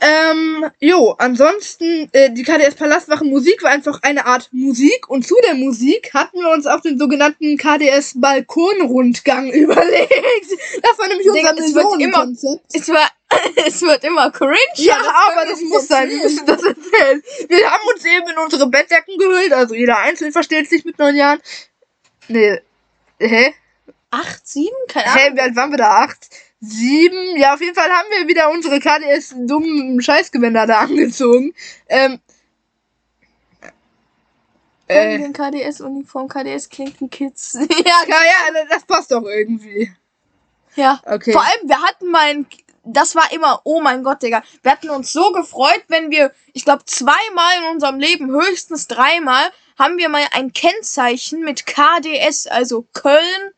Ähm, 0.01 0.65
jo, 0.79 1.15
ansonsten, 1.17 2.09
äh, 2.11 2.29
die 2.31 2.43
KDS 2.43 2.75
Palastwachen 2.75 3.29
Musik 3.29 3.63
war 3.63 3.71
einfach 3.71 3.99
eine 4.01 4.25
Art 4.25 4.49
Musik 4.51 5.09
und 5.09 5.25
zu 5.25 5.35
der 5.45 5.53
Musik 5.53 6.13
hatten 6.13 6.39
wir 6.39 6.51
uns 6.51 6.67
auch 6.67 6.81
den 6.81 6.99
sogenannten 6.99 7.57
KDS 7.57 8.19
Balkonrundgang 8.19 9.49
überlegt. 9.51 10.51
Das 10.81 10.99
war 10.99 11.07
nämlich 11.07 11.29
unser 11.29 11.99
immer, 11.99 12.27
es 12.73 12.89
war, 12.89 13.09
es 13.65 13.81
wird 13.81 14.03
immer 14.03 14.31
cringe. 14.31 14.57
Ja, 14.75 14.97
das 14.97 15.07
aber 15.07 15.45
das 15.49 15.61
muss 15.61 15.87
sein, 15.87 16.09
wir 16.09 16.17
müssen 16.17 16.45
das 16.45 16.63
erzählen. 16.63 17.23
Wir 17.47 17.71
haben 17.71 17.87
uns 17.93 18.05
eben 18.05 18.29
in 18.29 18.37
unsere 18.37 18.67
Bettdecken 18.67 19.17
gehüllt, 19.17 19.53
also 19.53 19.75
jeder 19.75 19.97
einzeln 19.99 20.31
versteht 20.31 20.69
sich 20.69 20.83
mit 20.83 20.99
neun 20.99 21.15
Jahren. 21.15 21.39
Nee, 22.27 22.59
hä? 23.19 23.53
Acht, 24.11 24.47
sieben? 24.47 24.75
Keine 24.87 25.07
Ahnung. 25.07 25.19
Hä, 25.19 25.31
wie 25.35 25.41
alt 25.41 25.55
waren 25.55 25.71
wir 25.71 25.77
da? 25.77 25.89
Acht? 26.03 26.27
Sieben. 26.59 27.37
Ja, 27.37 27.53
auf 27.53 27.61
jeden 27.61 27.75
Fall 27.75 27.89
haben 27.89 28.07
wir 28.09 28.27
wieder 28.27 28.49
unsere 28.51 28.79
KDS 28.79 29.35
dummen 29.37 30.01
Scheißgewänder 30.01 30.67
da 30.67 30.79
angezogen. 30.81 31.53
Ähm. 31.87 32.19
Äh, 34.87 35.31
KDS-Uniform, 35.31 36.27
KDS 36.27 36.69
klingt 36.69 37.01
wie 37.01 37.07
Kids. 37.07 37.53
ja, 37.59 37.95
ja, 38.07 38.17
ja, 38.53 38.65
das 38.69 38.85
passt 38.85 39.11
doch 39.11 39.23
irgendwie. 39.23 39.91
Ja. 40.75 41.01
Okay. 41.05 41.31
Vor 41.31 41.41
allem, 41.41 41.69
wir 41.69 41.81
hatten 41.81 42.11
mal 42.11 42.29
ein, 42.29 42.47
das 42.83 43.15
war 43.15 43.31
immer, 43.31 43.61
oh 43.63 43.81
mein 43.81 44.03
Gott, 44.03 44.21
Digga. 44.21 44.43
Wir 44.61 44.71
hatten 44.71 44.91
uns 44.91 45.11
so 45.11 45.31
gefreut, 45.31 45.83
wenn 45.87 46.11
wir, 46.11 46.31
ich 46.53 46.65
glaube, 46.65 46.85
zweimal 46.85 47.63
in 47.63 47.73
unserem 47.73 47.99
Leben, 47.99 48.29
höchstens 48.29 48.87
dreimal, 48.87 49.49
haben 49.77 49.97
wir 49.97 50.09
mal 50.09 50.25
ein 50.31 50.53
Kennzeichen 50.53 51.41
mit 51.41 51.65
KDS, 51.65 52.47
also 52.47 52.85
Köln 52.93 53.51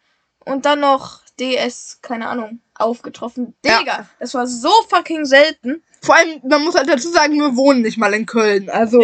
und 0.45 0.65
dann 0.65 0.79
noch 0.79 1.21
DS, 1.39 1.99
keine 2.01 2.27
Ahnung, 2.27 2.59
aufgetroffen. 2.75 3.53
Ja. 3.65 3.79
Digga, 3.79 4.09
das 4.19 4.33
war 4.33 4.47
so 4.47 4.71
fucking 4.89 5.25
selten. 5.25 5.81
Vor 6.01 6.15
allem, 6.15 6.41
man 6.47 6.63
muss 6.63 6.75
halt 6.75 6.89
dazu 6.89 7.09
sagen, 7.09 7.35
wir 7.35 7.55
wohnen 7.55 7.81
nicht 7.81 7.97
mal 7.97 8.13
in 8.13 8.25
Köln. 8.25 8.69
Also, 8.69 9.01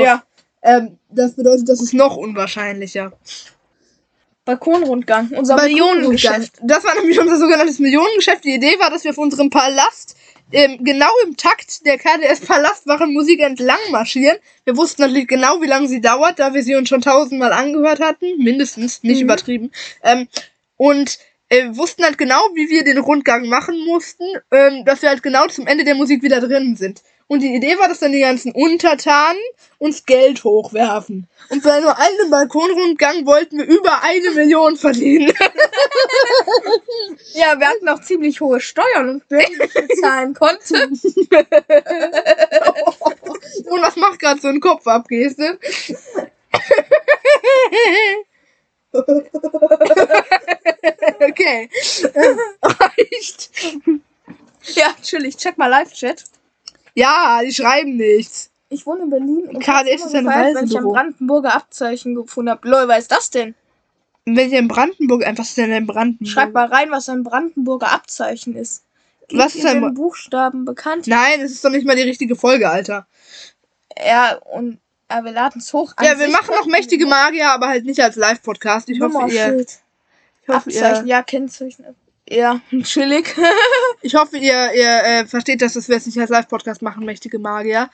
ähm, 0.61 0.97
das 1.09 1.33
bedeutet, 1.35 1.67
das 1.69 1.81
ist 1.81 1.93
noch 1.93 2.15
unwahrscheinlicher. 2.15 3.13
Balkonrundgang, 4.45 5.29
unser 5.35 5.55
Balkonrundgang. 5.55 5.99
Millionengeschäft. 6.01 6.53
Das 6.61 6.83
war 6.83 6.95
nämlich 6.95 7.19
unser 7.19 7.37
sogenanntes 7.37 7.79
Millionengeschäft. 7.79 8.43
Die 8.43 8.55
Idee 8.55 8.77
war, 8.79 8.89
dass 8.89 9.03
wir 9.05 9.11
auf 9.11 9.17
unserem 9.17 9.49
Palast 9.49 10.17
ähm, 10.51 10.83
genau 10.83 11.09
im 11.25 11.37
Takt 11.37 11.85
der 11.85 11.97
KDS 11.97 12.41
Palastwachenmusik 12.41 13.39
entlang 13.39 13.79
marschieren. 13.91 14.37
Wir 14.65 14.75
wussten 14.75 15.01
natürlich 15.01 15.27
genau, 15.27 15.61
wie 15.61 15.67
lange 15.67 15.87
sie 15.87 16.01
dauert, 16.01 16.39
da 16.39 16.53
wir 16.53 16.61
sie 16.61 16.75
uns 16.75 16.89
schon 16.89 17.01
tausendmal 17.01 17.53
angehört 17.53 18.01
hatten. 18.01 18.37
Mindestens, 18.37 19.01
nicht 19.01 19.19
Mhm. 19.19 19.23
übertrieben. 19.23 19.71
Ähm, 20.03 20.27
und 20.77 21.17
äh, 21.53 21.77
wussten 21.77 22.03
halt 22.03 22.17
genau, 22.17 22.41
wie 22.55 22.69
wir 22.69 22.83
den 22.83 22.97
Rundgang 22.97 23.47
machen 23.47 23.85
mussten, 23.85 24.25
ähm, 24.51 24.83
dass 24.85 25.03
wir 25.03 25.09
halt 25.09 25.21
genau 25.21 25.45
zum 25.47 25.67
Ende 25.67 25.83
der 25.83 25.93
Musik 25.93 26.23
wieder 26.23 26.41
drin 26.41 26.75
sind. 26.75 27.03
Und 27.27 27.41
die 27.41 27.53
Idee 27.55 27.77
war, 27.77 27.87
dass 27.87 27.99
dann 27.99 28.11
die 28.11 28.19
ganzen 28.19 28.51
Untertanen 28.51 29.39
uns 29.77 30.05
Geld 30.05 30.43
hochwerfen. 30.43 31.29
Und 31.49 31.63
bei 31.63 31.79
nur 31.79 31.97
einem 31.97 32.29
Balkonrundgang 32.29 33.25
wollten 33.25 33.59
wir 33.59 33.65
über 33.65 34.03
eine 34.03 34.31
Million 34.31 34.75
verdienen. 34.75 35.31
Ja, 37.33 37.57
wir 37.59 37.67
hatten 37.67 37.87
auch 37.89 38.01
ziemlich 38.01 38.41
hohe 38.41 38.59
Steuern 38.59 39.09
und 39.09 39.23
wer 39.29 39.47
die 39.47 39.57
nicht 39.57 39.73
bezahlen 39.73 40.33
konnte. 40.33 40.87
Und 43.65 43.81
was 43.81 43.95
macht 43.95 44.19
gerade 44.19 44.41
so 44.41 44.49
ein 44.49 44.59
Kopfabgeste? 44.59 45.57
okay. 51.21 51.69
Reicht. 52.63 53.51
Ja, 54.75 54.93
chillig. 55.01 55.37
Check 55.37 55.57
mal 55.57 55.67
Live-Chat. 55.67 56.23
Ja, 56.93 57.41
die 57.43 57.53
schreiben 57.53 57.97
nichts. 57.97 58.51
Ich 58.69 58.85
wohne 58.85 59.03
in 59.03 59.09
Berlin. 59.09 59.49
und 59.49 59.63
KDS 59.63 60.05
ist 60.05 60.15
ein 60.15 60.25
gefeiert, 60.25 60.55
wenn 60.55 60.65
ich 60.65 60.71
ein 60.71 60.77
Reisebüro. 60.77 60.93
Brandenburger 60.93 61.55
Abzeichen 61.55 62.15
gefunden 62.15 62.51
habe. 62.51 62.67
Lol, 62.67 62.87
was 62.87 62.99
ist 62.99 63.11
das 63.11 63.29
denn? 63.29 63.55
Wenn 64.25 64.51
ihr 64.51 64.59
in 64.59 64.67
Brandenburg, 64.67 65.25
einfach 65.25 65.41
was 65.41 65.49
ist 65.49 65.57
denn 65.57 65.71
in 65.71 65.85
Brandenburg? 65.85 66.27
Schreib 66.27 66.53
mal 66.53 66.67
rein, 66.67 66.91
was 66.91 67.09
ein 67.09 67.23
Brandenburger 67.23 67.91
Abzeichen 67.91 68.55
ist. 68.55 68.83
Was 69.31 69.53
Gebt 69.53 69.65
ist 69.65 69.71
ein 69.71 69.93
Buchstaben 69.93 70.65
bekannt? 70.65 71.07
Nein, 71.07 71.41
es 71.41 71.51
ist 71.51 71.65
doch 71.65 71.69
nicht 71.69 71.85
mal 71.85 71.95
die 71.95 72.03
richtige 72.03 72.35
Folge, 72.35 72.69
Alter. 72.69 73.07
Ja, 73.97 74.35
und 74.35 74.79
ja, 75.11 75.23
wir 75.23 75.31
laden 75.31 75.59
es 75.59 75.71
hoch. 75.73 75.93
Ja, 76.01 76.17
wir 76.17 76.27
machen 76.29 76.55
noch 76.55 76.65
mächtige 76.65 77.05
Magier, 77.05 77.51
aber 77.51 77.67
halt 77.67 77.85
nicht 77.85 77.99
als 78.01 78.15
Live-Podcast. 78.15 78.89
Ich 78.89 78.99
hoffe, 79.01 79.31
ihr, 79.31 79.59
ich 79.59 80.47
hoffe, 80.47 80.69
Abzeichen, 80.69 81.05
ihr, 81.05 81.09
ja, 81.09 81.23
Kennzeichen. 81.23 81.85
Ja, 82.27 82.61
chillig. 82.83 83.35
ich 84.01 84.15
hoffe, 84.15 84.37
ihr, 84.37 84.73
ihr 84.73 85.03
äh, 85.03 85.25
versteht, 85.27 85.61
dass 85.61 85.75
wir 85.75 85.95
es 85.95 86.05
nicht 86.05 86.19
als 86.19 86.29
Live-Podcast 86.29 86.81
machen, 86.81 87.05
mächtige 87.05 87.37
Magier. 87.39 87.89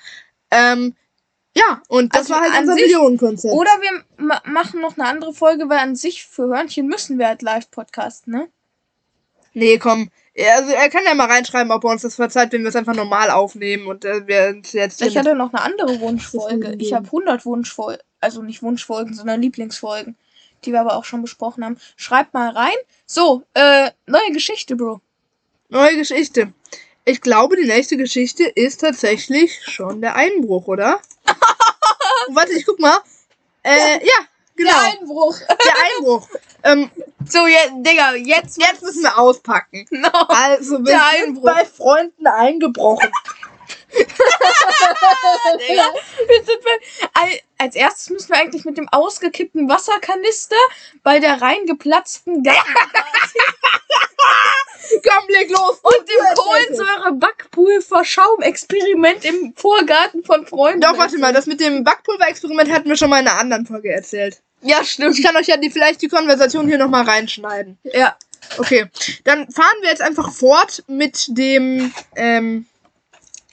Ähm, 0.51 0.95
ja, 1.55 1.81
und 1.87 2.13
das 2.13 2.31
Also 2.31 2.33
war 2.35 2.41
halt 2.41 2.61
unser 2.61 2.73
sich- 2.73 2.83
Millionenkonzept. 2.83 3.53
Oder 3.53 3.71
wir 3.81 4.03
ma 4.23 4.41
machen 4.45 4.81
noch 4.81 4.97
eine 4.97 5.07
andere 5.07 5.33
Folge, 5.33 5.67
weil 5.67 5.79
an 5.79 5.95
sich 5.95 6.25
für 6.25 6.43
Hörnchen 6.47 6.87
müssen 6.87 7.17
wir 7.17 7.27
halt 7.27 7.41
live 7.41 7.69
podcasten, 7.71 8.33
ne? 8.33 8.47
Nee, 9.53 9.77
komm. 9.79 10.11
Ja, 10.39 10.55
Also 10.55 10.71
er 10.71 10.89
kann 10.89 11.03
ja 11.03 11.13
mal 11.13 11.27
reinschreiben, 11.27 11.71
ob 11.71 11.83
er 11.83 11.89
uns 11.89 12.03
das 12.03 12.15
verzeiht, 12.15 12.53
wenn 12.53 12.61
wir 12.61 12.69
es 12.69 12.75
einfach 12.75 12.95
normal 12.95 13.29
aufnehmen 13.29 13.87
und 13.87 14.05
äh, 14.05 14.25
wir 14.25 14.53
uns 14.55 14.71
jetzt. 14.71 15.01
Ich 15.01 15.17
hatte 15.17 15.35
noch 15.35 15.51
eine 15.51 15.61
andere 15.61 15.99
Wunschfolge. 15.99 16.75
Ich 16.79 16.93
habe 16.93 17.05
100 17.05 17.45
Wunschfolgen, 17.45 18.01
also 18.21 18.41
nicht 18.41 18.63
Wunschfolgen, 18.63 19.13
sondern 19.13 19.41
Lieblingsfolgen, 19.41 20.15
die 20.63 20.71
wir 20.71 20.79
aber 20.79 20.95
auch 20.95 21.03
schon 21.03 21.21
besprochen 21.21 21.65
haben. 21.65 21.77
Schreibt 21.97 22.33
mal 22.33 22.51
rein. 22.51 22.75
So, 23.05 23.43
äh, 23.53 23.91
neue 24.07 24.31
Geschichte, 24.31 24.77
Bro. 24.77 25.01
Neue 25.67 25.97
Geschichte. 25.97 26.53
Ich 27.03 27.19
glaube, 27.19 27.57
die 27.57 27.67
nächste 27.67 27.97
Geschichte 27.97 28.43
ist 28.43 28.81
tatsächlich 28.81 29.59
schon 29.65 29.99
der 29.99 30.15
Einbruch, 30.15 30.67
oder? 30.67 31.01
Warte, 32.29 32.53
ich 32.53 32.65
guck 32.65 32.79
mal. 32.79 32.97
Äh, 33.63 34.05
ja, 34.05 34.25
genau. 34.63 34.71
Der 34.71 34.81
Einbruch. 34.99 35.37
Der 35.47 35.75
Einbruch. 35.97 36.27
ähm, 36.63 36.91
So, 37.27 37.47
jetzt, 37.47 37.71
Digga, 37.77 38.13
jetzt, 38.15 38.57
jetzt 38.61 38.81
müssen 38.81 39.03
wir 39.03 39.17
auspacken. 39.17 39.85
no. 39.91 40.09
Also, 40.27 40.79
wir 40.79 40.85
Der 40.85 41.01
sind 41.17 41.27
Einbruch. 41.37 41.53
bei 41.53 41.65
Freunden 41.65 42.27
eingebrochen. 42.27 43.11
Digga, 43.91 44.07
wir 46.27 46.43
sind 46.43 46.61
bei, 46.63 46.79
Al- 47.21 47.39
als 47.57 47.75
erstes 47.75 48.09
müssen 48.09 48.29
wir 48.29 48.37
eigentlich 48.37 48.65
mit 48.65 48.77
dem 48.77 48.87
ausgekippten 48.89 49.67
Wasserkanister 49.69 50.55
bei 51.03 51.19
der 51.19 51.39
reingeplatzten 51.41 52.43
Komm, 54.91 55.27
leg 55.29 55.49
los. 55.51 55.79
und 55.83 56.09
dem 56.09 56.25
Kohlensäure-Backpulver-Schaumexperiment 56.35 59.23
im 59.25 59.53
Vorgarten 59.55 60.23
von 60.23 60.47
Freunden. 60.47 60.81
Doch, 60.81 60.97
warte 60.97 61.17
mal, 61.19 61.31
das 61.33 61.45
mit 61.45 61.59
dem 61.59 61.83
Backpulver-Experiment 61.83 62.71
hatten 62.71 62.89
wir 62.89 62.97
schon 62.97 63.09
mal 63.11 63.19
in 63.21 63.27
einer 63.27 63.39
anderen 63.39 63.67
Folge 63.67 63.91
erzählt. 63.91 64.41
Ja, 64.61 64.83
stimmt. 64.83 65.17
Ich 65.17 65.23
kann 65.23 65.35
euch 65.35 65.47
ja 65.47 65.57
die, 65.57 65.69
vielleicht 65.69 66.01
die 66.01 66.07
Konversation 66.07 66.67
hier 66.67 66.77
nochmal 66.77 67.03
reinschneiden. 67.03 67.77
Ja. 67.83 68.15
Okay, 68.57 68.89
dann 69.25 69.49
fahren 69.51 69.77
wir 69.81 69.89
jetzt 69.89 70.01
einfach 70.01 70.31
fort 70.31 70.83
mit 70.87 71.25
dem, 71.37 71.93
ähm, 72.15 72.65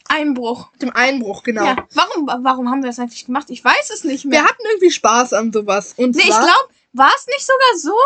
Einbruch. 0.09 0.68
dem 0.80 0.94
Einbruch, 0.94 1.42
genau. 1.42 1.64
Ja. 1.64 1.76
Warum, 1.92 2.26
warum 2.26 2.70
haben 2.70 2.82
wir 2.82 2.88
das 2.88 2.98
eigentlich 2.98 3.26
gemacht? 3.26 3.46
Ich 3.50 3.64
weiß 3.64 3.90
es 3.90 4.04
nicht 4.04 4.24
mehr. 4.24 4.40
Wir 4.40 4.48
hatten 4.48 4.62
irgendwie 4.70 4.90
Spaß 4.90 5.32
an 5.32 5.52
sowas. 5.52 5.94
Und 5.96 6.14
nee, 6.14 6.22
ich 6.22 6.28
glaube, 6.28 6.68
war 6.92 7.11
es 7.16 7.26
nicht 7.26 7.44
sogar 7.44 7.76
so, 7.76 7.96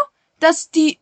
dass 0.40 0.70
die 0.70 0.98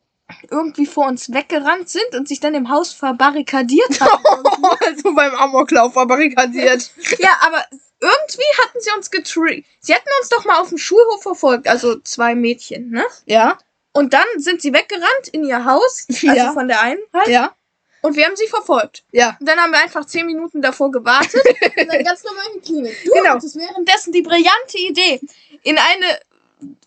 irgendwie 0.51 0.87
vor 0.87 1.07
uns 1.07 1.33
weggerannt 1.33 1.89
sind 1.89 2.15
und 2.15 2.29
sich 2.29 2.41
dann 2.41 2.55
im 2.55 2.69
Haus 2.71 2.93
verbarrikadiert 2.93 4.01
haben? 4.01 4.25
also 4.87 5.15
beim 5.15 5.35
Amoklauf 5.35 5.93
verbarrikadiert. 5.95 6.91
ja, 7.19 7.31
aber 7.41 7.65
irgendwie 8.01 8.63
hatten 8.63 8.81
sie 8.81 8.91
uns 8.97 9.11
getriggert. 9.11 9.65
Sie 9.81 9.95
hatten 9.95 10.09
uns 10.21 10.29
doch 10.29 10.45
mal 10.45 10.61
auf 10.61 10.69
dem 10.69 10.79
Schulhof 10.79 11.23
verfolgt, 11.23 11.67
also 11.69 11.99
zwei 12.01 12.35
Mädchen, 12.35 12.91
ne? 12.91 13.05
ja, 13.27 13.59
Und 13.93 14.13
dann 14.13 14.27
sind 14.37 14.63
sie 14.63 14.73
weggerannt 14.73 15.29
in 15.33 15.45
ihr 15.45 15.65
Haus, 15.65 16.07
also 16.09 16.27
Ja. 16.27 16.53
von 16.53 16.69
der 16.69 16.81
einen 16.83 17.01
halt, 17.13 17.29
ja, 17.29 17.53
und 18.01 18.15
wir 18.17 18.25
haben 18.27 18.37
sie 18.37 18.47
verfolgt. 18.47 19.03
ja. 19.11 19.37
Und 19.41 19.49
dann 19.49 19.59
haben 19.59 19.73
wir 19.73 19.81
einfach 19.83 20.05
zehn 20.05 20.27
Minuten 20.27 20.63
davor 20.63 20.93
gewartet 20.93 21.43
und 21.77 21.89
dann 21.93 22.05
ganz 22.05 22.23
normal 22.23 22.45
geklingelt. 22.55 22.95
Du 23.05 23.11
Genau. 23.11 23.31
hattest 23.31 23.57
währenddessen 23.57 24.13
die 24.13 24.23
brillante 24.23 24.79
Idee, 24.79 25.21
in 25.63 25.77
eine 25.79 26.21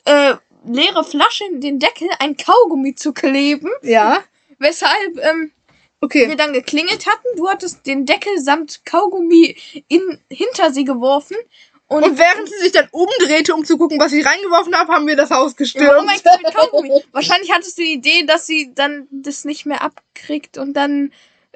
äh, 0.06 0.38
leere 0.66 1.04
Flasche 1.04 1.46
in 1.46 1.62
den 1.62 1.80
Deckel 1.80 2.08
ein 2.20 2.38
Kaugummi 2.38 2.96
zu 2.96 3.14
kleben, 3.14 3.70
Ja, 3.82 4.24
weshalb 4.60 5.18
ähm, 5.22 5.52
okay. 6.02 6.28
wir 6.30 6.36
dann 6.36 6.54
geklingelt 6.54 7.08
hatten. 7.08 7.28
Du 7.38 7.50
hattest 7.50 7.86
den 7.88 8.06
Deckel 8.06 8.40
samt 8.40 8.86
Kaugummi 8.86 9.56
in, 9.88 10.20
hinter 10.32 10.72
sie 10.72 10.84
geworfen. 10.84 11.38
Und, 11.88 12.04
Und 12.04 12.18
während 12.18 12.48
sie 12.48 12.58
sich 12.60 12.72
dann 12.72 12.88
umdrehte, 12.92 13.54
um 13.54 13.66
zu 13.66 13.78
gucken, 13.78 14.00
was 14.00 14.14
ich 14.14 14.26
reingeworfen 14.26 14.74
habe, 14.78 14.94
haben 14.94 15.08
wir 15.08 15.18
das 15.18 15.30
Haus 15.30 15.52
Ja, 15.52 15.58
gestürmt. 15.58 16.08
mit 16.08 16.54
Kaugummi? 16.56 17.04
Wahrscheinlich 17.12 17.52
hattest 17.52 17.78
du 17.78 17.82
die 17.82 17.94
Idee, 17.94 18.24
dass 18.26 18.46
sie 18.48 18.72
dann 18.74 19.08
das 19.12 19.44
nicht 19.44 19.66
mehr 19.66 19.82
abkriegt 19.82 20.58
und 20.58 20.74
dann 20.74 21.12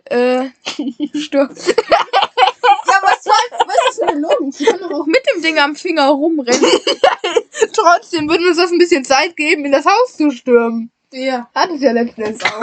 äh, 0.05 0.47
stirbt. 1.15 1.57
ja, 1.57 3.01
was 3.01 3.23
soll, 3.23 3.33
was 3.65 3.91
ist 3.95 4.03
eine 4.03 4.19
Logik? 4.19 4.53
Sie 4.53 4.65
kann 4.65 4.79
doch 4.81 4.91
auch 4.91 5.05
mit 5.05 5.23
dem 5.33 5.41
Ding 5.41 5.57
am 5.57 5.75
Finger 5.75 6.09
rumrennen. 6.09 6.65
Trotzdem 7.73 8.29
würden 8.29 8.43
wir 8.43 8.49
uns 8.49 8.57
das 8.57 8.71
ein 8.71 8.77
bisschen 8.77 9.05
Zeit 9.05 9.35
geben, 9.35 9.65
in 9.65 9.71
das 9.71 9.85
Haus 9.85 10.17
zu 10.17 10.31
stürmen. 10.31 10.91
Ja. 11.11 11.49
Hat 11.55 11.69
es 11.69 11.81
ja 11.81 11.91
letztens 11.91 12.43
auch. 12.43 12.61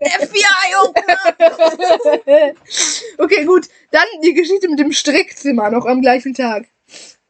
FBI-Opener! 0.00 1.16
okay, 3.18 3.44
gut. 3.44 3.68
Dann 3.92 4.06
die 4.24 4.34
Geschichte 4.34 4.68
mit 4.68 4.78
dem 4.78 4.92
Strickzimmer 4.92 5.70
noch 5.70 5.86
am 5.86 6.00
gleichen 6.00 6.34
Tag. 6.34 6.66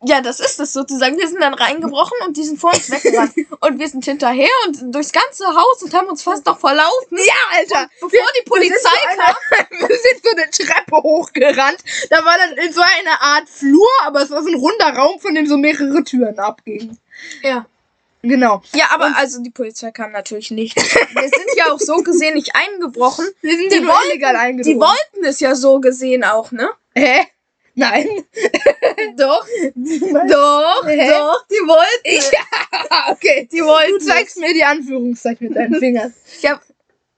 Ja, 0.03 0.21
das 0.21 0.41
ist 0.41 0.61
es 0.61 0.73
sozusagen. 0.75 1.17
Wir 1.19 1.27
sind 1.27 1.41
dann 1.41 1.55
reingebrochen 1.55 2.19
und 2.27 2.37
die 2.37 2.45
sind 2.45 2.61
vor 2.61 2.73
uns 2.75 2.91
weggerannt. 2.91 3.33
Und 3.61 3.79
wir 3.79 3.89
sind 3.89 4.05
hinterher 4.05 4.51
und 4.67 4.95
durchs 4.95 5.11
ganze 5.11 5.47
Haus 5.47 5.83
und 5.83 5.93
haben 5.95 6.07
uns 6.09 6.23
fast 6.23 6.45
noch 6.47 6.61
verlaufen. 6.61 7.17
Ja, 7.19 7.33
Alter. 7.59 7.91
Bevor 8.01 8.27
die 8.39 8.45
Polizei 8.49 8.91
kam. 9.17 9.35
Wir 9.71 9.97
sind 9.97 10.23
so 10.23 10.31
eine 10.37 10.51
Treppe 10.51 10.97
hochgerannt. 11.03 11.79
Da 12.11 12.25
war 12.25 12.37
dann 12.37 12.57
in 12.59 12.73
so 12.73 12.83
eine 12.83 13.21
Art 13.21 13.49
Flur, 13.49 13.89
aber 14.05 14.23
es 14.23 14.31
war 14.31 14.43
so 14.43 14.49
ein 14.51 14.55
runder 14.55 14.91
Raum, 14.95 15.19
von 15.19 15.35
dem 15.35 15.47
so 15.47 15.57
mehrere 15.57 16.05
Türen 16.05 16.39
abgingen. 16.39 16.99
Ja. 17.43 17.67
Genau. 18.23 18.63
Ja, 18.75 18.87
aber 18.93 19.17
also 19.17 19.43
die 19.43 19.51
Polizei 19.51 19.91
kam 19.91 20.13
natürlich 20.13 20.51
nicht. 20.51 20.77
Wir 20.77 21.23
sind 21.29 21.57
ja 21.57 21.73
auch 21.73 21.81
so 21.81 21.97
gesehen 22.03 22.35
nicht 22.35 22.55
eingebrochen. 22.55 23.27
Wir 23.41 23.57
sind 23.57 23.73
Die 23.73 23.77
ja 23.77 23.87
wollten- 23.87 24.11
illegal 24.11 24.33
Die 24.35 24.39
eingedrungen. 24.39 24.81
wollten 24.81 25.25
es 25.25 25.41
ja 25.41 25.55
so 25.55 25.81
gesehen 25.81 26.23
auch, 26.25 26.53
ne? 26.53 26.71
Hä? 26.95 27.27
Nein. 27.77 28.09
Doch, 29.17 29.47
doch, 29.47 30.87
Hä? 30.87 31.09
doch, 31.09 31.47
die 31.49 31.67
wollten. 31.67 32.05
es. 32.05 32.31
Ja, 32.31 33.13
okay. 33.13 33.49
Die 33.53 33.61
wollten. 33.63 33.99
Du 33.99 34.05
zeigst 34.05 34.39
mir 34.39 34.53
die 34.55 34.65
Anführungszeichen 34.65 35.49
mit 35.49 35.57
deinen 35.57 35.75
Fingern. 35.79 36.15
Ja, 36.41 36.61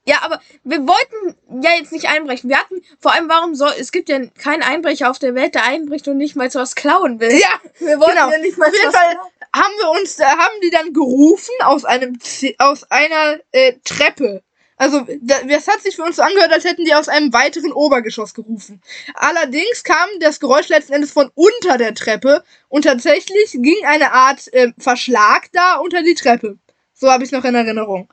ja, 0.05 0.17
aber 0.21 0.41
wir 0.63 0.79
wollten 0.87 1.63
ja 1.63 1.71
jetzt 1.77 1.91
nicht 1.91 2.09
einbrechen. 2.09 2.49
Wir 2.49 2.57
hatten, 2.57 2.81
vor 2.99 3.13
allem, 3.13 3.29
warum 3.29 3.55
soll, 3.55 3.71
es 3.79 3.91
gibt 3.91 4.09
ja 4.09 4.19
keinen 4.25 4.63
Einbrecher 4.63 5.09
auf 5.09 5.19
der 5.19 5.35
Welt, 5.35 5.55
der 5.55 5.65
einbricht 5.65 6.07
und 6.07 6.17
nicht 6.17 6.35
mal 6.35 6.53
was 6.53 6.75
klauen 6.75 7.19
will. 7.19 7.31
Ja, 7.31 7.61
Wir 7.79 7.99
wollten 7.99 8.15
genau. 8.15 8.31
ja 8.31 8.39
nicht 8.39 8.57
mal 8.57 8.67
Auf 8.69 8.73
jeden 8.75 8.91
Fall 8.91 9.15
haben 9.55 9.73
wir 9.77 10.01
uns, 10.01 10.19
äh, 10.19 10.23
haben 10.23 10.61
die 10.63 10.71
dann 10.71 10.93
gerufen 10.93 11.53
aus 11.61 11.85
einem, 11.85 12.17
aus 12.57 12.89
einer 12.89 13.39
äh, 13.51 13.73
Treppe. 13.83 14.43
Also, 14.79 15.05
da- 15.21 15.43
das 15.43 15.67
hat 15.67 15.81
sich 15.83 15.95
für 15.95 16.03
uns 16.03 16.15
so 16.15 16.21
angehört, 16.23 16.51
als 16.53 16.63
hätten 16.63 16.85
die 16.85 16.93
aus 16.95 17.09
einem 17.09 17.31
weiteren 17.33 17.71
Obergeschoss 17.73 18.33
gerufen. 18.33 18.81
Allerdings 19.13 19.83
kam 19.83 20.07
das 20.21 20.39
Geräusch 20.39 20.69
letzten 20.69 20.93
Endes 20.93 21.11
von 21.11 21.29
unter 21.35 21.77
der 21.77 21.93
Treppe 21.93 22.43
und 22.69 22.83
tatsächlich 22.85 23.51
ging 23.51 23.85
eine 23.85 24.13
Art 24.13 24.51
äh, 24.53 24.71
Verschlag 24.79 25.49
da 25.53 25.75
unter 25.75 26.01
die 26.01 26.15
Treppe. 26.15 26.57
So 26.93 27.11
habe 27.11 27.23
ich 27.25 27.31
noch 27.31 27.43
in 27.45 27.55
Erinnerung. 27.55 28.09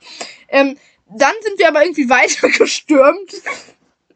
Ähm, 0.49 0.77
dann 1.09 1.35
sind 1.43 1.59
wir 1.59 1.69
aber 1.69 1.85
irgendwie 1.85 2.09
weiter 2.11 2.49
gestürmt 2.49 3.33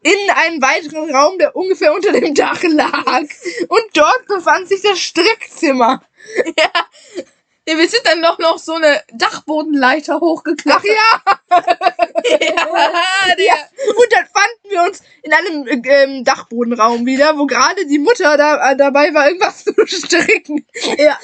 in 0.03 0.29
einen 0.35 0.61
weiteren 0.61 1.13
Raum, 1.15 1.37
der 1.37 1.55
ungefähr 1.55 1.93
unter 1.93 2.11
dem 2.11 2.33
Dach 2.35 2.61
lag. 2.63 3.21
Und 3.69 3.83
dort 3.93 4.25
befand 4.27 4.67
sich 4.67 4.81
das 4.81 4.99
Strickzimmer. 4.99 6.03
Ja, 6.57 6.71
wir 7.77 7.89
sind 7.89 8.01
dann 8.05 8.21
doch 8.21 8.39
noch 8.39 8.57
so 8.57 8.73
eine 8.73 9.01
Dachbodenleiter 9.13 10.15
Ach 10.17 10.21
hochgeklettert. 10.21 10.83
ja, 10.85 11.21
ja, 12.29 12.39
ja. 13.37 13.55
Und 13.87 14.07
dann 14.11 14.25
fanden 14.25 14.69
wir 14.69 14.83
uns 14.83 15.01
in 15.23 15.33
einem 15.33 15.67
äh, 15.67 16.03
ähm, 16.03 16.23
Dachbodenraum 16.23 17.05
wieder, 17.05 17.37
wo 17.37 17.45
gerade 17.45 17.85
die 17.85 17.99
Mutter 17.99 18.37
da, 18.37 18.71
äh, 18.71 18.75
dabei 18.75 19.13
war, 19.13 19.27
irgendwas 19.27 19.63
zu 19.63 19.73
stricken. 19.85 20.65
ja. 20.97 21.17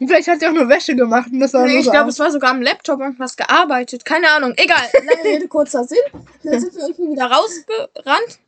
Und 0.00 0.08
vielleicht 0.08 0.28
hat 0.28 0.40
sie 0.40 0.46
auch 0.48 0.52
nur 0.52 0.68
Wäsche 0.68 0.96
gemacht. 0.96 1.28
Und 1.30 1.40
das 1.40 1.50
sah 1.50 1.64
Nee, 1.64 1.80
ich 1.80 1.90
glaube, 1.90 2.08
es 2.08 2.18
war 2.18 2.30
sogar 2.30 2.50
am 2.50 2.62
Laptop 2.62 3.00
irgendwas 3.00 3.36
gearbeitet. 3.36 4.04
Keine 4.04 4.30
Ahnung. 4.30 4.54
Egal. 4.56 4.88
Lange 5.04 5.24
Rede, 5.24 5.46
kurzer 5.46 5.84
Sinn. 5.84 5.98
Dann 6.42 6.58
sind 6.58 6.74
wir 6.74 6.82
irgendwie 6.82 7.10
wieder 7.12 7.26
rausgerannt. 7.30 8.38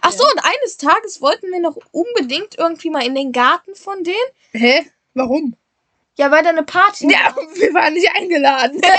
Ach 0.00 0.12
so, 0.12 0.24
und 0.24 0.40
eines 0.44 0.76
Tages 0.76 1.20
wollten 1.20 1.50
wir 1.52 1.60
noch 1.60 1.76
unbedingt 1.92 2.58
irgendwie 2.58 2.90
mal 2.90 3.06
in 3.06 3.14
den 3.14 3.32
Garten 3.32 3.74
von 3.76 4.02
denen. 4.02 4.16
Hä? 4.52 4.90
Warum? 5.14 5.56
Ja, 6.18 6.30
weil 6.30 6.42
da 6.42 6.48
eine 6.50 6.62
Party 6.62 7.10
Ja, 7.12 7.34
wir 7.54 7.74
waren 7.74 7.92
nicht 7.94 8.08
eingeladen. 8.14 8.80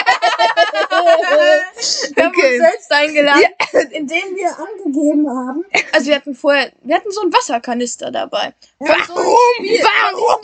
Wir 2.15 2.23
haben 2.23 2.31
Okay. 2.31 2.59
uns 2.59 2.69
selbst 2.69 2.91
eingeladen, 2.91 3.43
indem 3.91 4.35
wir 4.35 4.49
angegeben 4.57 5.29
haben. 5.29 5.65
Also 5.91 6.07
wir 6.07 6.15
hatten 6.15 6.35
vorher, 6.35 6.71
wir 6.81 6.95
hatten 6.95 7.11
so 7.11 7.21
einen 7.21 7.33
Wasserkanister 7.33 8.11
dabei. 8.11 8.53
Warum? 8.79 9.15
Warum? 9.15 10.41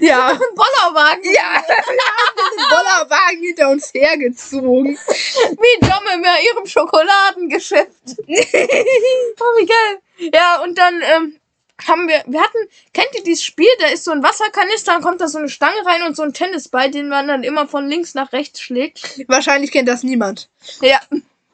Ja. 0.00 0.28
Ein 0.28 0.38
Bollerwagen. 0.54 1.24
Ja, 1.24 1.62
wir 1.66 1.76
haben 1.76 2.36
den 2.56 2.68
Bollerwagen 2.68 3.42
hinter 3.42 3.68
uns 3.70 3.92
hergezogen. 3.92 4.96
Wie 4.96 5.80
Domme 5.80 6.14
in 6.14 6.24
ihrem 6.46 6.66
Schokoladengeschäft. 6.66 7.90
oh, 8.08 8.24
wie 8.26 9.66
geil. 9.66 10.30
Ja, 10.32 10.62
und 10.62 10.78
dann 10.78 11.02
ähm, 11.02 11.40
haben 11.86 12.08
wir, 12.08 12.22
wir 12.26 12.40
hatten, 12.40 12.58
kennt 12.94 13.08
ihr 13.14 13.22
dieses 13.22 13.44
Spiel? 13.44 13.68
Da 13.80 13.88
ist 13.88 14.04
so 14.04 14.10
ein 14.12 14.22
Wasserkanister, 14.22 14.92
dann 14.92 15.02
kommt 15.02 15.20
da 15.20 15.28
so 15.28 15.38
eine 15.38 15.48
Stange 15.48 15.84
rein 15.84 16.02
und 16.02 16.16
so 16.16 16.22
ein 16.22 16.32
Tennisball, 16.32 16.90
den 16.90 17.08
man 17.08 17.28
dann 17.28 17.42
immer 17.42 17.68
von 17.68 17.86
links 17.88 18.14
nach 18.14 18.32
rechts 18.32 18.60
schlägt. 18.60 19.24
Wahrscheinlich 19.28 19.72
kennt 19.72 19.88
das 19.88 20.02
niemand. 20.02 20.48
Ja, 20.80 21.00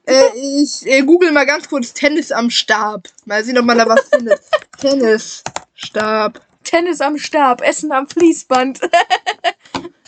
Äh, 0.04 0.24
ich 0.36 0.84
äh, 0.86 1.02
google 1.02 1.30
mal 1.30 1.46
ganz 1.46 1.68
kurz 1.68 1.92
Tennis 1.92 2.32
am 2.32 2.50
Stab. 2.50 3.08
Mal 3.24 3.44
sehen, 3.44 3.56
ob 3.58 3.64
man 3.64 3.78
da 3.78 3.86
was 3.88 4.08
findet. 4.08 4.40
Tennisstab. 4.80 6.40
Tennis 6.64 7.00
am 7.00 7.18
Stab, 7.18 7.60
Essen 7.62 7.92
am 7.92 8.06
Fließband. 8.08 8.80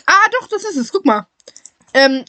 Ah, 0.07 0.29
doch, 0.39 0.47
das 0.49 0.63
ist 0.65 0.75
es. 0.77 0.91
Guck 0.91 1.03
mal. 1.03 1.25
Ähm, 1.95 2.25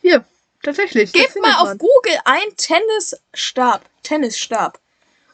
hier. 0.00 0.24
Tatsächlich. 0.64 1.12
Gebt 1.12 1.36
mal 1.40 1.54
auf. 1.58 1.78
Google 1.78 2.18
ein 2.24 2.56
Tennisstab. 2.56 3.82
Tennisstab. 4.02 4.80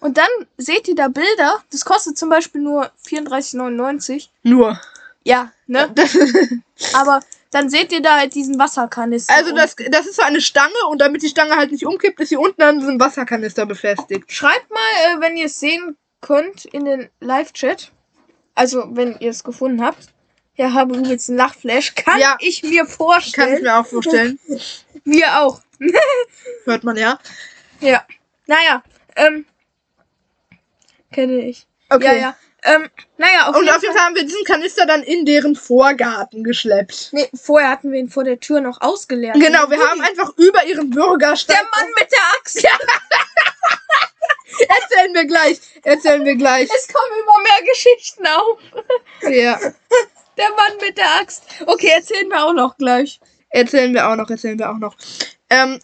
Und 0.01 0.17
dann 0.19 0.29
seht 0.57 0.89
ihr 0.89 0.95
da 0.95 1.09
Bilder. 1.09 1.63
Das 1.73 1.85
kostet 1.85 2.17
zum 2.19 2.29
Beispiel 2.29 2.61
nur 2.61 2.91
34,99. 3.07 4.29
Nur. 4.43 4.81
Ja, 5.25 5.53
ne? 5.67 5.93
Aber 6.95 7.21
dann 7.51 7.69
seht 7.71 7.93
ihr 7.93 8.01
da 8.03 8.19
halt 8.19 8.35
diesen 8.35 8.59
Wasserkanister. 8.59 9.35
Also 9.35 9.55
das, 9.55 9.75
das 9.91 10.07
ist 10.07 10.17
so 10.17 10.23
eine 10.23 10.41
Stange 10.41 10.75
und 10.91 11.01
damit 11.01 11.23
die 11.23 11.29
Stange 11.29 11.57
halt 11.57 11.73
nicht 11.73 11.87
umkippt, 11.87 12.21
ist 12.21 12.29
sie 12.29 12.37
unten 12.37 12.63
an 12.63 12.79
diesem 12.79 13.01
Wasserkanister 13.01 13.67
befestigt. 13.67 14.31
Schreibt 14.33 14.71
mal, 14.71 14.79
äh, 15.17 15.21
wenn 15.21 15.37
ihr 15.37 15.47
es 15.47 15.59
sehen 15.59 15.97
könnt, 16.21 16.65
in 16.67 16.85
den 16.85 17.09
Live-Chat. 17.21 17.91
Also, 18.55 18.85
wenn 18.91 19.19
ihr 19.21 19.31
es 19.31 19.45
gefunden 19.45 19.83
habt. 19.85 20.09
Ja, 20.57 20.73
habe 20.73 20.97
übrigens 20.97 21.29
einen 21.29 21.39
Lachflash. 21.39 21.95
Kann 21.95 22.19
Ja. 22.19 22.37
ich 22.41 22.63
mir 22.65 22.81
Kann 22.83 22.87
ich 22.89 22.93
vorstellen. 22.95 23.63
mir 23.63 23.79
auch 23.79 23.87
vorstellen. 23.87 24.39
Wir 25.05 25.41
auch. 25.41 25.61
Hört 26.65 26.83
man 26.85 26.97
ja. 26.97 27.19
Ja. 27.81 28.05
Naja, 28.47 28.83
ähm. 29.17 29.47
Kenne 31.13 31.41
ich. 31.41 31.67
Okay. 31.91 32.05
Ja, 32.05 32.13
ja. 32.13 32.37
Ähm, 32.65 32.91
naja, 33.19 33.49
auf 33.49 33.57
Und 33.57 33.65
jeden 33.65 33.77
auf 33.77 33.83
jeden 33.83 33.95
Fall 33.95 34.05
haben 34.05 34.17
wir 34.17 34.25
diesen 34.25 34.45
Kanister 34.45 34.85
dann 34.85 35.03
in 35.05 35.25
deren 35.25 35.55
Vorgarten 35.55 36.43
geschleppt. 36.43 37.11
Nee, 37.13 37.29
vorher 37.35 37.71
hatten 37.71 37.93
wir 37.93 38.01
ihn 38.01 38.11
vor 38.11 38.25
der 38.25 38.41
Tür 38.41 38.61
noch 38.61 38.81
ausgeleert. 38.81 39.35
Genau, 39.35 39.71
wir 39.71 39.79
haben 39.79 40.01
einfach 40.01 40.37
über 40.37 40.65
ihren 40.65 40.91
Bürgersteig. 40.91 41.57
Der 41.57 41.65
Mann 41.65 41.89
mit 41.99 42.11
der 42.11 42.19
Axt. 42.37 42.65
Erzählen 44.69 45.15
wir 45.15 45.25
gleich. 45.25 45.61
Erzählen 45.85 46.25
wir 46.25 46.35
gleich. 46.35 46.69
Es 46.75 46.89
kommen 46.89 47.21
immer 47.23 47.39
mehr 47.43 47.63
Geschichten 47.73 48.27
auf. 48.27 48.59
Ja. 49.31 49.59
Der 50.37 50.51
Mann 50.51 50.77
mit 50.81 50.99
der 50.99 51.09
Axt. 51.21 51.45
Okay, 51.65 51.91
erzählen 51.95 52.29
wir 52.29 52.45
auch 52.45 52.53
noch 52.53 52.77
gleich. 52.77 53.21
Erzählen 53.51 53.95
wir 53.95 54.09
auch 54.09 54.17
noch, 54.17 54.29
erzählen 54.31 54.59
wir 54.59 54.71
auch 54.71 54.79
noch. 54.79 54.97
Ähm, 55.49 55.81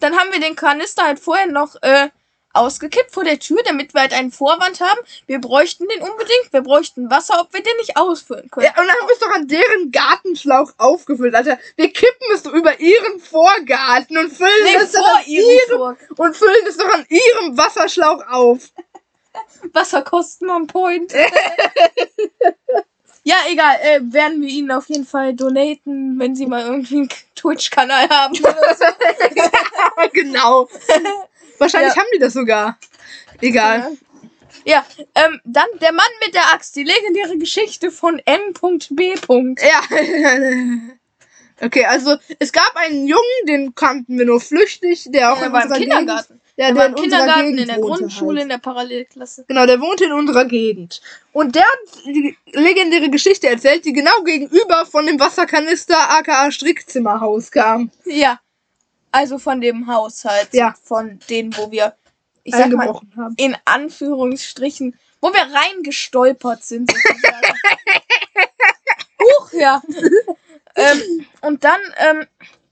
Dann 0.00 0.18
haben 0.18 0.32
wir 0.32 0.40
den 0.40 0.54
Kanister 0.54 1.04
halt 1.04 1.18
vorher 1.18 1.46
noch 1.46 1.76
äh, 1.82 2.08
ausgekippt 2.52 3.12
vor 3.12 3.24
der 3.24 3.38
Tür, 3.38 3.58
damit 3.64 3.94
wir 3.94 4.00
halt 4.02 4.12
einen 4.12 4.32
Vorwand 4.32 4.80
haben. 4.80 5.00
Wir 5.26 5.40
bräuchten 5.40 5.86
den 5.88 6.02
unbedingt. 6.02 6.52
Wir 6.52 6.62
bräuchten 6.62 7.10
Wasser, 7.10 7.40
ob 7.40 7.52
wir 7.52 7.62
den 7.62 7.76
nicht 7.78 7.96
ausfüllen 7.96 8.50
können. 8.50 8.66
ja, 8.66 8.70
und 8.70 8.86
dann 8.86 8.96
haben 8.96 9.06
wir 9.06 9.14
es 9.14 9.20
doch 9.20 9.30
an 9.30 9.48
deren 9.48 9.92
Gartenschlauch 9.92 10.72
aufgefüllt, 10.78 11.34
Alter. 11.34 11.58
Wir 11.76 11.92
kippen 11.92 12.26
es 12.34 12.42
doch 12.42 12.52
über 12.52 12.78
ihren 12.80 13.20
Vorgarten 13.20 14.18
und 14.18 14.32
füllen 14.32 14.64
Nee, 14.64 14.76
es 14.76 14.92
vor 14.92 15.06
an 15.06 15.24
ihrem 15.26 15.50
ihrem 15.50 15.96
Vor 16.16 16.26
und 16.26 16.36
füllen 16.36 16.66
es 16.66 16.76
doch 16.76 16.92
an 16.92 17.06
ihrem 17.08 17.56
Wasserschlauch 17.56 18.26
auf. 18.28 18.70
Wasserkosten 19.72 20.50
on 20.50 20.66
point. 20.66 21.12
ja, 23.24 23.36
egal. 23.50 23.76
Äh, 23.82 24.00
werden 24.12 24.40
wir 24.40 24.48
ihnen 24.48 24.70
auf 24.70 24.88
jeden 24.88 25.06
Fall 25.06 25.34
donaten, 25.34 26.18
wenn 26.18 26.34
sie 26.34 26.46
mal 26.46 26.64
irgendwie 26.64 26.96
einen 26.96 27.08
Twitch-Kanal 27.36 28.08
haben. 28.08 28.34
genau. 30.12 30.68
Wahrscheinlich 31.58 31.94
Ja. 31.94 32.00
haben 32.00 32.08
die 32.14 32.18
das 32.18 32.32
sogar. 32.32 32.78
Egal. 33.40 33.96
Ja, 34.64 34.84
ähm, 35.14 35.40
dann 35.44 35.66
der 35.80 35.92
Mann 35.92 36.06
mit 36.24 36.34
der 36.34 36.52
Axt, 36.52 36.76
die 36.76 36.84
legendäre 36.84 37.38
Geschichte 37.38 37.90
von 37.90 38.20
M.B. 38.24 39.14
Ja. 39.60 39.80
Okay, 41.62 41.84
also 41.84 42.16
es 42.38 42.52
gab 42.52 42.74
einen 42.74 43.06
Jungen, 43.06 43.46
den 43.46 43.74
kannten 43.74 44.18
wir 44.18 44.24
nur 44.24 44.40
flüchtig, 44.40 45.04
der 45.10 45.32
auch 45.34 45.38
Der 45.38 45.48
in 45.48 45.52
war 45.52 45.60
im 45.60 45.68
unserer 45.68 45.78
Kindergarten. 45.78 46.28
Gegend, 46.28 46.49
der, 46.60 46.74
Der 46.74 46.74
der 46.74 46.86
im 46.88 46.94
Kindergarten, 46.94 47.42
Gegend 47.44 47.60
in 47.60 47.68
der 47.68 47.78
Grundschule, 47.78 48.36
Halt. 48.36 48.42
in 48.42 48.48
der 48.50 48.58
Parallelklasse. 48.58 49.46
Genau, 49.48 49.64
der 49.64 49.80
wohnte 49.80 50.04
in 50.04 50.12
unserer 50.12 50.44
Gegend. 50.44 51.00
Und 51.32 51.54
der 51.54 51.62
hat 51.62 52.04
die 52.04 52.36
legendäre 52.52 53.08
Geschichte 53.08 53.48
erzählt, 53.48 53.86
die 53.86 53.94
genau 53.94 54.22
gegenüber 54.24 54.84
von 54.84 55.06
dem 55.06 55.18
Wasserkanister 55.18 56.10
aka 56.10 56.52
Strickzimmerhaus 56.52 57.50
kam. 57.50 57.90
Ja. 58.04 58.40
Also 59.10 59.38
von 59.38 59.62
dem 59.62 59.86
Haushalt. 59.86 60.50
Ja. 60.52 60.74
Von 60.84 61.18
denen, 61.30 61.56
wo 61.56 61.70
wir, 61.70 61.94
ich 62.44 62.54
sag 62.54 62.70
mal, 62.72 62.88
haben. 63.16 63.34
in 63.38 63.56
Anführungsstrichen, 63.64 64.98
wo 65.22 65.32
wir 65.32 65.40
reingestolpert 65.40 66.62
sind. 66.62 66.92
Huch, 69.18 69.52
ja. 69.54 69.80
ähm, 70.76 71.26
und 71.40 71.64
dann, 71.64 71.80
ähm, 71.96 72.26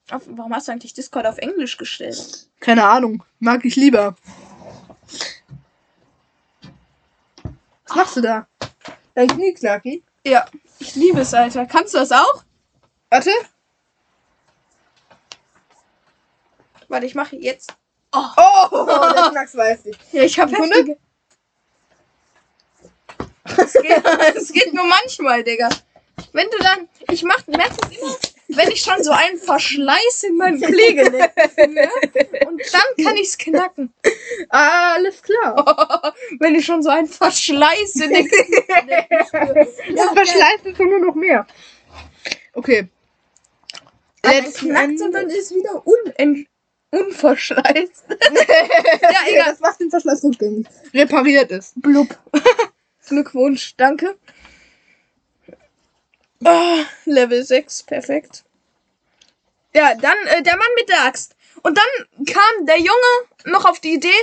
warum 0.08 0.54
hast 0.54 0.68
du 0.68 0.72
eigentlich 0.72 0.94
Discord 0.94 1.26
auf 1.26 1.38
Englisch 1.38 1.76
gestellt? 1.76 2.48
Keine 2.60 2.84
Ahnung, 2.84 3.22
mag 3.38 3.64
ich 3.64 3.76
lieber. 3.76 4.16
Was 7.86 7.96
machst 7.96 8.16
du 8.16 8.20
da? 8.20 8.46
Dein 9.14 9.28
Knie 9.28 9.54
knacken? 9.54 10.02
Ja, 10.24 10.46
ich 10.78 10.94
liebe 10.94 11.20
es, 11.20 11.32
Alter. 11.34 11.66
Kannst 11.66 11.94
du 11.94 11.98
das 11.98 12.12
auch? 12.12 12.44
Warte. 13.10 13.30
Warte, 16.88 17.06
ich 17.06 17.14
mache 17.14 17.36
jetzt. 17.36 17.74
Oh, 18.12 18.86
der 19.14 19.30
Knacks 19.30 19.56
weiß 19.56 19.86
ich. 19.86 19.96
Ja, 20.12 20.22
ich 20.22 20.38
habe 20.38 20.52
heftige. 20.52 20.98
Es 23.44 23.72
geht, 23.72 24.04
es 24.36 24.52
geht 24.52 24.74
nur 24.74 24.86
manchmal, 24.86 25.42
Digga. 25.42 25.68
Wenn 26.32 26.48
du 26.50 26.58
dann, 26.58 26.88
ich 27.10 27.22
mach, 27.22 27.46
merke 27.46 27.76
das 27.76 27.90
immer, 27.90 28.16
wenn 28.48 28.70
ich 28.70 28.80
schon 28.80 29.02
so 29.02 29.10
einen 29.10 29.38
Verschleiß 29.38 30.24
in 30.26 30.36
meinen 30.36 30.58
Pflegeläden 30.62 31.30
finde, 31.54 31.88
und 32.46 32.62
dann 32.72 33.04
kann 33.04 33.16
ich's 33.16 33.36
knacken. 33.36 33.92
Alles 34.48 35.22
klar. 35.22 36.14
wenn 36.40 36.54
ich 36.54 36.64
schon 36.64 36.82
so 36.82 36.88
einen 36.88 37.08
Verschleiß 37.08 37.96
in 37.96 38.12
den 38.12 38.26
spüre. 38.26 39.68
Das 39.94 40.10
verschleißt 40.12 40.66
es 40.66 40.78
nur 40.78 40.98
noch 40.98 41.14
mehr. 41.14 41.46
Okay. 42.54 42.88
Aber 44.22 44.34
es 44.34 44.44
Letzten 44.44 44.68
knackt 44.70 45.00
und 45.00 45.12
dann 45.12 45.30
ist 45.30 45.54
wieder 45.54 45.86
un 45.86 46.46
unverschleißt. 46.90 48.04
ja, 48.08 49.18
egal. 49.26 49.50
Das 49.50 49.60
macht 49.60 49.80
den 49.80 49.90
Verschleiß 49.90 50.24
rückgängig. 50.24 50.66
Repariert 50.94 51.50
es. 51.50 51.72
Blub. 51.76 52.18
Glückwunsch, 53.06 53.74
danke. 53.76 54.16
Ah, 56.44 56.84
Level 57.04 57.42
6, 57.44 57.82
perfekt. 57.82 58.44
Ja, 59.74 59.94
dann 59.94 60.16
äh, 60.26 60.42
der 60.42 60.56
Mann 60.56 60.68
mit 60.76 60.88
der 60.88 61.04
Axt. 61.04 61.36
Und 61.62 61.76
dann 61.76 62.24
kam 62.26 62.66
der 62.66 62.78
Junge 62.78 63.26
noch 63.44 63.64
auf 63.64 63.80
die 63.80 63.94
Idee, 63.94 64.14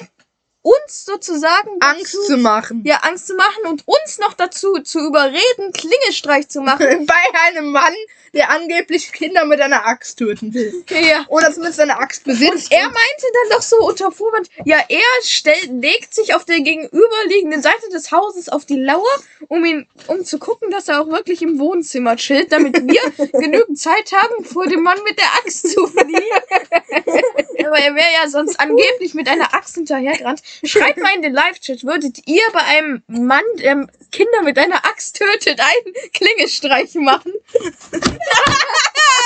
uns 0.66 1.05
sozusagen 1.05 1.70
Angst 1.80 2.16
dazu- 2.16 2.24
zu 2.24 2.38
machen. 2.38 2.82
ja, 2.86 2.95
Angst 3.03 3.28
zu 3.28 3.36
machen 3.36 3.66
und 3.70 3.84
uns 3.86 4.18
noch 4.18 4.34
dazu 4.34 4.80
zu 4.80 4.99
überreden, 4.99 5.72
Klingelstreich 5.74 6.49
zu 6.49 6.61
machen. 6.61 7.05
Bei 7.05 7.39
einem 7.47 7.72
Mann, 7.72 7.93
der 8.34 8.49
angeblich 8.49 9.11
Kinder 9.11 9.45
mit 9.45 9.61
einer 9.61 9.86
Axt 9.86 10.18
töten 10.18 10.53
will. 10.55 10.84
ja. 10.89 11.24
Oder 11.28 11.51
zumindest 11.53 11.80
eine 11.80 11.99
Axt 11.99 12.24
besitzt. 12.24 12.72
Und 12.72 12.78
er 12.78 12.86
meinte 12.86 13.26
dann 13.34 13.57
doch 13.57 13.61
so 13.61 13.78
unter 13.78 14.11
Vorwand, 14.11 14.49
ja, 14.66 14.78
er 14.89 14.99
stellt, 15.24 15.70
legt 15.70 16.16
sich 16.16 16.34
auf 16.34 16.45
der 16.45 16.59
gegenüberliegenden 16.61 17.61
Seite 17.61 17.88
des 17.93 18.11
Hauses 18.11 18.49
auf 18.49 18.66
die 18.66 18.80
Lauer, 18.82 19.05
um 19.47 19.63
ihn, 19.63 19.88
um 20.07 20.26
zu 20.26 20.39
gucken, 20.39 20.72
dass 20.72 20.88
er 20.88 21.01
auch 21.01 21.07
wirklich 21.09 21.43
im 21.43 21.59
Wohnzimmer 21.59 22.16
chillt, 22.16 22.51
damit 22.51 22.76
wir 22.76 23.30
genügend 23.39 23.78
Zeit 23.78 24.11
haben, 24.11 24.43
vor 24.43 24.66
dem 24.66 24.82
Mann 24.82 24.97
mit 25.07 25.18
der 25.20 25.32
Axt 25.38 25.70
zu 25.72 25.86
fliehen. 25.88 26.16
Aber 27.68 27.78
er 27.78 27.95
wäre 27.95 28.11
ja 28.22 28.30
sonst 28.30 28.59
angeblich 28.59 29.13
mit 29.13 29.28
einer 29.28 29.53
Axt 29.53 29.76
hinterhergerannt. 29.76 30.41
Schreibt 30.63 30.97
mal 30.99 31.13
in 31.16 31.22
den 31.22 31.34
Live-Chat, 31.34 31.84
würdet 31.84 32.20
ihr 32.28 32.43
bei 32.53 32.61
einem 32.61 33.03
Mann, 33.07 33.43
der 33.57 33.88
Kinder 34.11 34.41
mit 34.43 34.57
einer 34.57 34.86
Axt 34.86 35.18
tötet, 35.18 35.59
einen 35.59 35.93
Klingelstreich 36.13 36.93
machen? 36.95 37.34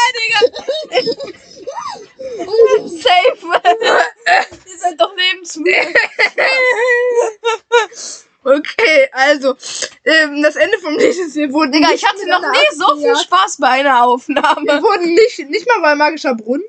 Digga. 0.09 0.39
Safe. 2.87 3.37
Ihr 4.65 4.77
seid 4.77 4.99
doch 4.99 5.15
lebensmüde. 5.15 5.93
Okay, 8.43 9.07
also, 9.11 9.55
ähm, 10.05 10.41
das 10.41 10.55
Ende 10.55 10.77
vom 10.79 10.97
Lied 10.97 11.09
ist, 11.09 11.35
wir 11.35 11.51
wurden 11.51 11.73
Digga, 11.73 11.89
ich 11.93 12.05
hatte 12.07 12.25
noch 12.27 12.41
nie 12.41 12.75
so 12.75 12.95
viel. 12.97 13.15
Spaß 13.17 13.57
bei 13.57 13.67
einer 13.67 13.89
Wir 13.89 14.03
Aufnahme. 14.03 14.81
wurden 14.81 15.13
nicht, 15.13 15.39
nicht 15.49 15.67
mal 15.67 15.81
bei 15.81 15.95
magischer 15.95 16.35
Brunnen. 16.35 16.63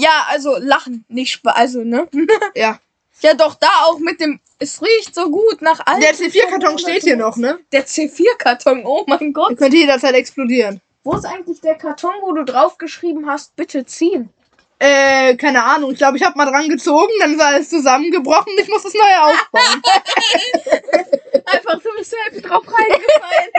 Ja, 0.00 0.26
also 0.28 0.56
lachen, 0.58 1.04
nicht 1.08 1.32
Spaß, 1.32 1.54
also, 1.54 1.84
ne? 1.84 2.08
Ja. 2.54 2.78
Ja, 3.22 3.34
doch, 3.34 3.54
da 3.54 3.68
auch 3.84 3.98
mit 3.98 4.18
dem, 4.18 4.40
es 4.58 4.80
riecht 4.80 5.14
so 5.14 5.28
gut 5.30 5.60
nach 5.60 5.80
alten 5.84 6.00
Der 6.00 6.14
C4-Karton 6.14 6.78
steht 6.78 7.02
hier 7.02 7.16
noch, 7.16 7.36
ne? 7.36 7.58
Der 7.70 7.86
C4-Karton, 7.86 8.86
oh 8.86 9.04
mein 9.06 9.18
Der 9.18 9.30
Gott. 9.32 9.58
könnte 9.58 9.76
jederzeit 9.76 10.14
explodieren. 10.14 10.80
Wo 11.04 11.14
ist 11.14 11.26
eigentlich 11.26 11.60
der 11.60 11.74
Karton, 11.74 12.14
wo 12.22 12.32
du 12.32 12.44
draufgeschrieben 12.44 13.28
hast, 13.28 13.54
bitte 13.56 13.84
ziehen? 13.84 14.30
Äh, 14.78 15.36
keine 15.36 15.62
Ahnung. 15.62 15.92
Ich 15.92 15.98
glaube, 15.98 16.16
ich 16.16 16.24
habe 16.24 16.38
mal 16.38 16.46
dran 16.46 16.66
gezogen, 16.66 17.12
dann 17.20 17.34
ist 17.34 17.40
alles 17.42 17.68
zusammengebrochen. 17.68 18.54
Ich 18.58 18.68
muss 18.68 18.82
das 18.82 18.94
neue 18.94 19.22
aufbauen. 19.22 19.82
Einfach, 21.44 21.82
du 21.82 21.88
bist 21.98 22.10
selbst 22.10 22.48
drauf 22.48 22.64
reingefallen. 22.66 23.50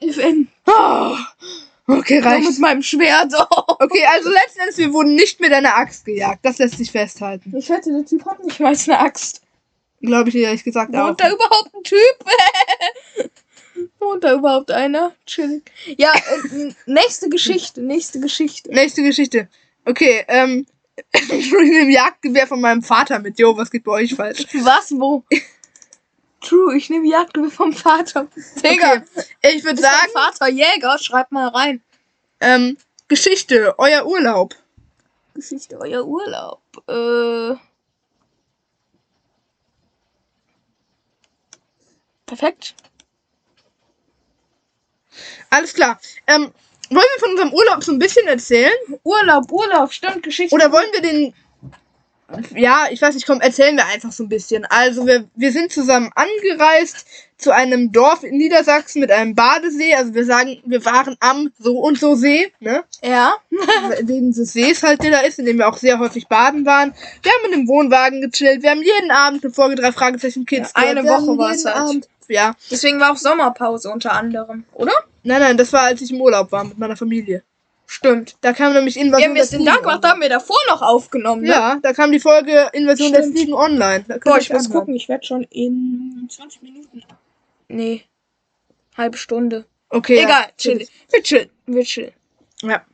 FN. 0.08 0.48
Oh, 0.68 1.16
okay, 1.98 2.18
reicht. 2.20 2.48
mit 2.48 2.58
meinem 2.58 2.82
Schwert. 2.82 3.32
Okay, 3.82 4.04
also 4.10 4.28
letzten 4.28 4.60
Endes, 4.60 4.76
wir 4.76 4.92
wurden 4.92 5.14
nicht 5.14 5.40
mit 5.40 5.52
einer 5.52 5.76
Axt 5.76 6.04
gejagt. 6.04 6.44
Das 6.44 6.58
lässt 6.58 6.76
sich 6.76 6.90
festhalten. 6.90 7.56
Ich 7.56 7.70
wette, 7.70 7.90
der 7.90 8.04
Typ 8.04 8.26
hat 8.26 8.44
nicht 8.44 8.60
mal 8.60 8.76
eine 8.76 8.98
Axt. 8.98 9.40
Glaube 10.02 10.28
ich 10.28 10.34
ehrlich 10.36 10.64
gesagt 10.64 10.94
auch. 10.94 11.08
Wohnt 11.08 11.20
da 11.20 11.30
überhaupt 11.30 11.74
ein 11.74 11.82
Typ? 11.82 13.30
Wohnt 13.98 14.24
da 14.24 14.34
überhaupt 14.34 14.70
einer? 14.70 15.14
Chillig. 15.24 15.70
Ja, 15.96 16.12
äh, 16.14 16.72
nächste 16.86 17.30
Geschichte, 17.30 17.82
nächste 17.82 18.20
Geschichte. 18.20 18.70
Nächste 18.70 19.02
Geschichte. 19.02 19.48
Okay, 19.86 20.24
ähm, 20.28 20.66
ich 21.12 21.50
nehme 21.50 21.90
Jagdgewehr 21.90 22.46
von 22.46 22.60
meinem 22.60 22.82
Vater 22.82 23.18
mit. 23.18 23.38
Jo, 23.38 23.56
was 23.56 23.70
geht 23.70 23.84
bei 23.84 23.92
euch 23.92 24.14
falsch? 24.14 24.44
Was, 24.62 24.92
wo? 24.92 25.24
True, 26.40 26.76
ich 26.76 26.88
nehme 26.90 27.06
Jagdgewehr 27.08 27.50
vom 27.50 27.72
Vater. 27.72 28.26
Digga, 28.64 29.02
Okay, 29.14 29.56
ich 29.56 29.64
würde 29.64 29.80
sagen, 29.80 30.10
Vater 30.12 30.48
Jäger? 30.48 30.98
Schreib 30.98 31.30
mal 31.32 31.48
rein. 31.48 31.82
ähm, 32.40 32.76
Geschichte, 33.08 33.74
euer 33.78 34.06
Urlaub. 34.06 34.54
Geschichte, 35.34 35.78
euer 35.78 36.04
Urlaub. 36.06 36.60
Äh. 36.88 37.56
Perfekt. 42.26 42.74
Alles 45.50 45.74
klar. 45.74 46.00
Ähm, 46.26 46.52
wollen 46.90 47.06
wir 47.14 47.20
von 47.20 47.30
unserem 47.30 47.52
Urlaub 47.52 47.82
so 47.82 47.92
ein 47.92 47.98
bisschen 47.98 48.26
erzählen? 48.28 48.72
Urlaub, 49.02 49.50
Urlaub, 49.50 49.92
stimmt, 49.92 50.22
Geschichte. 50.22 50.54
Oder 50.54 50.70
wollen 50.72 50.92
wir 50.92 51.02
den. 51.02 51.34
Ja, 52.54 52.86
ich 52.90 53.00
weiß 53.02 53.14
nicht, 53.14 53.26
komm, 53.26 53.40
erzählen 53.40 53.76
wir 53.76 53.86
einfach 53.86 54.12
so 54.12 54.22
ein 54.24 54.28
bisschen. 54.28 54.64
Also, 54.66 55.06
wir, 55.06 55.24
wir 55.34 55.52
sind 55.52 55.72
zusammen 55.72 56.10
angereist 56.14 57.06
zu 57.38 57.52
einem 57.52 57.90
Dorf 57.92 58.22
in 58.22 58.36
Niedersachsen 58.36 59.00
mit 59.00 59.10
einem 59.10 59.34
Badesee. 59.34 59.94
Also, 59.94 60.14
wir 60.14 60.24
sagen, 60.24 60.60
wir 60.64 60.84
waren 60.84 61.16
am 61.20 61.50
so 61.58 61.78
und 61.78 61.98
so 61.98 62.14
See, 62.14 62.52
ne? 62.60 62.84
Ja. 63.02 63.34
Wegen 64.02 64.32
des 64.32 64.52
Sees 64.52 64.82
halt, 64.82 65.02
der 65.02 65.10
da 65.10 65.20
ist, 65.20 65.38
in 65.38 65.46
dem 65.46 65.58
wir 65.58 65.68
auch 65.68 65.76
sehr 65.76 65.98
häufig 65.98 66.28
baden 66.28 66.64
waren. 66.66 66.94
Wir 67.22 67.32
haben 67.32 67.52
in 67.52 67.60
dem 67.60 67.68
Wohnwagen 67.68 68.20
gechillt. 68.20 68.62
Wir 68.62 68.70
haben 68.70 68.82
jeden 68.82 69.10
Abend 69.10 69.44
eine 69.44 69.52
Folge 69.52 69.74
drei 69.76 69.92
Fragezeichen 69.92 70.46
Kids 70.46 70.72
Ja, 70.76 70.82
eine. 70.82 71.02
Wir 71.02 71.10
Woche 71.10 71.38
war's 71.38 71.58
jeden 71.64 71.74
halt. 71.74 71.88
Abend- 71.88 72.08
Ja. 72.28 72.54
Deswegen 72.70 73.00
war 73.00 73.12
auch 73.12 73.16
Sommerpause 73.16 73.90
unter 73.90 74.12
anderem, 74.12 74.64
oder? 74.74 74.92
Nein, 75.22 75.40
nein, 75.40 75.56
das 75.56 75.72
war, 75.72 75.82
als 75.82 76.00
ich 76.00 76.10
im 76.12 76.20
Urlaub 76.20 76.50
war 76.52 76.64
mit 76.64 76.78
meiner 76.78 76.96
Familie. 76.96 77.42
Stimmt. 77.92 78.36
Da 78.40 78.52
kam 78.52 78.72
nämlich 78.72 78.94
Wir 78.94 79.02
Invasion 79.02 79.28
haben 79.30 79.34
der 79.34 79.42
jetzt 79.42 79.52
den 79.52 79.62
Fliegen 79.66 79.82
Dark 79.82 80.04
haben 80.04 80.20
wir 80.20 80.28
davor 80.28 80.56
noch 80.68 80.80
aufgenommen, 80.80 81.42
ne? 81.42 81.48
Ja, 81.48 81.78
da 81.82 81.92
kam 81.92 82.12
die 82.12 82.20
Folge 82.20 82.68
Invasion 82.72 83.10
der 83.10 83.22
Stimmt. 83.22 83.36
Fliegen 83.36 83.52
online. 83.52 84.04
Boah, 84.24 84.38
ich 84.38 84.48
muss 84.52 84.66
anhören. 84.66 84.72
gucken, 84.80 84.94
ich 84.94 85.08
werde 85.08 85.26
schon 85.26 85.42
in 85.50 86.28
20 86.30 86.62
Minuten. 86.62 87.02
Nee. 87.66 88.04
Halbe 88.96 89.16
Stunde. 89.16 89.66
Okay. 89.88 90.18
Egal, 90.18 90.42
ja. 90.42 90.50
chill. 90.56 90.86
Wir 91.10 91.22
chillen. 91.24 91.50
Wir 91.66 91.82
chillen. 91.82 92.12
Ja. 92.62 92.84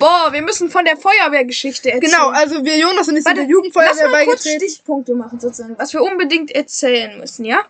Boah, 0.00 0.32
wir 0.32 0.42
müssen 0.42 0.70
von 0.70 0.84
der 0.84 0.96
Feuerwehrgeschichte 0.96 1.92
erzählen. 1.92 2.10
Genau, 2.10 2.30
also 2.30 2.64
wir 2.64 2.76
Jonas 2.76 3.06
und 3.06 3.16
ich 3.16 3.22
sind 3.22 3.36
der 3.36 3.44
Lass 3.44 3.52
Jugendfeuerwehr 3.52 4.08
mal 4.08 4.24
kurz. 4.24 4.40
Stichpunkte 4.48 5.14
machen, 5.14 5.38
sozusagen. 5.38 5.78
Was 5.78 5.92
wir 5.92 6.02
unbedingt 6.02 6.50
erzählen 6.50 7.16
müssen, 7.20 7.44
ja? 7.44 7.60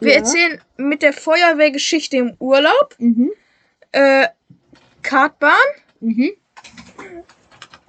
Wir 0.00 0.10
Ja. 0.14 0.18
erzählen 0.18 0.60
mit 0.76 1.02
der 1.02 1.12
Feuerwehrgeschichte 1.12 2.16
im 2.16 2.34
Urlaub. 2.40 2.96
Mhm. 2.98 3.30
Äh, 3.92 4.26
Kartbahn. 5.02 5.52
Mhm. 6.00 6.32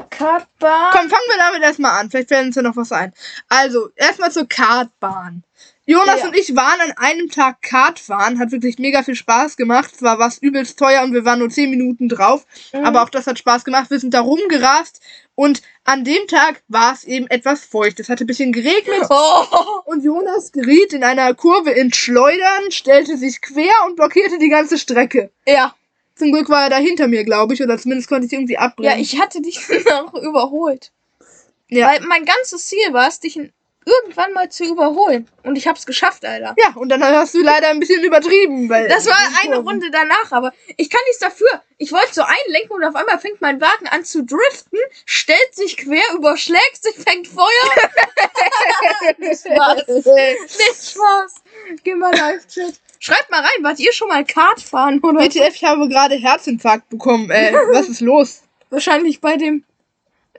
Kartbahn. 0.09 0.91
Komm, 0.91 1.09
fangen 1.09 1.27
wir 1.27 1.37
damit 1.37 1.63
erstmal 1.63 1.99
an. 1.99 2.09
Vielleicht 2.09 2.29
fällt 2.29 2.45
uns 2.47 2.55
ja 2.55 2.61
noch 2.61 2.75
was 2.75 2.91
ein. 2.91 3.13
Also, 3.49 3.89
erstmal 3.95 4.31
zur 4.31 4.47
Kartbahn. 4.47 5.43
Jonas 5.85 6.21
Ja. 6.21 6.27
und 6.27 6.37
ich 6.37 6.55
waren 6.55 6.79
an 6.79 6.93
einem 6.95 7.29
Tag 7.29 7.61
Kartfahren. 7.61 8.39
Hat 8.39 8.51
wirklich 8.51 8.79
mega 8.79 9.03
viel 9.03 9.15
Spaß 9.15 9.57
gemacht. 9.57 9.97
Zwar 9.97 10.17
war 10.17 10.29
es 10.29 10.37
übelst 10.37 10.79
teuer 10.79 11.03
und 11.03 11.13
wir 11.13 11.25
waren 11.25 11.39
nur 11.39 11.49
10 11.49 11.69
Minuten 11.69 12.07
drauf. 12.07 12.45
Mhm. 12.71 12.85
Aber 12.85 13.03
auch 13.03 13.09
das 13.09 13.27
hat 13.27 13.37
Spaß 13.37 13.65
gemacht. 13.65 13.89
Wir 13.89 13.99
sind 13.99 14.13
da 14.13 14.21
rumgerast. 14.21 15.01
Und 15.35 15.61
an 15.83 16.03
dem 16.05 16.27
Tag 16.27 16.61
war 16.69 16.93
es 16.93 17.03
eben 17.03 17.27
etwas 17.27 17.65
feucht. 17.65 17.99
Es 17.99 18.07
hatte 18.07 18.23
ein 18.23 18.27
bisschen 18.27 18.53
geregnet. 18.53 19.07
Oh. 19.09 19.45
Und 19.85 20.03
Jonas 20.05 20.51
geriet 20.51 20.93
in 20.93 21.03
einer 21.03 21.33
Kurve 21.33 21.71
ins 21.71 21.97
Schleudern, 21.97 22.69
stellte 22.71 23.17
sich 23.17 23.41
quer 23.41 23.73
und 23.85 23.95
blockierte 23.95 24.37
die 24.37 24.49
ganze 24.49 24.77
Strecke. 24.77 25.31
Ja. 25.47 25.75
Zum 26.15 26.31
Glück 26.31 26.49
war 26.49 26.63
er 26.65 26.69
da 26.69 26.77
hinter 26.77 27.07
mir, 27.07 27.23
glaube 27.23 27.53
ich, 27.53 27.61
oder 27.63 27.77
zumindest 27.77 28.07
konnte 28.07 28.27
ich 28.27 28.33
irgendwie 28.33 28.57
abbrechen. 28.57 28.91
Ja, 28.91 29.01
ich 29.01 29.19
hatte 29.19 29.41
dich 29.41 29.59
noch 29.89 30.13
überholt. 30.13 30.91
Ja. 31.69 31.87
Weil 31.89 32.01
mein 32.01 32.25
ganzes 32.25 32.67
Ziel 32.67 32.93
war 32.93 33.07
es, 33.07 33.19
dich 33.19 33.35
in- 33.37 33.51
irgendwann 33.85 34.33
mal 34.33 34.49
zu 34.49 34.65
überholen. 34.65 35.27
Und 35.43 35.55
ich 35.55 35.67
hab's 35.67 35.85
geschafft, 35.85 36.25
Alter. 36.25 36.55
Ja, 36.57 36.73
und 36.75 36.89
dann 36.89 37.03
hast 37.03 37.33
du 37.33 37.41
leider 37.41 37.69
ein 37.69 37.79
bisschen 37.79 38.03
übertrieben, 38.03 38.69
weil. 38.69 38.87
Das 38.87 39.05
war 39.05 39.17
eine. 39.43 39.57
Runde 39.57 39.89
danach, 39.91 40.31
aber 40.31 40.53
ich 40.77 40.89
kann 40.89 41.01
nichts 41.05 41.19
dafür. 41.19 41.61
Ich 41.77 41.91
wollte 41.91 42.13
so 42.13 42.21
einlenken 42.21 42.75
und 42.75 42.83
auf 42.83 42.95
einmal 42.95 43.19
fängt 43.19 43.41
mein 43.41 43.59
Wagen 43.61 43.87
an 43.87 44.03
zu 44.03 44.23
driften, 44.23 44.79
stellt 45.05 45.53
sich 45.53 45.77
quer, 45.77 46.03
überschlägt 46.15 46.81
sich, 46.81 46.95
fängt 46.95 47.27
Feuer. 47.27 47.45
Nicht 49.17 49.41
Spaß. 49.47 49.87
Nicht 49.87 50.91
Spaß. 50.91 51.35
Geh 51.83 51.95
mal 51.95 52.15
Live-Chat. 52.15 52.75
Schreibt 52.99 53.29
mal 53.31 53.41
rein, 53.41 53.63
wart 53.63 53.79
ihr 53.79 53.91
schon 53.91 54.07
mal 54.07 54.23
Kart 54.23 54.61
fahren 54.61 55.01
oder? 55.03 55.19
WTF, 55.19 55.55
ich 55.55 55.63
habe 55.65 55.89
gerade 55.89 56.15
Herzinfarkt 56.15 56.87
bekommen. 56.89 57.29
Ey, 57.29 57.53
was 57.73 57.89
ist 57.89 57.99
los? 57.99 58.43
Wahrscheinlich 58.69 59.19
bei 59.19 59.35
dem, 59.35 59.65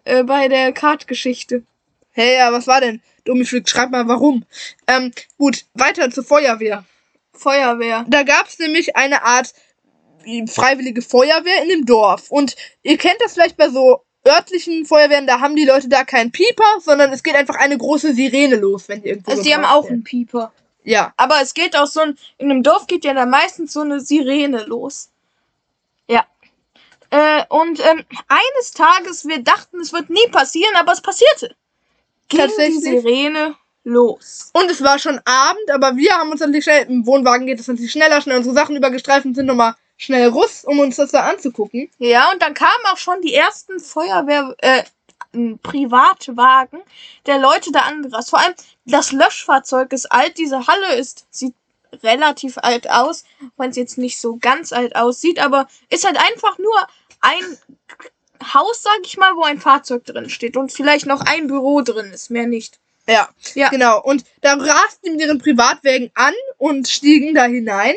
äh, 0.05 0.23
bei 0.23 0.49
der 0.49 0.73
Kart-Geschichte. 0.73 1.63
Hey, 2.13 2.37
ja, 2.37 2.53
was 2.53 2.67
war 2.67 2.81
denn? 2.81 3.03
Dummi 3.25 3.47
Schrick, 3.47 3.69
schreib 3.69 3.91
mal 3.91 4.07
warum. 4.07 4.45
Ähm, 4.87 5.13
gut, 5.39 5.65
weiter 5.75 6.11
zur 6.11 6.25
Feuerwehr. 6.25 6.85
Feuerwehr. 7.33 8.05
Da 8.09 8.23
gab 8.23 8.49
es 8.49 8.59
nämlich 8.59 8.97
eine 8.97 9.23
Art 9.23 9.55
wie 10.23 10.47
freiwillige 10.47 11.03
Feuerwehr 11.03 11.63
in 11.63 11.69
dem 11.69 11.87
Dorf. 11.87 12.31
Und 12.31 12.57
ihr 12.83 12.97
kennt 12.97 13.21
das 13.21 13.35
vielleicht 13.35 13.57
bei 13.57 13.69
so 13.69 14.05
örtlichen 14.27 14.87
Feuerwehren, 14.87 15.27
da 15.27 15.41
haben 15.41 15.55
die 15.55 15.67
Leute 15.67 15.89
da 15.89 16.05
keinen 16.05 16.33
Pieper, 16.33 16.81
sondern 16.81 17.13
es 17.13 17.23
geht 17.23 17.35
einfach 17.35 17.57
eine 17.57 17.77
große 17.77 18.15
Sirene 18.15 18.57
los, 18.57 18.89
wenn 18.89 19.03
die 19.03 19.09
irgendwo 19.09 19.31
Also 19.31 19.43
die 19.43 19.55
haben 19.55 19.65
auch 19.65 19.89
einen 19.89 20.03
Pieper. 20.03 20.53
Ja. 20.83 21.13
Aber 21.17 21.41
es 21.43 21.55
geht 21.55 21.77
auch 21.77 21.87
so 21.87 22.01
ein, 22.01 22.19
in 22.39 22.51
einem 22.51 22.63
Dorf 22.63 22.87
geht 22.87 23.05
ja 23.05 23.15
da 23.15 23.27
meistens 23.27 23.73
so 23.73 23.81
eine 23.81 24.01
Sirene 24.01 24.65
los. 24.65 25.11
Ja. 26.09 26.27
Äh, 27.11 27.45
und 27.49 27.81
ähm, 27.81 28.05
eines 28.29 28.73
Tages, 28.73 29.27
wir 29.27 29.43
dachten, 29.43 29.81
es 29.81 29.93
wird 29.93 30.11
nie 30.11 30.27
passieren, 30.31 30.75
aber 30.77 30.93
es 30.93 31.01
passierte. 31.01 31.55
Ging 32.29 32.41
Tatsächlich? 32.41 32.81
die 32.85 33.01
Sirene 33.01 33.55
los. 33.85 34.51
Und 34.55 34.71
es 34.71 34.83
war 34.83 34.99
schon 34.99 35.21
Abend, 35.25 35.71
aber 35.71 35.97
wir 35.97 36.13
haben 36.13 36.31
uns 36.31 36.41
natürlich 36.41 36.65
schnell, 36.65 36.87
im 36.89 37.07
Wohnwagen 37.07 37.47
geht 37.47 37.61
es 37.61 37.69
natürlich 37.69 37.93
schneller, 37.93 38.21
schnell 38.21 38.39
unsere 38.39 38.55
Sachen 38.55 38.77
übergestreift 38.77 39.27
und 39.27 39.35
sind 39.35 39.47
nochmal 39.47 39.75
schnell 39.97 40.29
Russ, 40.29 40.65
um 40.65 40.79
uns 40.81 40.97
das 40.97 41.13
da 41.13 41.21
anzugucken. 41.29 41.91
Ja, 41.99 42.33
und 42.33 42.43
dann 42.43 42.55
kamen 42.55 42.85
auch 42.93 42.97
schon 42.97 43.21
die 43.21 43.35
ersten 43.35 43.79
Feuerwehr, 43.79 44.55
äh, 44.59 44.83
Privatwagen 45.63 46.81
der 47.27 47.39
Leute 47.39 47.73
da 47.73 47.81
angerast. 47.81 48.31
Vor 48.31 48.39
allem 48.39 48.55
das 48.85 49.13
Löschfahrzeug 49.13 49.93
ist 49.93 50.11
alt, 50.11 50.39
diese 50.39 50.67
Halle 50.67 50.95
ist, 50.95 51.27
sieht 51.31 51.55
relativ 52.03 52.59
alt 52.59 52.89
aus, 52.91 53.25
wenn 53.57 53.71
es 53.71 53.77
jetzt 53.77 53.99
nicht 53.99 54.21
so 54.21 54.37
ganz 54.37 54.73
alt 54.73 54.97
aussieht, 54.97 55.39
aber 55.39 55.69
ist 55.91 56.05
halt 56.05 56.19
einfach 56.19 56.59
nur 56.59 56.87
ein 57.21 57.59
Haus, 58.43 58.83
sag 58.83 59.01
ich 59.05 59.17
mal, 59.17 59.35
wo 59.37 59.43
ein 59.43 59.61
Fahrzeug 59.61 60.05
drin 60.05 60.29
steht 60.29 60.57
und 60.57 60.73
vielleicht 60.73 61.07
noch 61.07 61.21
ein 61.21 61.47
Büro 61.47 61.81
drin 61.83 62.11
ist, 62.13 62.31
mehr 62.31 62.47
nicht. 62.47 62.79
Ja, 63.09 63.29
Ja. 63.55 63.69
genau. 63.69 64.03
Und 64.03 64.25
da 64.41 64.55
rasten 64.55 65.05
die 65.05 65.11
mit 65.11 65.21
ihren 65.21 65.39
Privatwagen 65.39 66.11
an 66.15 66.35
und 66.59 66.89
stiegen 66.89 67.35
da 67.35 67.45
hinein. 67.45 67.95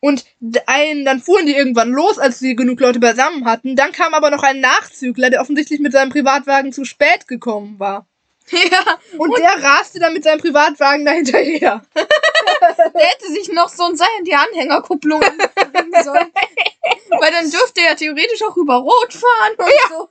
Und 0.00 0.24
ein, 0.66 1.04
dann 1.04 1.20
fuhren 1.20 1.46
die 1.46 1.54
irgendwann 1.54 1.90
los, 1.90 2.18
als 2.18 2.38
sie 2.38 2.54
genug 2.54 2.78
Leute 2.80 3.00
beisammen 3.00 3.44
hatten. 3.44 3.74
Dann 3.76 3.92
kam 3.92 4.14
aber 4.14 4.30
noch 4.30 4.42
ein 4.42 4.60
Nachzügler, 4.60 5.30
der 5.30 5.40
offensichtlich 5.40 5.80
mit 5.80 5.92
seinem 5.92 6.10
Privatwagen 6.10 6.72
zu 6.72 6.84
spät 6.84 7.26
gekommen 7.26 7.78
war. 7.78 8.06
Ja, 8.52 8.98
Und, 9.18 9.36
der 9.38 9.62
raste 9.62 9.98
dann 9.98 10.12
mit 10.12 10.22
seinem 10.24 10.40
Privatwagen 10.40 11.04
da 11.04 11.12
hinterher. 11.12 11.82
der 11.94 13.06
hätte 13.06 13.28
sich 13.32 13.48
noch 13.52 13.68
so 13.68 13.84
ein 13.84 13.96
Seil 13.96 14.06
in 14.18 14.24
die 14.24 14.34
Anhängerkupplung 14.34 15.20
anbringen 15.22 16.04
sollen. 16.04 16.30
Weil 17.20 17.32
dann 17.32 17.50
dürfte 17.50 17.80
er 17.80 17.90
ja 17.90 17.94
theoretisch 17.94 18.42
auch 18.48 18.56
über 18.56 18.76
Rot 18.76 19.12
fahren 19.12 19.56
und 19.58 19.70
so. 19.88 20.08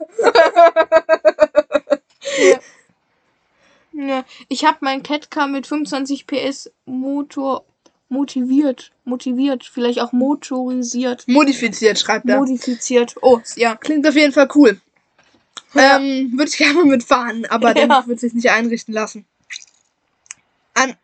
ja. 2.43 2.59
Ja, 3.97 4.25
ich 4.49 4.65
habe 4.65 4.79
meinen 4.81 5.03
Catcar 5.03 5.47
mit 5.47 5.67
25 5.67 6.27
PS 6.27 6.69
Motor 6.85 7.63
motiviert, 8.09 8.91
motiviert, 9.05 9.63
vielleicht 9.63 10.01
auch 10.01 10.11
motorisiert, 10.11 11.25
Modifiziert, 11.27 11.97
schreibt 11.97 12.27
er. 12.29 12.37
modifiziert. 12.37 13.15
Oh, 13.21 13.39
ja. 13.55 13.75
Klingt 13.75 14.05
auf 14.05 14.15
jeden 14.15 14.33
Fall 14.33 14.49
cool. 14.55 14.81
Ja. 15.75 15.97
Ähm, 15.97 16.31
würde 16.33 16.49
ich 16.49 16.57
gerne 16.57 16.73
mal 16.73 16.85
mitfahren, 16.85 17.45
aber 17.47 17.67
Ja. 17.77 17.85
der 17.87 18.07
wird 18.07 18.19
sich 18.19 18.33
nicht 18.33 18.49
einrichten 18.49 18.93
lassen. 18.93 19.25
An, 20.73 20.95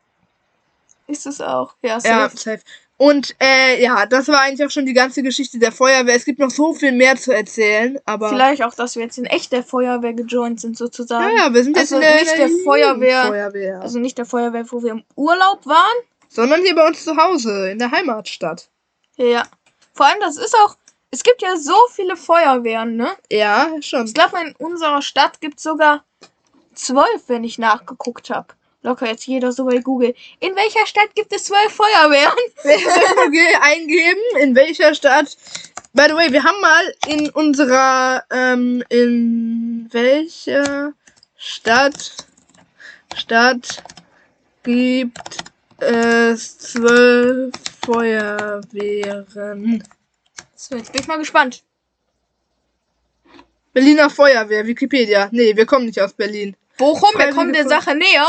Ist 1.07 1.26
es 1.26 1.41
auch. 1.41 1.76
Ja, 1.82 1.89
ja, 1.91 1.99
safe. 1.99 2.38
safe. 2.38 2.59
Und 2.97 3.36
äh, 3.41 3.82
ja, 3.82 4.05
das 4.05 4.28
war 4.28 4.41
eigentlich 4.41 4.63
auch 4.65 4.69
schon 4.72 4.86
die 4.86 4.93
ganze 4.93 5.24
Geschichte 5.24 5.57
der 5.57 5.72
Feuerwehr. 5.72 6.13
Es 6.15 6.24
gibt 6.26 6.38
noch 6.39 6.51
so 6.51 6.74
viel 6.74 6.91
mehr 6.91 7.15
zu 7.15 7.32
erzählen, 7.32 7.97
aber 8.05 8.30
Vielleicht 8.30 8.63
auch, 8.63 8.76
dass 8.76 8.95
wir 8.95 9.03
jetzt 9.03 9.17
in 9.17 9.26
echt 9.26 9.51
der 9.51 9.63
Feuerwehr 9.63 10.13
gejoint 10.13 10.61
sind, 10.61 10.78
sozusagen. 10.78 11.36
ja, 11.36 11.45
ja, 11.47 11.53
wir 11.53 11.63
sind 11.63 11.76
jetzt 11.78 11.91
Also 11.91 11.95
in 11.95 12.01
der, 12.01 12.15
nicht 12.22 12.38
der 12.38 12.45
in 12.45 12.57
Feuerwehr- 12.63 13.28
Feuerwehr. 13.28 13.82
Also 13.82 13.97
nicht 13.97 14.17
der 14.19 14.26
Feuerwehr, 14.28 14.65
wo 14.72 14.84
wir 14.84 14.91
im 14.91 15.03
Urlaub 15.15 15.65
waren. 15.65 15.97
sondern 16.30 16.61
hier 16.61 16.76
bei 16.76 16.86
uns 16.88 17.03
zu 17.03 17.17
Hause 17.17 17.72
in 17.72 17.80
der 17.80 17.89
Heimatstadt. 17.91 18.69
Ja. 19.17 19.43
Vor 19.93 20.05
allem, 20.05 20.19
das 20.19 20.38
ist 20.38 20.55
auch. 20.63 20.76
Es 21.12 21.24
gibt 21.24 21.41
ja 21.41 21.57
so 21.57 21.76
viele 21.91 22.16
Feuerwehren, 22.16 22.95
ne? 22.95 23.12
Ja, 23.30 23.70
schon. 23.82 24.05
Ich 24.05 24.14
glaube, 24.14 24.39
in 24.39 24.55
unserer 24.55 25.01
Stadt 25.01 25.41
gibt 25.41 25.57
es 25.57 25.64
sogar 25.64 26.05
zwölf, 26.74 27.28
wenn 27.28 27.43
ich 27.43 27.57
nachgeguckt 27.57 28.30
habe. 28.30 28.47
Locker 28.82 29.07
jetzt 29.07 29.28
jeder 29.28 29.51
so 29.51 29.66
bei 29.66 29.80
Google. 29.80 30.16
In 30.39 30.55
welcher 30.55 30.88
Stadt 30.88 31.14
gibt 31.14 31.34
es 31.34 31.43
zwölf 31.43 31.72
Feuerwehren? 31.74 32.34
okay, 33.28 33.55
eingeben, 33.62 34.22
in 34.39 34.55
welcher 34.55 34.95
Stadt. 34.95 35.38
By 35.93 36.05
the 36.07 36.16
way, 36.16 36.32
wir 36.32 36.43
haben 36.43 36.62
mal 36.62 36.95
in 37.07 37.30
unserer, 37.30 38.24
ähm, 38.32 38.82
in 38.88 39.89
welcher 39.91 40.93
Stadt, 41.36 42.16
Stadt 43.16 43.84
gibt 44.64 45.43
es 45.80 46.57
zwölf 46.57 47.51
Feuerwehren? 47.86 49.84
So, 50.62 50.76
jetzt 50.76 50.91
bin 50.91 51.01
ich 51.01 51.07
mal 51.07 51.18
gespannt. 51.18 51.64
Berliner 53.74 54.12
Feuerwehr, 54.12 54.68
Wikipedia. 54.68 55.28
Nee, 55.32 55.55
wir 55.55 55.66
kommen 55.66 55.88
nicht 55.88 55.99
aus 55.99 56.14
Berlin. 56.14 56.55
Bochum, 56.78 57.09
wir 57.18 57.34
kommen 57.34 57.51
der 57.51 57.68
Sache 57.68 57.95
näher. 57.95 58.28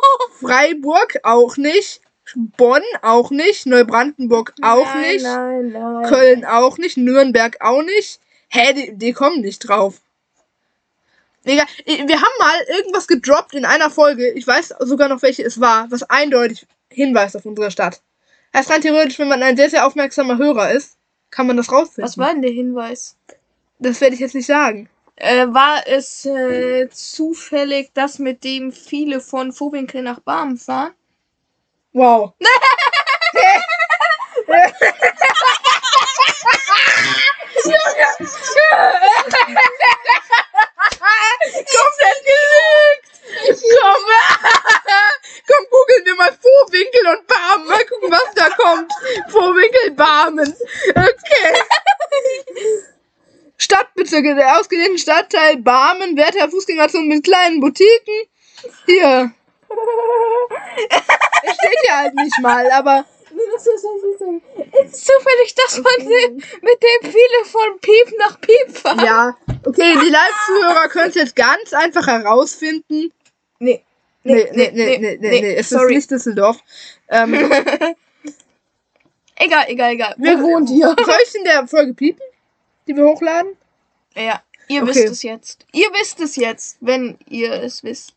Freiburg 0.40 1.18
auch 1.24 1.58
nicht. 1.58 2.00
Bonn 2.34 2.80
auch 3.02 3.30
nicht. 3.30 3.66
Neubrandenburg 3.66 4.54
auch 4.62 4.86
nein, 4.94 5.12
nicht. 5.12 5.24
Nein, 5.24 5.72
nein. 5.72 6.08
Köln 6.08 6.46
auch 6.46 6.78
nicht, 6.78 6.96
Nürnberg 6.96 7.60
auch 7.60 7.82
nicht. 7.82 8.18
Hä, 8.48 8.72
die, 8.72 8.96
die 8.96 9.12
kommen 9.12 9.42
nicht 9.42 9.58
drauf. 9.58 10.00
Digga, 11.46 11.64
wir 11.84 12.16
haben 12.16 12.38
mal 12.38 12.60
irgendwas 12.78 13.06
gedroppt 13.06 13.52
in 13.52 13.66
einer 13.66 13.90
Folge. 13.90 14.30
Ich 14.30 14.46
weiß 14.46 14.74
sogar 14.80 15.10
noch, 15.10 15.20
welche 15.20 15.42
es 15.42 15.60
war, 15.60 15.90
was 15.90 16.02
eindeutig 16.04 16.66
hinweist 16.90 17.36
auf 17.36 17.44
unsere 17.44 17.70
Stadt. 17.70 18.00
Heißt 18.54 18.70
rein 18.70 18.80
theoretisch, 18.80 19.18
wenn 19.18 19.28
man 19.28 19.42
ein 19.42 19.58
sehr, 19.58 19.68
sehr 19.68 19.86
aufmerksamer 19.86 20.38
Hörer 20.38 20.70
ist, 20.70 20.96
kann 21.34 21.48
man 21.48 21.56
das 21.56 21.72
rausfinden. 21.72 22.04
Was 22.04 22.16
war 22.16 22.32
denn 22.32 22.42
der 22.42 22.52
Hinweis? 22.52 23.16
Das 23.80 24.00
werde 24.00 24.14
ich 24.14 24.20
jetzt 24.20 24.36
nicht 24.36 24.46
sagen. 24.46 24.88
Äh, 25.16 25.48
war 25.48 25.84
es 25.84 26.24
äh, 26.26 26.88
zufällig, 26.90 27.90
dass 27.92 28.20
mit 28.20 28.44
dem 28.44 28.70
viele 28.70 29.20
von 29.20 29.52
Vohwinkel 29.52 30.02
nach 30.02 30.20
Barmen 30.20 30.56
fahren? 30.56 30.94
Wow. 31.92 32.34
Komplett 41.54 42.24
gelegt. 42.24 43.03
Komm, 43.34 44.02
komm, 45.48 45.66
googeln 45.70 46.04
wir 46.04 46.14
mal 46.16 46.32
Vorwinkel 46.40 47.06
und 47.08 47.26
Barmen. 47.26 47.66
Mal 47.66 47.84
gucken, 47.86 48.10
was 48.10 48.34
da 48.34 48.50
kommt. 48.50 48.92
Vorwinkel, 49.30 49.90
Barmen. 49.92 50.56
Okay. 50.90 51.62
Stadtbezirke, 53.56 54.34
der 54.34 54.58
ausgedehnten 54.58 54.98
Stadtteil 54.98 55.56
Barmen, 55.58 56.16
Werther 56.16 56.50
Fußgängerzone 56.50 57.06
mit 57.06 57.24
kleinen 57.24 57.60
Boutiquen. 57.60 58.26
Hier. 58.86 59.32
Es 61.46 61.56
steht 61.56 61.78
hier 61.86 61.96
halt 61.98 62.14
nicht 62.14 62.40
mal, 62.40 62.70
aber 62.70 63.04
Das 63.28 63.66
ist, 63.66 63.84
ist 63.84 65.06
zufällig, 65.06 65.54
dass 65.54 65.78
man 65.78 66.08
den, 66.08 66.36
mit 66.36 66.82
dem 66.82 67.12
viele 67.12 67.44
von 67.44 67.78
Piep 67.80 68.18
nach 68.18 68.40
Piep 68.40 68.78
fahren. 68.78 69.04
ja. 69.04 69.36
Okay, 69.66 69.94
die 70.02 70.08
Live-Zuhörer 70.08 70.88
können 70.88 71.08
es 71.10 71.14
jetzt 71.16 71.36
ganz 71.36 71.72
einfach 71.74 72.06
herausfinden. 72.06 73.12
Nee. 73.64 73.82
Nee, 74.26 74.48
nee, 74.52 74.70
nee, 74.72 74.98
nee, 74.98 75.18
nee, 75.20 75.40
nee, 75.40 75.54
es 75.54 75.70
ist 75.70 75.78
sorry. 75.78 75.96
nicht 75.96 76.10
Düsseldorf. 76.10 76.58
Ähm, 77.08 77.34
Egal, 79.36 79.64
egal, 79.68 79.92
egal. 79.92 80.14
Wir- 80.16 80.40
wohnt 80.40 80.70
ihr? 80.70 80.94
Soll 81.04 81.18
ich 81.26 81.34
in 81.34 81.44
der 81.44 81.66
Folge 81.66 81.92
piepen, 81.94 82.22
die 82.86 82.96
wir 82.96 83.04
hochladen? 83.04 83.56
Ja, 84.14 84.42
ihr 84.68 84.82
Okay. 84.82 84.94
wisst 84.94 85.04
es 85.10 85.22
jetzt. 85.24 85.66
Ihr 85.72 85.88
wisst 85.92 86.20
es 86.20 86.36
jetzt, 86.36 86.76
wenn 86.80 87.18
ihr 87.28 87.52
es 87.52 87.82
wisst. 87.82 88.14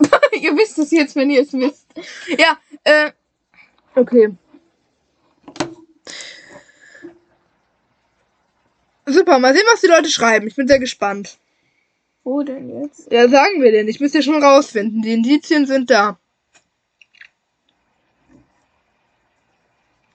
ihr 0.32 0.56
wisst 0.56 0.78
es 0.78 0.90
jetzt, 0.90 1.14
wenn 1.16 1.30
ihr 1.30 1.42
es 1.42 1.52
wisst. 1.52 1.86
Ja, 2.38 2.58
äh, 2.84 3.12
Okay. 3.94 4.30
Super, 9.06 9.38
mal 9.38 9.54
sehen, 9.54 9.64
was 9.70 9.80
die 9.80 9.86
Leute 9.88 10.08
schreiben. 10.10 10.46
Ich 10.46 10.56
bin 10.56 10.68
sehr 10.68 10.78
gespannt. 10.78 11.38
Wo 12.24 12.42
denn 12.42 12.82
jetzt? 12.82 13.10
Ja, 13.10 13.28
sagen 13.28 13.62
wir 13.62 13.72
denn. 13.72 13.88
Ich 13.88 14.00
müsste 14.00 14.18
ja 14.18 14.22
schon 14.22 14.42
rausfinden. 14.42 15.02
Die 15.02 15.12
Indizien 15.12 15.66
sind 15.66 15.90
da. 15.90 16.18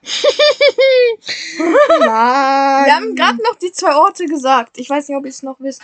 Wir 1.58 2.94
haben 2.94 3.14
gerade 3.14 3.42
noch 3.42 3.56
die 3.56 3.72
zwei 3.72 3.94
Orte 3.94 4.24
gesagt. 4.26 4.78
Ich 4.78 4.88
weiß 4.88 5.08
nicht, 5.08 5.18
ob 5.18 5.24
ihr 5.24 5.30
es 5.30 5.42
noch 5.42 5.60
wisst. 5.60 5.82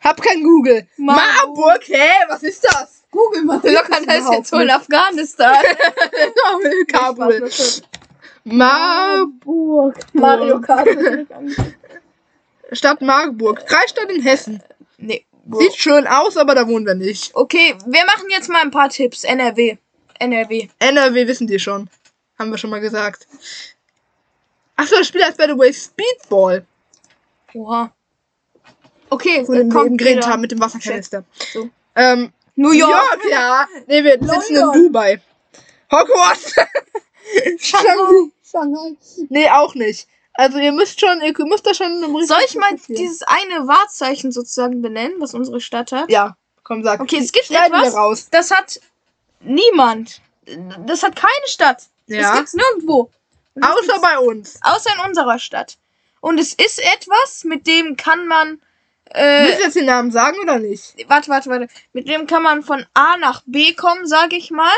Hab 0.00 0.20
kein 0.20 0.42
Google. 0.42 0.88
Marburg. 0.96 1.82
Hä? 1.86 2.10
Was 2.28 2.42
ist 2.42 2.64
das? 2.64 3.04
Google 3.10 3.44
mal. 3.44 3.60
Locker, 3.62 4.00
das 4.04 4.24
ist 4.24 4.32
jetzt 4.32 4.50
so 4.50 4.58
in 4.58 4.70
Afghanistan. 4.70 5.54
Kabul. 6.88 7.50
Marburg. 8.44 9.96
Mario 10.14 10.60
Kart. 10.60 10.88
Stadt 12.72 13.00
Marburg. 13.00 13.66
Kreisstadt 13.66 14.10
in 14.10 14.22
Hessen. 14.22 14.62
nee. 14.98 15.24
Bro. 15.44 15.60
Sieht 15.60 15.76
schön 15.76 16.06
aus, 16.06 16.36
aber 16.36 16.54
da 16.54 16.68
wohnen 16.68 16.84
wir 16.84 16.94
nicht. 16.94 17.34
Okay, 17.34 17.74
wir 17.86 18.04
machen 18.04 18.26
jetzt 18.28 18.50
mal 18.50 18.60
ein 18.60 18.70
paar 18.70 18.90
Tipps. 18.90 19.24
NRW. 19.24 19.78
NRW. 20.18 20.68
NRW 20.78 21.26
wissen 21.26 21.46
die 21.46 21.58
schon. 21.58 21.88
Haben 22.38 22.50
wir 22.50 22.58
schon 22.58 22.68
mal 22.68 22.80
gesagt. 22.82 23.26
Achso, 24.76 24.96
das 24.96 25.08
Spiel 25.08 25.24
heißt 25.24 25.38
by 25.38 25.46
the 25.48 25.58
way 25.58 25.72
Speedball. 25.72 26.66
Oha. 27.54 27.90
Okay, 29.08 29.44
Von 29.46 29.54
dem 29.54 29.70
kommt 29.70 29.98
jeder. 30.02 30.26
haben 30.26 30.42
mit 30.42 30.52
dem 30.52 30.60
Wasserkanister. 30.60 31.24
So. 31.52 31.70
Ähm, 31.96 32.30
New 32.54 32.72
York. 32.72 32.90
York, 32.90 33.20
ja. 33.30 33.66
Nee, 33.86 34.04
wir 34.04 34.18
sitzen 34.20 34.54
in 34.54 34.60
London. 34.60 34.82
Dubai. 34.84 35.22
Hogwarts. 35.90 36.54
Shanghai. 37.58 38.30
Shanghai. 38.44 38.96
nee, 39.30 39.48
auch 39.48 39.74
nicht. 39.74 40.06
Also 40.38 40.58
ihr 40.58 40.70
müsst 40.70 41.00
schon, 41.00 41.20
ihr 41.20 41.34
müsst 41.46 41.66
da 41.66 41.74
schon 41.74 42.00
Soll 42.24 42.38
ich 42.46 42.54
mal 42.54 42.70
dieses 42.86 43.22
eine 43.24 43.66
Wahrzeichen 43.66 44.30
sozusagen 44.30 44.80
benennen, 44.80 45.14
was 45.18 45.34
unsere 45.34 45.60
Stadt 45.60 45.90
hat? 45.90 46.08
Ja, 46.10 46.36
komm, 46.62 46.84
sag. 46.84 47.00
Okay, 47.00 47.18
es 47.18 47.32
gibt 47.32 47.50
etwas, 47.50 47.94
raus. 47.96 48.28
das 48.30 48.52
hat 48.52 48.80
niemand. 49.40 50.20
Das 50.86 51.02
hat 51.02 51.16
keine 51.16 51.46
Stadt. 51.46 51.82
Das 52.06 52.16
Ja. 52.18 52.36
gibt's 52.36 52.54
nirgendwo. 52.54 53.10
Das 53.56 53.68
Außer 53.68 53.80
gibt's- 53.82 54.00
bei 54.00 54.18
uns. 54.20 54.58
außer 54.62 54.90
in 54.94 55.08
unserer 55.08 55.40
Stadt. 55.40 55.76
Und 56.20 56.38
es 56.38 56.54
ist 56.54 56.78
etwas, 56.94 57.42
mit 57.44 57.66
dem 57.66 57.96
kann 57.96 58.28
man. 58.28 58.60
Willst 59.12 59.54
Äh, 59.54 59.56
du 59.56 59.62
jetzt 59.64 59.76
den 59.76 59.86
Namen 59.86 60.12
sagen 60.12 60.38
oder 60.40 60.58
nicht? 60.60 60.94
warte, 61.08 61.30
warte, 61.30 61.50
warte. 61.50 61.68
Mit 61.92 62.08
dem 62.08 62.26
kann 62.28 62.42
man 62.44 62.62
von 62.62 62.86
A 62.94 63.16
nach 63.16 63.42
B 63.46 63.72
kommen, 63.72 64.06
sage 64.06 64.36
ich 64.36 64.50
mal. 64.52 64.70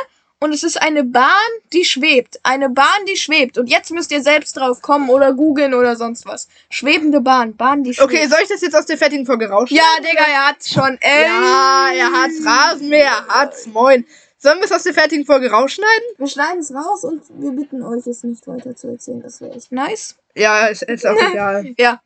Und 0.43 0.55
es 0.55 0.63
ist 0.63 0.81
eine 0.81 1.05
Bahn, 1.05 1.29
die 1.75 1.85
schwebt. 1.85 2.41
Eine 2.43 2.71
Bahn, 2.71 3.05
die 3.07 3.17
schwebt. 3.17 3.59
Und 3.59 3.69
jetzt 3.69 3.91
müsst 3.91 4.11
ihr 4.11 4.23
selbst 4.23 4.57
drauf 4.57 4.81
kommen 4.81 5.11
oder 5.11 5.35
googeln 5.35 5.75
oder 5.75 5.97
sonst 5.97 6.25
was. 6.25 6.49
Schwebende 6.71 7.21
Bahn. 7.21 7.57
Bahn, 7.57 7.85
die 7.85 7.93
schwebt. 7.93 8.11
Okay, 8.11 8.27
soll 8.27 8.39
ich 8.43 8.49
das 8.49 8.63
jetzt 8.63 8.75
aus 8.75 8.87
der 8.87 8.97
fertigen 8.97 9.27
Folge 9.27 9.51
rausschneiden? 9.51 9.87
Ja, 9.87 10.11
Digga, 10.11 10.25
er 10.25 10.49
hat's 10.49 10.73
schon. 10.73 10.97
Ey. 11.03 11.25
Ja, 11.25 11.91
er 11.95 12.13
hat's 12.13 12.45
Rasenmäher, 12.45 13.27
er 13.29 13.29
hat's, 13.29 13.67
moin. 13.67 14.07
Sollen 14.39 14.59
wir 14.61 14.65
es 14.65 14.73
aus 14.73 14.85
der 14.85 14.95
fertigen 14.95 15.27
Folge 15.27 15.51
rausschneiden? 15.51 16.05
Wir 16.17 16.27
schneiden 16.27 16.61
es 16.61 16.73
raus 16.73 17.05
und 17.05 17.23
wir 17.29 17.51
bitten 17.51 17.83
euch, 17.83 18.07
es 18.07 18.25
nicht 18.25 18.47
weiter 18.49 18.75
zu 18.75 18.89
erzählen. 18.89 19.21
Das 19.21 19.43
wäre 19.43 19.55
echt 19.55 19.71
nice. 19.71 20.17
Ja, 20.35 20.69
ist, 20.69 20.83
ist 20.85 21.07
auch 21.07 21.17
egal. 21.33 21.75
Ja. 21.77 22.01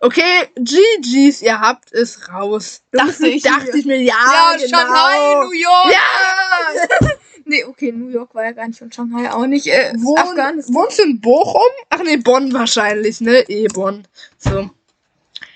Okay, 0.00 0.48
GG's, 0.56 1.42
ihr 1.42 1.60
habt 1.60 1.92
es 1.92 2.28
raus. 2.28 2.82
Dachte 2.92 3.28
ich 3.28 3.42
Dachte 3.42 3.72
mir. 3.72 3.76
ich 3.76 3.86
mir, 3.86 4.02
ja, 4.02 4.14
Ja, 4.14 4.56
genau. 4.56 4.78
Shanghai, 4.78 5.44
New 5.44 5.52
York. 5.52 5.92
Ja! 5.92 7.08
Nee, 7.48 7.62
okay, 7.62 7.92
New 7.92 8.08
York 8.08 8.34
war 8.34 8.44
ja 8.44 8.50
gar 8.50 8.66
nicht 8.66 8.82
und 8.82 8.92
Shanghai 8.92 9.30
auch 9.30 9.46
nicht. 9.46 9.68
Äh, 9.68 9.92
Wohn, 9.98 10.18
Afghanistan. 10.18 10.74
wohnst 10.74 10.98
du 10.98 11.04
in 11.04 11.20
Bochum? 11.20 11.60
Ach 11.90 12.02
nee, 12.02 12.16
Bonn 12.16 12.52
wahrscheinlich, 12.52 13.20
ne? 13.20 13.48
Eh, 13.48 13.68
Bonn. 13.68 14.06
So. 14.36 14.68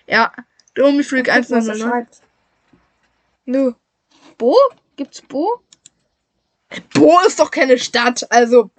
Ja. 0.07 0.32
Domi 0.74 1.03
Freak 1.03 1.26
Guck, 1.26 1.51
was 1.51 1.66
er 1.66 1.74
100, 1.74 1.82
ne? 1.82 2.07
Nö. 3.46 3.72
Bo? 4.38 4.57
Gibt's 4.94 5.20
Bo? 5.22 5.61
Bo 6.94 7.18
ist 7.26 7.40
doch 7.40 7.51
keine 7.51 7.76
Stadt, 7.76 8.24
also. 8.30 8.70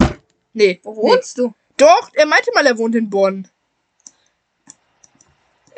Nee. 0.54 0.80
Wo 0.84 0.94
nee. 0.94 1.02
wohnst 1.02 1.38
du? 1.38 1.54
Doch, 1.76 2.10
er 2.14 2.26
meinte 2.26 2.52
mal, 2.54 2.66
er 2.66 2.78
wohnt 2.78 2.96
in 2.96 3.10
Bonn. 3.10 3.46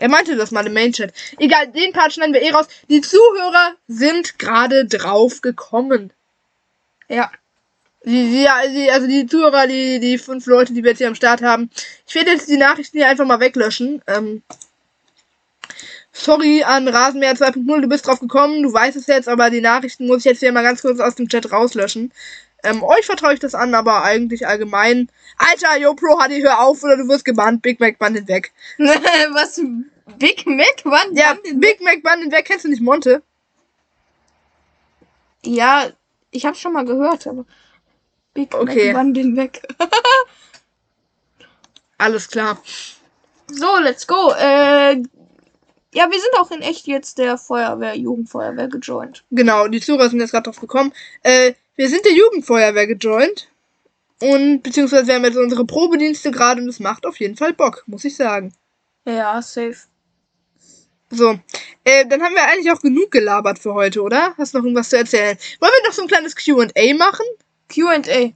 Er 0.04 0.10
meinte 0.10 0.36
das 0.36 0.52
mal 0.52 0.68
im 0.68 0.74
Mainchat. 0.74 1.14
Egal, 1.40 1.72
den 1.72 1.94
Part 1.94 2.12
schneiden 2.12 2.34
wir 2.34 2.42
eh 2.42 2.52
raus. 2.52 2.68
Die 2.90 3.00
Zuhörer 3.00 3.76
sind 3.88 4.38
gerade 4.38 4.84
drauf 4.86 5.40
gekommen. 5.40 6.12
Ja. 7.08 7.32
Die, 8.04 8.12
die, 8.12 8.74
die, 8.74 8.92
also 8.92 9.08
die 9.08 9.26
Zuhörer, 9.28 9.66
die, 9.66 10.02
die 10.02 10.18
fünf 10.18 10.46
Leute, 10.46 10.74
die 10.74 10.84
wir 10.84 10.90
jetzt 10.90 10.98
hier 10.98 11.08
am 11.08 11.16
Start 11.16 11.42
haben. 11.42 11.70
Ich 12.06 12.16
werde 12.16 12.32
jetzt 12.32 12.50
die 12.50 12.58
Nachrichten 12.58 12.98
hier 12.98 13.08
einfach 13.08 13.26
mal 13.26 13.40
weglöschen. 13.40 14.02
Ähm, 14.08 14.44
sorry 16.12 16.64
an 16.64 16.90
Rasenmäher 16.90 17.36
2.0, 17.38 17.80
du 17.80 17.88
bist 17.88 18.06
drauf 18.06 18.20
gekommen, 18.20 18.62
du 18.62 18.74
weißt 18.74 18.98
es 18.98 19.08
jetzt, 19.08 19.30
aber 19.30 19.50
die 19.52 19.62
Nachrichten 19.62 20.08
muss 20.08 20.20
ich 20.20 20.26
jetzt 20.26 20.40
hier 20.40 20.52
mal 20.52 20.64
ganz 20.64 20.82
kurz 20.82 21.00
aus 21.00 21.16
dem 21.16 21.30
Chat 21.30 21.50
rauslöschen. 21.50 22.12
Ähm, 22.64 22.84
euch 22.84 23.06
vertraue 23.06 23.36
ich 23.36 23.40
das 23.40 23.56
an, 23.56 23.74
aber 23.74 24.04
eigentlich 24.04 24.48
allgemein. 24.48 25.10
Alter, 25.38 25.78
yo, 25.80 25.94
Pro, 25.94 26.18
HD, 26.18 26.44
hör 26.44 26.62
auf 26.62 26.84
oder 26.84 26.98
du 26.98 27.08
wirst 27.08 27.26
gebannt. 27.26 27.62
Big 27.62 27.80
Mac 27.80 28.00
Bann 28.00 28.14
den 28.14 28.28
weg. 28.28 28.52
was? 28.78 29.62
Big 30.18 30.46
Mac? 30.46 30.82
Wann? 30.84 31.16
Ja, 31.16 31.34
denn? 31.34 31.60
Big 31.60 31.82
Mac 31.82 32.04
den 32.04 32.32
weg. 32.32 32.46
Kennst 32.46 32.66
du 32.66 32.70
nicht 32.70 32.82
Monte? 32.82 33.24
Ja, 35.46 35.90
ich 36.32 36.46
hab's 36.46 36.60
schon 36.60 36.74
mal 36.74 36.86
gehört, 36.86 37.28
aber. 37.28 37.46
Big 38.34 38.54
Okay. 38.54 38.88
Mac, 38.88 38.96
wann 38.96 39.14
den 39.14 39.36
weg? 39.38 39.62
Alles 41.98 42.28
klar. 42.28 42.62
so, 43.48 43.78
let's 43.78 44.08
go. 44.08 44.32
Äh, 44.38 45.04
ja, 45.94 46.10
wir 46.12 46.20
sind 46.20 46.34
auch 46.40 46.52
in 46.52 46.62
echt 46.62 46.88
jetzt 46.88 47.18
der 47.18 47.38
Feuerwehr, 47.38 47.96
Jugendfeuerwehr 47.96 48.68
gejoint. 48.68 49.24
Genau, 49.32 49.68
die 49.68 49.80
Zuhörer 49.80 50.10
sind 50.10 50.20
jetzt 50.20 50.32
gerade 50.32 50.46
drauf 50.46 50.60
gekommen. 50.60 50.92
Äh, 51.22 51.54
wir 51.76 51.88
sind 51.88 52.04
der 52.06 52.14
Jugendfeuerwehr 52.14 52.88
gejoint. 52.88 53.48
Und 54.22 54.64
beziehungsweise 54.64 55.08
wir 55.08 55.16
haben 55.16 55.26
jetzt 55.26 55.38
unsere 55.38 55.66
Probedienste 55.66 56.32
gerade 56.32 56.62
und 56.62 56.70
es 56.70 56.80
macht 56.80 57.06
auf 57.06 57.20
jeden 57.20 57.36
Fall 57.36 57.54
Bock, 57.54 57.84
muss 57.88 58.06
ich 58.06 58.16
sagen. 58.16 58.54
Ja, 59.06 59.42
safe. 59.42 59.76
So, 61.14 61.40
äh, 61.84 62.06
dann 62.08 62.24
haben 62.24 62.34
wir 62.34 62.44
eigentlich 62.44 62.72
auch 62.72 62.82
genug 62.82 63.12
gelabert 63.12 63.60
für 63.60 63.74
heute, 63.74 64.02
oder? 64.02 64.34
Hast 64.38 64.54
du 64.54 64.58
noch 64.58 64.66
irgendwas 64.66 64.90
zu 64.90 64.98
erzählen? 64.98 65.38
Wollen 65.60 65.72
wir 65.72 65.88
noch 65.88 65.94
so 65.94 66.02
ein 66.02 66.08
kleines 66.08 66.36
Q&A 66.36 66.94
machen? 66.96 67.26
QA. 67.70 68.32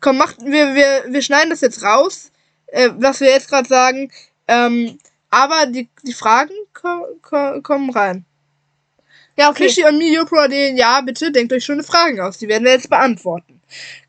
Komm, 0.00 0.16
macht, 0.16 0.40
wir, 0.40 0.74
wir, 0.74 1.04
wir 1.08 1.22
schneiden 1.22 1.50
das 1.50 1.60
jetzt 1.60 1.82
raus, 1.82 2.32
äh, 2.66 2.90
was 2.96 3.20
wir 3.20 3.28
jetzt 3.28 3.48
gerade 3.48 3.68
sagen. 3.68 4.10
Ähm, 4.48 4.98
aber 5.30 5.66
die, 5.66 5.88
die 6.02 6.12
Fragen 6.12 6.54
ko 6.74 7.06
ko 7.22 7.60
kommen 7.62 7.90
rein. 7.90 8.24
Ja, 9.38 9.50
okay. 9.50 9.68
Fishy 9.68 9.84
und 9.84 9.98
me, 9.98 10.12
YoPro, 10.12 10.48
den, 10.48 10.76
ja, 10.76 11.00
bitte 11.00 11.32
denkt 11.32 11.52
euch 11.52 11.64
schöne 11.64 11.84
Fragen 11.84 12.20
aus. 12.20 12.38
Die 12.38 12.48
werden 12.48 12.64
wir 12.64 12.72
jetzt 12.72 12.90
beantworten. 12.90 13.60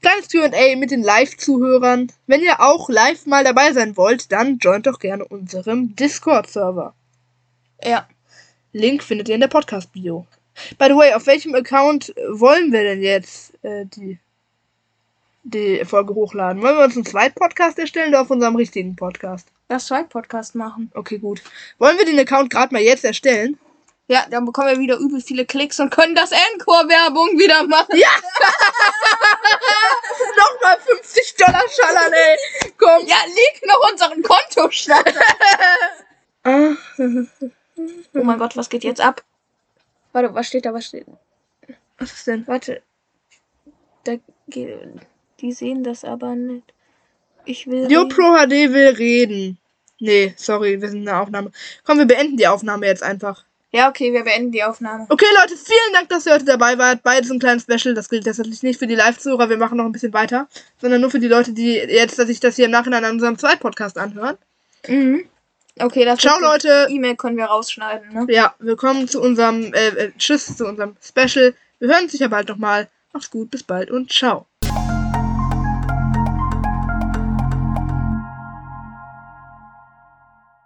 Kleines 0.01 0.29
Q&A 0.29 0.75
mit 0.75 0.91
den 0.91 1.01
Live-Zuhörern. 1.01 2.11
Wenn 2.27 2.41
ihr 2.41 2.59
auch 2.59 2.89
live 2.89 3.25
mal 3.25 3.43
dabei 3.43 3.71
sein 3.71 3.95
wollt, 3.95 4.31
dann 4.31 4.57
joint 4.57 4.85
doch 4.85 4.99
gerne 4.99 5.23
unserem 5.25 5.95
Discord-Server. 5.95 6.93
Ja. 7.81 8.07
Link 8.73 9.03
findet 9.03 9.29
ihr 9.29 9.35
in 9.35 9.41
der 9.41 9.47
Podcast-Bio. 9.47 10.25
By 10.77 10.87
the 10.87 10.95
way, 10.95 11.13
auf 11.13 11.25
welchem 11.27 11.53
Account 11.55 12.15
äh, 12.17 12.39
wollen 12.39 12.71
wir 12.71 12.83
denn 12.83 13.03
jetzt 13.03 13.53
äh, 13.63 13.85
die, 13.85 14.17
die 15.43 15.85
Folge 15.85 16.15
hochladen? 16.15 16.61
Wollen 16.61 16.77
wir 16.77 16.83
uns 16.83 16.95
einen 16.95 17.05
zweiten 17.05 17.35
Podcast 17.35 17.77
erstellen 17.77 18.09
oder 18.09 18.21
auf 18.21 18.31
unserem 18.31 18.55
richtigen 18.55 18.95
Podcast? 18.95 19.47
Lass 19.69 19.85
zwei 19.87 20.03
Podcast 20.03 20.55
machen. 20.55 20.91
Okay, 20.95 21.19
gut. 21.19 21.41
Wollen 21.77 21.97
wir 21.97 22.05
den 22.05 22.19
Account 22.19 22.49
gerade 22.49 22.73
mal 22.73 22.81
jetzt 22.81 23.05
erstellen? 23.05 23.59
Ja, 24.07 24.25
dann 24.29 24.45
bekommen 24.45 24.69
wir 24.69 24.79
wieder 24.79 24.97
übel 24.97 25.21
viele 25.21 25.45
Klicks 25.45 25.79
und 25.79 25.91
können 25.91 26.15
das 26.15 26.31
Encore-Werbung 26.31 27.37
wieder 27.39 27.65
machen. 27.67 27.95
Ja! 27.95 28.09
Nochmal 30.37 30.77
50 30.85 31.35
Dollar 31.35 31.63
schallern, 31.69 32.11
ey! 32.11 32.37
Komm! 32.77 33.05
Ja, 33.07 33.17
leg 33.27 33.61
noch 33.65 33.91
unseren 33.91 34.21
Kontostand. 34.23 35.13
Oh 38.13 38.23
mein 38.23 38.39
Gott, 38.39 38.55
was 38.55 38.69
geht 38.69 38.83
jetzt 38.83 39.01
ab? 39.01 39.23
Warte, 40.11 40.33
was 40.33 40.47
steht 40.47 40.65
da? 40.65 40.73
Was 40.73 40.85
steht? 40.85 41.05
was 41.97 42.13
ist 42.13 42.27
denn? 42.27 42.47
Warte. 42.47 42.81
Da. 44.03 44.13
Die 45.39 45.51
sehen 45.51 45.83
das 45.83 46.03
aber 46.03 46.35
nicht. 46.35 46.73
Ich 47.45 47.67
will. 47.67 47.91
Jo. 47.91 48.07
Pro 48.07 48.35
HD 48.35 48.71
will 48.71 48.95
reden. 48.97 49.57
Nee, 49.99 50.33
sorry, 50.37 50.81
wir 50.81 50.89
sind 50.89 50.99
in 50.99 51.05
der 51.05 51.21
Aufnahme. 51.21 51.51
Komm, 51.85 51.97
wir 51.97 52.05
beenden 52.05 52.37
die 52.37 52.47
Aufnahme 52.47 52.85
jetzt 52.85 53.03
einfach. 53.03 53.45
Ja, 53.71 53.89
okay, 53.89 54.13
wir 54.13 54.23
beenden 54.23 54.51
die 54.51 54.63
Aufnahme. 54.63 55.07
Okay, 55.09 55.25
Leute, 55.39 55.55
vielen 55.57 55.93
Dank, 55.93 56.09
dass 56.09 56.27
ihr 56.27 56.33
heute 56.33 56.45
dabei 56.45 56.77
wart. 56.77 57.01
Beides 57.01 57.31
ein 57.31 57.39
kleines 57.39 57.63
Special. 57.63 57.95
Das 57.95 58.07
gilt 58.07 58.25
tatsächlich 58.25 58.61
nicht 58.61 58.77
für 58.77 58.85
die 58.85 58.95
Live-Zuhörer. 58.95 59.49
Wir 59.49 59.57
machen 59.57 59.77
noch 59.77 59.85
ein 59.85 59.91
bisschen 59.91 60.13
weiter. 60.13 60.47
Sondern 60.79 61.01
nur 61.01 61.09
für 61.09 61.19
die 61.19 61.27
Leute, 61.27 61.53
die 61.53 61.73
jetzt, 61.75 62.19
dass 62.19 62.27
sich 62.27 62.39
das 62.39 62.55
hier 62.55 62.65
im 62.65 62.71
Nachhinein 62.71 63.03
an 63.03 63.13
unserem 63.13 63.37
Zweitpodcast 63.37 63.97
anhören. 63.97 64.37
Mhm. 64.87 65.25
Okay, 65.79 66.05
das 66.05 66.19
Ciao, 66.19 66.39
Leute. 66.39 66.87
E-Mail 66.89 67.15
können 67.15 67.35
wir 67.35 67.45
rausschneiden, 67.45 68.13
ne? 68.13 68.27
Ja, 68.29 68.53
willkommen 68.59 69.07
zu 69.07 69.19
unserem, 69.19 69.73
äh, 69.73 69.87
äh, 69.87 70.11
Tschüss, 70.19 70.55
zu 70.55 70.67
unserem 70.67 70.95
Special. 71.01 71.55
Wir 71.79 71.87
hören 71.87 72.03
uns 72.03 72.11
sicher 72.11 72.29
bald 72.29 72.47
nochmal. 72.47 72.89
Macht's 73.11 73.31
gut, 73.31 73.49
bis 73.49 73.63
bald 73.63 73.89
und 73.89 74.11
ciao. 74.11 74.45